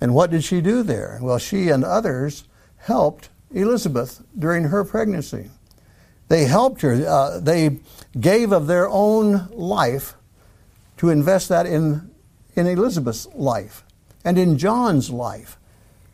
And 0.00 0.14
what 0.14 0.30
did 0.30 0.44
she 0.44 0.60
do 0.60 0.82
there? 0.82 1.18
Well, 1.22 1.38
she 1.38 1.68
and 1.68 1.84
others 1.84 2.44
helped 2.78 3.30
Elizabeth 3.52 4.22
during 4.38 4.64
her 4.64 4.84
pregnancy. 4.84 5.50
They 6.28 6.44
helped 6.44 6.82
her. 6.82 7.06
Uh, 7.06 7.40
they 7.40 7.78
gave 8.18 8.52
of 8.52 8.66
their 8.66 8.88
own 8.88 9.48
life 9.52 10.14
to 10.98 11.10
invest 11.10 11.48
that 11.48 11.66
in, 11.66 12.10
in 12.54 12.66
Elizabeth's 12.66 13.26
life 13.34 13.84
and 14.24 14.36
in 14.38 14.58
John's 14.58 15.10
life 15.10 15.58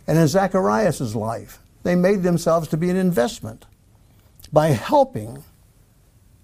and 0.07 0.19
in 0.19 0.27
Zacharias' 0.27 1.15
life. 1.15 1.59
They 1.83 1.95
made 1.95 2.23
themselves 2.23 2.69
to 2.69 2.77
be 2.77 2.91
an 2.91 2.97
investment 2.97 3.67
by 4.53 4.69
helping 4.69 5.43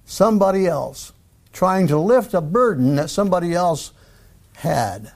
somebody 0.05 0.67
else, 0.67 1.13
trying 1.53 1.87
to 1.89 1.99
lift 1.99 2.35
a 2.35 2.41
burden 2.41 2.97
that 2.97 3.11
somebody 3.11 3.55
else 3.55 3.93
had. 4.57 5.13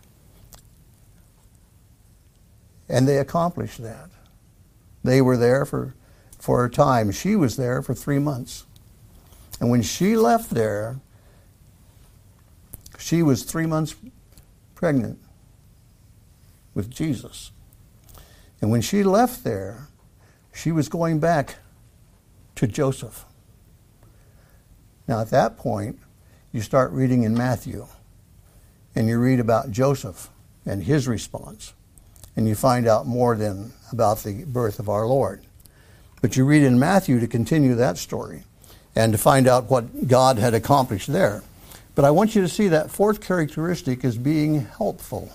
And 2.88 3.08
they 3.08 3.18
accomplished 3.18 3.82
that. 3.82 4.10
They 5.02 5.22
were 5.22 5.36
there 5.36 5.64
for, 5.64 5.94
for 6.38 6.64
a 6.64 6.70
time. 6.70 7.10
She 7.10 7.34
was 7.34 7.56
there 7.56 7.82
for 7.82 7.94
three 7.94 8.18
months. 8.18 8.66
And 9.60 9.70
when 9.70 9.82
she 9.82 10.16
left 10.16 10.50
there, 10.50 11.00
she 12.98 13.22
was 13.22 13.42
three 13.42 13.66
months 13.66 13.94
pregnant 14.74 15.18
with 16.74 16.90
Jesus. 16.90 17.50
And 18.62 18.70
when 18.70 18.80
she 18.80 19.02
left 19.02 19.44
there, 19.44 19.88
she 20.54 20.70
was 20.70 20.88
going 20.88 21.18
back 21.18 21.56
to 22.54 22.66
Joseph. 22.66 23.24
Now, 25.08 25.20
at 25.20 25.30
that 25.30 25.58
point, 25.58 25.98
you 26.52 26.62
start 26.62 26.92
reading 26.92 27.24
in 27.24 27.34
Matthew, 27.34 27.88
and 28.94 29.08
you 29.08 29.18
read 29.18 29.40
about 29.40 29.72
Joseph 29.72 30.30
and 30.64 30.84
his 30.84 31.08
response, 31.08 31.74
and 32.36 32.46
you 32.46 32.54
find 32.54 32.86
out 32.86 33.04
more 33.04 33.34
than 33.36 33.72
about 33.90 34.18
the 34.18 34.44
birth 34.44 34.78
of 34.78 34.88
our 34.88 35.06
Lord. 35.06 35.42
But 36.20 36.36
you 36.36 36.44
read 36.44 36.62
in 36.62 36.78
Matthew 36.78 37.18
to 37.18 37.26
continue 37.26 37.74
that 37.74 37.98
story 37.98 38.44
and 38.94 39.12
to 39.12 39.18
find 39.18 39.48
out 39.48 39.70
what 39.70 40.06
God 40.06 40.38
had 40.38 40.54
accomplished 40.54 41.12
there. 41.12 41.42
But 41.96 42.04
I 42.04 42.12
want 42.12 42.36
you 42.36 42.42
to 42.42 42.48
see 42.48 42.68
that 42.68 42.92
fourth 42.92 43.20
characteristic 43.20 44.04
as 44.04 44.16
being 44.16 44.66
helpful. 44.66 45.32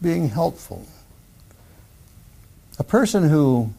Being 0.00 0.28
helpful. 0.28 0.86
A 2.78 2.84
person 2.84 3.28
who 3.28 3.72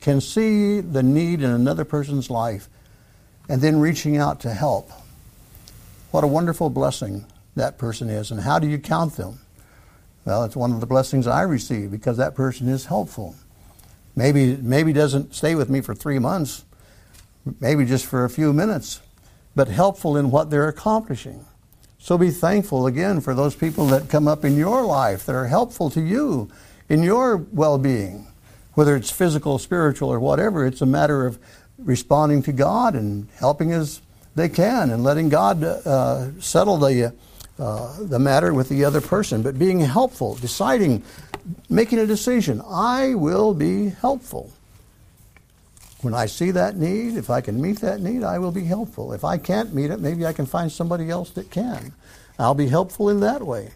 can 0.00 0.20
see 0.20 0.80
the 0.80 1.02
need 1.02 1.40
in 1.42 1.50
another 1.50 1.84
person's 1.84 2.28
life 2.28 2.68
and 3.48 3.62
then 3.62 3.80
reaching 3.80 4.16
out 4.16 4.40
to 4.40 4.52
help. 4.52 4.90
What 6.10 6.24
a 6.24 6.26
wonderful 6.28 6.70
blessing 6.70 7.24
that 7.56 7.78
person 7.78 8.08
is. 8.08 8.30
And 8.30 8.40
how 8.40 8.58
do 8.58 8.68
you 8.68 8.78
count 8.78 9.16
them? 9.16 9.40
Well, 10.24 10.44
it's 10.44 10.56
one 10.56 10.72
of 10.72 10.80
the 10.80 10.86
blessings 10.86 11.26
I 11.26 11.42
receive 11.42 11.90
because 11.90 12.16
that 12.18 12.34
person 12.34 12.68
is 12.68 12.86
helpful. 12.86 13.34
Maybe 14.16 14.56
maybe 14.56 14.92
doesn't 14.92 15.34
stay 15.34 15.54
with 15.54 15.68
me 15.68 15.80
for 15.80 15.94
3 15.94 16.18
months, 16.18 16.64
maybe 17.60 17.84
just 17.84 18.06
for 18.06 18.24
a 18.24 18.30
few 18.30 18.52
minutes, 18.52 19.00
but 19.56 19.68
helpful 19.68 20.16
in 20.16 20.30
what 20.30 20.50
they're 20.50 20.68
accomplishing. 20.68 21.44
So 21.98 22.16
be 22.16 22.30
thankful 22.30 22.86
again 22.86 23.20
for 23.20 23.34
those 23.34 23.56
people 23.56 23.86
that 23.86 24.08
come 24.08 24.28
up 24.28 24.44
in 24.44 24.56
your 24.56 24.84
life 24.84 25.26
that 25.26 25.34
are 25.34 25.48
helpful 25.48 25.90
to 25.90 26.00
you 26.00 26.50
in 26.88 27.02
your 27.02 27.36
well-being. 27.36 28.26
Whether 28.74 28.96
it's 28.96 29.10
physical, 29.10 29.58
spiritual, 29.58 30.12
or 30.12 30.20
whatever, 30.20 30.66
it's 30.66 30.80
a 30.80 30.86
matter 30.86 31.26
of 31.26 31.38
responding 31.78 32.42
to 32.42 32.52
God 32.52 32.94
and 32.94 33.28
helping 33.36 33.72
as 33.72 34.00
they 34.34 34.48
can 34.48 34.90
and 34.90 35.04
letting 35.04 35.28
God 35.28 35.62
uh, 35.62 36.40
settle 36.40 36.76
the, 36.76 37.14
uh, 37.58 37.96
the 38.00 38.18
matter 38.18 38.52
with 38.52 38.68
the 38.68 38.84
other 38.84 39.00
person, 39.00 39.42
but 39.42 39.58
being 39.58 39.80
helpful, 39.80 40.34
deciding, 40.34 41.02
making 41.68 41.98
a 41.98 42.06
decision. 42.06 42.60
I 42.68 43.14
will 43.14 43.54
be 43.54 43.90
helpful. 43.90 44.52
When 46.00 46.14
I 46.14 46.26
see 46.26 46.50
that 46.50 46.76
need, 46.76 47.16
if 47.16 47.30
I 47.30 47.40
can 47.40 47.62
meet 47.62 47.80
that 47.80 48.00
need, 48.00 48.24
I 48.24 48.38
will 48.38 48.52
be 48.52 48.64
helpful. 48.64 49.12
If 49.12 49.24
I 49.24 49.38
can't 49.38 49.72
meet 49.72 49.90
it, 49.90 50.00
maybe 50.00 50.26
I 50.26 50.32
can 50.32 50.46
find 50.46 50.70
somebody 50.70 51.08
else 51.08 51.30
that 51.30 51.50
can. 51.50 51.94
I'll 52.38 52.54
be 52.54 52.68
helpful 52.68 53.08
in 53.08 53.20
that 53.20 53.42
way 53.42 53.70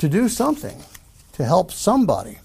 to 0.00 0.08
do 0.08 0.28
something, 0.28 0.82
to 1.34 1.44
help 1.44 1.70
somebody. 1.70 2.38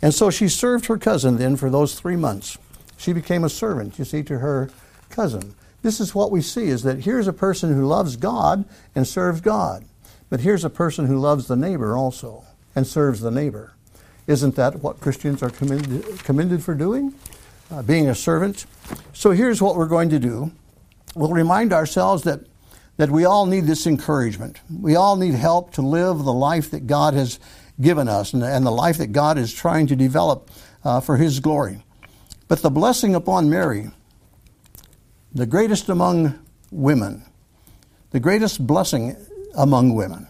And 0.00 0.14
so 0.14 0.30
she 0.30 0.48
served 0.48 0.86
her 0.86 0.98
cousin 0.98 1.36
then 1.36 1.56
for 1.56 1.70
those 1.70 1.98
three 1.98 2.16
months. 2.16 2.56
She 2.96 3.12
became 3.12 3.44
a 3.44 3.48
servant, 3.48 3.98
you 3.98 4.04
see, 4.04 4.22
to 4.24 4.38
her 4.38 4.70
cousin. 5.10 5.54
This 5.82 6.00
is 6.00 6.14
what 6.14 6.30
we 6.30 6.42
see 6.42 6.68
is 6.68 6.82
that 6.82 7.00
here's 7.00 7.28
a 7.28 7.32
person 7.32 7.74
who 7.74 7.86
loves 7.86 8.16
God 8.16 8.64
and 8.94 9.06
serves 9.06 9.40
God. 9.40 9.84
But 10.30 10.40
here's 10.40 10.64
a 10.64 10.70
person 10.70 11.06
who 11.06 11.18
loves 11.18 11.46
the 11.46 11.56
neighbor 11.56 11.96
also 11.96 12.44
and 12.74 12.86
serves 12.86 13.20
the 13.20 13.30
neighbor. 13.30 13.72
Isn't 14.26 14.56
that 14.56 14.82
what 14.82 15.00
Christians 15.00 15.42
are 15.42 15.50
commended, 15.50 16.22
commended 16.24 16.62
for 16.62 16.74
doing? 16.74 17.14
Uh, 17.70 17.82
being 17.82 18.08
a 18.08 18.14
servant. 18.14 18.66
So 19.12 19.30
here's 19.30 19.62
what 19.62 19.76
we're 19.76 19.86
going 19.86 20.10
to 20.10 20.18
do. 20.18 20.52
We'll 21.14 21.32
remind 21.32 21.72
ourselves 21.72 22.24
that, 22.24 22.40
that 22.96 23.10
we 23.10 23.24
all 23.24 23.46
need 23.46 23.64
this 23.64 23.86
encouragement. 23.86 24.60
We 24.70 24.96
all 24.96 25.16
need 25.16 25.34
help 25.34 25.72
to 25.74 25.82
live 25.82 26.18
the 26.18 26.32
life 26.32 26.70
that 26.72 26.86
God 26.86 27.14
has 27.14 27.38
given 27.80 28.08
us 28.08 28.32
and, 28.32 28.42
and 28.42 28.66
the 28.66 28.70
life 28.70 28.98
that 28.98 29.12
God 29.12 29.38
is 29.38 29.52
trying 29.52 29.86
to 29.88 29.96
develop 29.96 30.50
uh, 30.84 31.00
for 31.00 31.16
His 31.16 31.40
glory. 31.40 31.84
But 32.48 32.62
the 32.62 32.70
blessing 32.70 33.14
upon 33.14 33.50
Mary, 33.50 33.90
the 35.34 35.46
greatest 35.46 35.88
among 35.88 36.38
women, 36.70 37.24
the 38.10 38.20
greatest 38.20 38.66
blessing 38.66 39.16
among 39.54 39.94
women, 39.94 40.26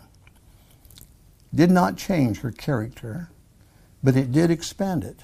did 1.55 1.71
not 1.71 1.97
change 1.97 2.41
her 2.41 2.51
character, 2.51 3.31
but 4.03 4.17
it 4.17 4.33
did 4.33 4.51
expand 4.51 5.05
it. 5.05 5.21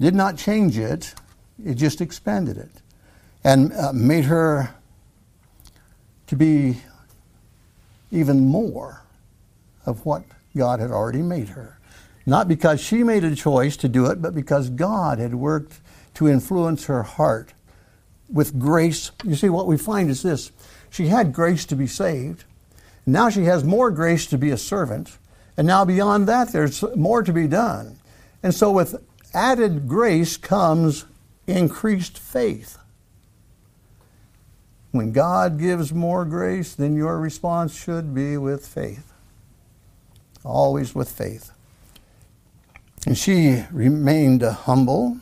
Did 0.00 0.14
not 0.14 0.36
change 0.36 0.78
it, 0.78 1.14
it 1.64 1.74
just 1.74 2.00
expanded 2.00 2.56
it 2.56 2.70
and 3.44 3.72
uh, 3.72 3.92
made 3.92 4.24
her 4.24 4.74
to 6.26 6.36
be 6.36 6.78
even 8.10 8.40
more 8.46 9.02
of 9.86 10.04
what 10.04 10.24
God 10.56 10.80
had 10.80 10.90
already 10.90 11.22
made 11.22 11.50
her. 11.50 11.78
Not 12.26 12.48
because 12.48 12.80
she 12.80 13.02
made 13.02 13.24
a 13.24 13.34
choice 13.34 13.76
to 13.78 13.88
do 13.88 14.06
it, 14.06 14.20
but 14.20 14.34
because 14.34 14.70
God 14.70 15.18
had 15.18 15.34
worked 15.34 15.80
to 16.14 16.28
influence 16.28 16.86
her 16.86 17.02
heart 17.02 17.54
with 18.28 18.58
grace. 18.58 19.10
You 19.24 19.34
see, 19.34 19.48
what 19.48 19.66
we 19.66 19.76
find 19.76 20.10
is 20.10 20.22
this 20.22 20.52
she 20.90 21.06
had 21.06 21.32
grace 21.32 21.64
to 21.66 21.76
be 21.76 21.86
saved. 21.86 22.44
Now 23.06 23.30
she 23.30 23.44
has 23.44 23.64
more 23.64 23.90
grace 23.90 24.26
to 24.26 24.38
be 24.38 24.50
a 24.50 24.56
servant. 24.56 25.18
And 25.56 25.66
now 25.66 25.84
beyond 25.84 26.26
that, 26.28 26.52
there's 26.52 26.84
more 26.96 27.22
to 27.22 27.32
be 27.32 27.46
done. 27.46 27.98
And 28.42 28.54
so, 28.54 28.70
with 28.70 29.02
added 29.34 29.88
grace 29.88 30.36
comes 30.36 31.04
increased 31.46 32.18
faith. 32.18 32.78
When 34.92 35.12
God 35.12 35.58
gives 35.58 35.92
more 35.92 36.24
grace, 36.24 36.74
then 36.74 36.96
your 36.96 37.18
response 37.18 37.74
should 37.74 38.14
be 38.14 38.36
with 38.36 38.66
faith. 38.66 39.09
Always 40.44 40.94
with 40.94 41.10
faith. 41.10 41.52
And 43.06 43.16
she 43.16 43.64
remained 43.70 44.42
humble. 44.42 45.18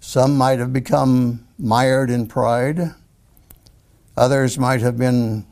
Some 0.00 0.36
might 0.36 0.58
have 0.58 0.72
become 0.72 1.46
mired 1.58 2.10
in 2.10 2.26
pride. 2.26 2.94
Others 4.16 4.58
might 4.58 4.80
have 4.80 4.98
been 4.98 5.46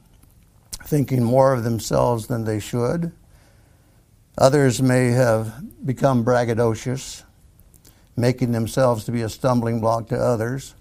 thinking 0.85 1.23
more 1.23 1.53
of 1.53 1.65
themselves 1.65 2.27
than 2.27 2.45
they 2.45 2.59
should. 2.59 3.13
Others 4.37 4.83
may 4.83 5.09
have 5.09 5.87
become 5.87 6.25
braggadocious, 6.25 7.25
making 8.17 8.53
themselves 8.53 9.05
to 9.05 9.13
be 9.13 9.23
a 9.23 9.29
stumbling 9.29 9.81
block 9.81 10.09
to 10.09 10.17
others. 10.17 10.75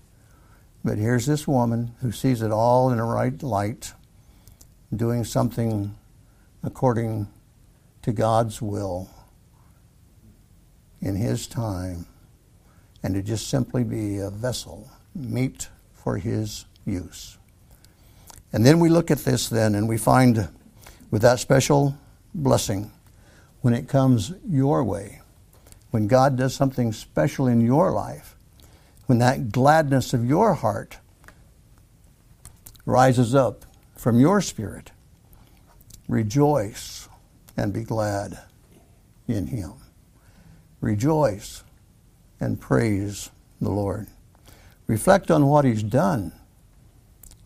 But 0.83 0.97
here's 0.97 1.25
this 1.25 1.47
woman 1.47 1.93
who 2.01 2.11
sees 2.11 2.41
it 2.41 2.51
all 2.51 2.91
in 2.91 2.99
a 2.99 3.05
right 3.05 3.41
light, 3.43 3.93
doing 4.95 5.23
something 5.23 5.95
according 6.63 7.27
to 8.01 8.11
God's 8.11 8.61
will 8.61 9.09
in 11.01 11.15
His 11.15 11.47
time 11.47 12.05
and 13.03 13.13
to 13.13 13.21
just 13.21 13.47
simply 13.47 13.83
be 13.83 14.17
a 14.17 14.29
vessel, 14.29 14.89
meet 15.15 15.69
for 15.93 16.17
His 16.17 16.65
use. 16.85 17.37
And 18.51 18.65
then 18.65 18.79
we 18.79 18.89
look 18.89 19.11
at 19.11 19.19
this 19.19 19.47
then 19.47 19.75
and 19.75 19.87
we 19.87 19.97
find 19.97 20.49
with 21.11 21.21
that 21.21 21.39
special 21.39 21.97
blessing 22.33 22.91
when 23.61 23.73
it 23.73 23.87
comes 23.87 24.33
your 24.47 24.83
way, 24.83 25.21
when 25.91 26.07
God 26.07 26.37
does 26.37 26.53
something 26.53 26.91
special 26.91 27.47
in 27.47 27.61
your 27.61 27.91
life, 27.91 28.35
when 29.05 29.19
that 29.19 29.51
gladness 29.51 30.13
of 30.13 30.25
your 30.25 30.53
heart 30.53 30.97
rises 32.85 33.35
up 33.35 33.65
from 33.95 34.19
your 34.19 34.41
spirit, 34.41 34.91
rejoice 36.09 37.07
and 37.55 37.71
be 37.71 37.83
glad 37.83 38.37
in 39.27 39.47
Him. 39.47 39.73
Rejoice 40.81 41.63
and 42.41 42.59
praise 42.59 43.29
the 43.61 43.69
Lord. 43.69 44.07
Reflect 44.87 45.31
on 45.31 45.45
what 45.47 45.63
He's 45.63 45.83
done. 45.83 46.33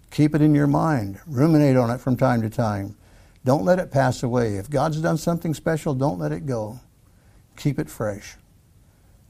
Keep 0.10 0.34
it 0.34 0.42
in 0.42 0.56
your 0.56 0.68
mind. 0.68 1.20
Ruminate 1.28 1.76
on 1.76 1.92
it 1.92 2.00
from 2.00 2.16
time 2.16 2.42
to 2.42 2.50
time. 2.50 2.96
Don't 3.46 3.66
let 3.66 3.80
it 3.80 3.92
pass 3.92 4.24
away. 4.24 4.56
If 4.56 4.70
God's 4.70 5.02
done 5.02 5.18
something 5.18 5.54
special, 5.54 5.94
don't 5.94 6.20
let 6.20 6.32
it 6.32 6.46
go. 6.46 6.80
Keep 7.58 7.80
it 7.80 7.90
fresh. 7.90 8.38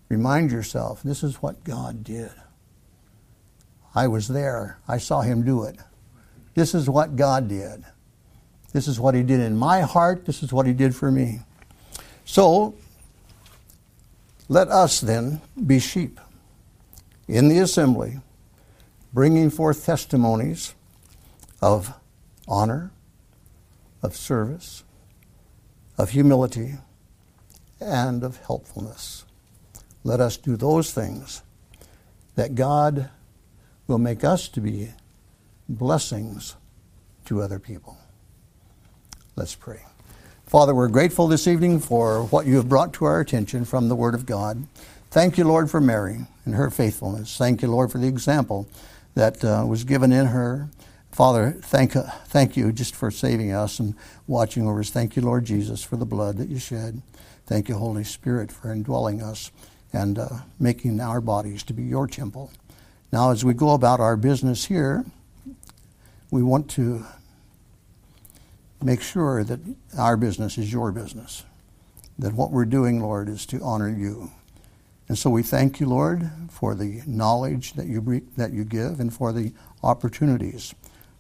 Remind 0.10 0.52
yourself 0.52 1.02
this 1.02 1.24
is 1.24 1.42
what 1.42 1.64
God 1.64 2.04
did. 2.04 2.32
I 3.96 4.08
was 4.08 4.28
there, 4.28 4.80
I 4.88 4.98
saw 4.98 5.22
Him 5.22 5.44
do 5.44 5.64
it. 5.64 5.78
This 6.54 6.76
is 6.76 6.90
what 6.90 7.16
God 7.16 7.48
did. 7.48 7.84
This 8.74 8.88
is 8.88 9.00
what 9.00 9.16
He 9.16 9.24
did 9.24 9.40
in 9.40 9.56
my 9.56 9.82
heart, 9.82 10.26
this 10.26 10.44
is 10.44 10.52
what 10.52 10.66
He 10.66 10.74
did 10.74 10.96
for 10.96 11.12
me. 11.12 11.40
So, 12.26 12.76
let 14.50 14.68
us 14.68 15.00
then 15.00 15.42
be 15.66 15.80
sheep 15.80 16.20
in 17.28 17.48
the 17.48 17.60
assembly, 17.60 18.20
bringing 19.14 19.50
forth 19.50 19.86
testimonies 19.86 20.74
of 21.62 21.94
honor, 22.48 22.92
of 24.02 24.16
service, 24.16 24.84
of 25.98 26.10
humility, 26.10 26.74
and 27.80 28.24
of 28.24 28.38
helpfulness. 28.38 29.26
Let 30.04 30.20
us 30.20 30.36
do 30.36 30.58
those 30.58 30.92
things 30.92 31.42
that 32.36 32.56
God 32.56 33.10
will 33.88 34.00
make 34.00 34.24
us 34.24 34.48
to 34.50 34.62
be 34.62 34.92
blessings 35.70 36.56
to 37.26 37.42
other 37.42 37.60
people. 37.60 37.98
Let's 39.36 39.56
pray. 39.56 39.80
Father, 40.46 40.76
we're 40.76 40.90
grateful 40.90 41.28
this 41.28 41.48
evening 41.48 41.80
for 41.80 42.26
what 42.26 42.46
you 42.46 42.58
have 42.58 42.70
brought 42.70 42.94
to 42.94 43.06
our 43.06 43.20
attention 43.20 43.66
from 43.66 43.90
the 43.90 43.96
Word 43.96 44.14
of 44.14 44.28
God. 44.28 44.68
Thank 45.10 45.40
you, 45.40 45.44
Lord, 45.44 45.72
for 45.72 45.82
Mary 45.82 46.28
and 46.46 46.54
her 46.54 46.70
faithfulness. 46.70 47.36
Thank 47.36 47.64
you, 47.64 47.68
Lord, 47.68 47.92
for 47.92 47.98
the 47.98 48.08
example 48.08 48.68
that 49.16 49.44
uh, 49.44 49.66
was 49.68 49.86
given 49.86 50.12
in 50.12 50.28
her. 50.28 50.70
Father, 51.12 51.58
thank, 51.64 51.96
uh, 51.96 52.04
thank 52.28 52.56
you 52.56 52.72
just 52.72 52.96
for 52.96 53.10
saving 53.10 53.52
us 53.52 53.80
and 53.80 53.96
watching 54.28 54.68
over 54.68 54.82
us. 54.82 54.92
Thank 54.92 55.16
you, 55.16 55.24
Lord 55.24 55.46
Jesus, 55.46 55.84
for 55.84 55.96
the 55.96 56.06
blood 56.06 56.38
that 56.38 56.50
you 56.50 56.60
shed. 56.60 57.02
Thank 57.48 57.70
you, 57.70 57.76
Holy 57.76 58.04
Spirit, 58.04 58.52
for 58.52 58.72
indwelling 58.72 59.24
us 59.24 59.50
and 59.92 60.20
uh, 60.20 60.30
making 60.60 61.00
our 61.00 61.22
bodies 61.22 61.64
to 61.64 61.74
be 61.74 61.82
your 61.82 62.06
temple. 62.06 62.52
Now, 63.12 63.32
as 63.32 63.44
we 63.44 63.56
go 63.56 63.72
about 63.72 64.00
our 64.00 64.16
business 64.16 64.66
here, 64.66 65.06
we 66.30 66.44
want 66.44 66.70
to 66.72 67.08
make 68.84 69.02
sure 69.02 69.44
that 69.44 69.60
our 69.98 70.18
business 70.18 70.58
is 70.58 70.72
your 70.72 70.92
business, 70.92 71.44
that 72.20 72.34
what 72.34 72.52
we're 72.52 72.66
doing, 72.66 73.02
Lord, 73.02 73.30
is 73.30 73.46
to 73.48 73.62
honor 73.62 73.90
you. 73.90 74.32
And 75.08 75.18
so 75.18 75.30
we 75.30 75.44
thank 75.44 75.80
you, 75.80 75.88
Lord, 75.88 76.30
for 76.50 76.76
the 76.76 77.02
knowledge 77.06 77.74
that 77.74 77.88
you, 77.88 78.22
that 78.38 78.52
you 78.52 78.64
give 78.64 79.00
and 79.00 79.14
for 79.14 79.34
the 79.34 79.54
opportunities 79.84 80.74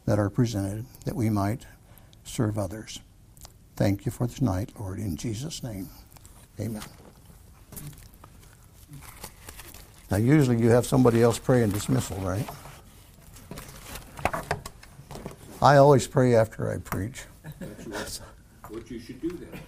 that 0.05 0.19
are 0.19 0.29
presented 0.29 0.85
that 1.05 1.15
we 1.15 1.29
might 1.29 1.65
serve 2.23 2.57
others. 2.57 2.99
Thank 3.75 4.05
you 4.05 4.11
for 4.11 4.27
tonight, 4.27 4.71
Lord, 4.79 4.99
in 4.99 5.17
Jesus' 5.17 5.63
name. 5.63 5.89
Amen. 6.59 6.83
Now, 10.11 10.17
usually 10.17 10.61
you 10.61 10.69
have 10.69 10.85
somebody 10.85 11.23
else 11.23 11.39
pray 11.39 11.63
in 11.63 11.71
dismissal, 11.71 12.17
right? 12.17 12.47
I 15.61 15.77
always 15.77 16.07
pray 16.07 16.35
after 16.35 16.71
I 16.71 16.77
preach. 16.77 17.23
That's 17.87 18.19
what, 18.19 18.71
what 18.71 18.91
you 18.91 18.99
should 18.99 19.21
do 19.21 19.29
then. 19.29 19.59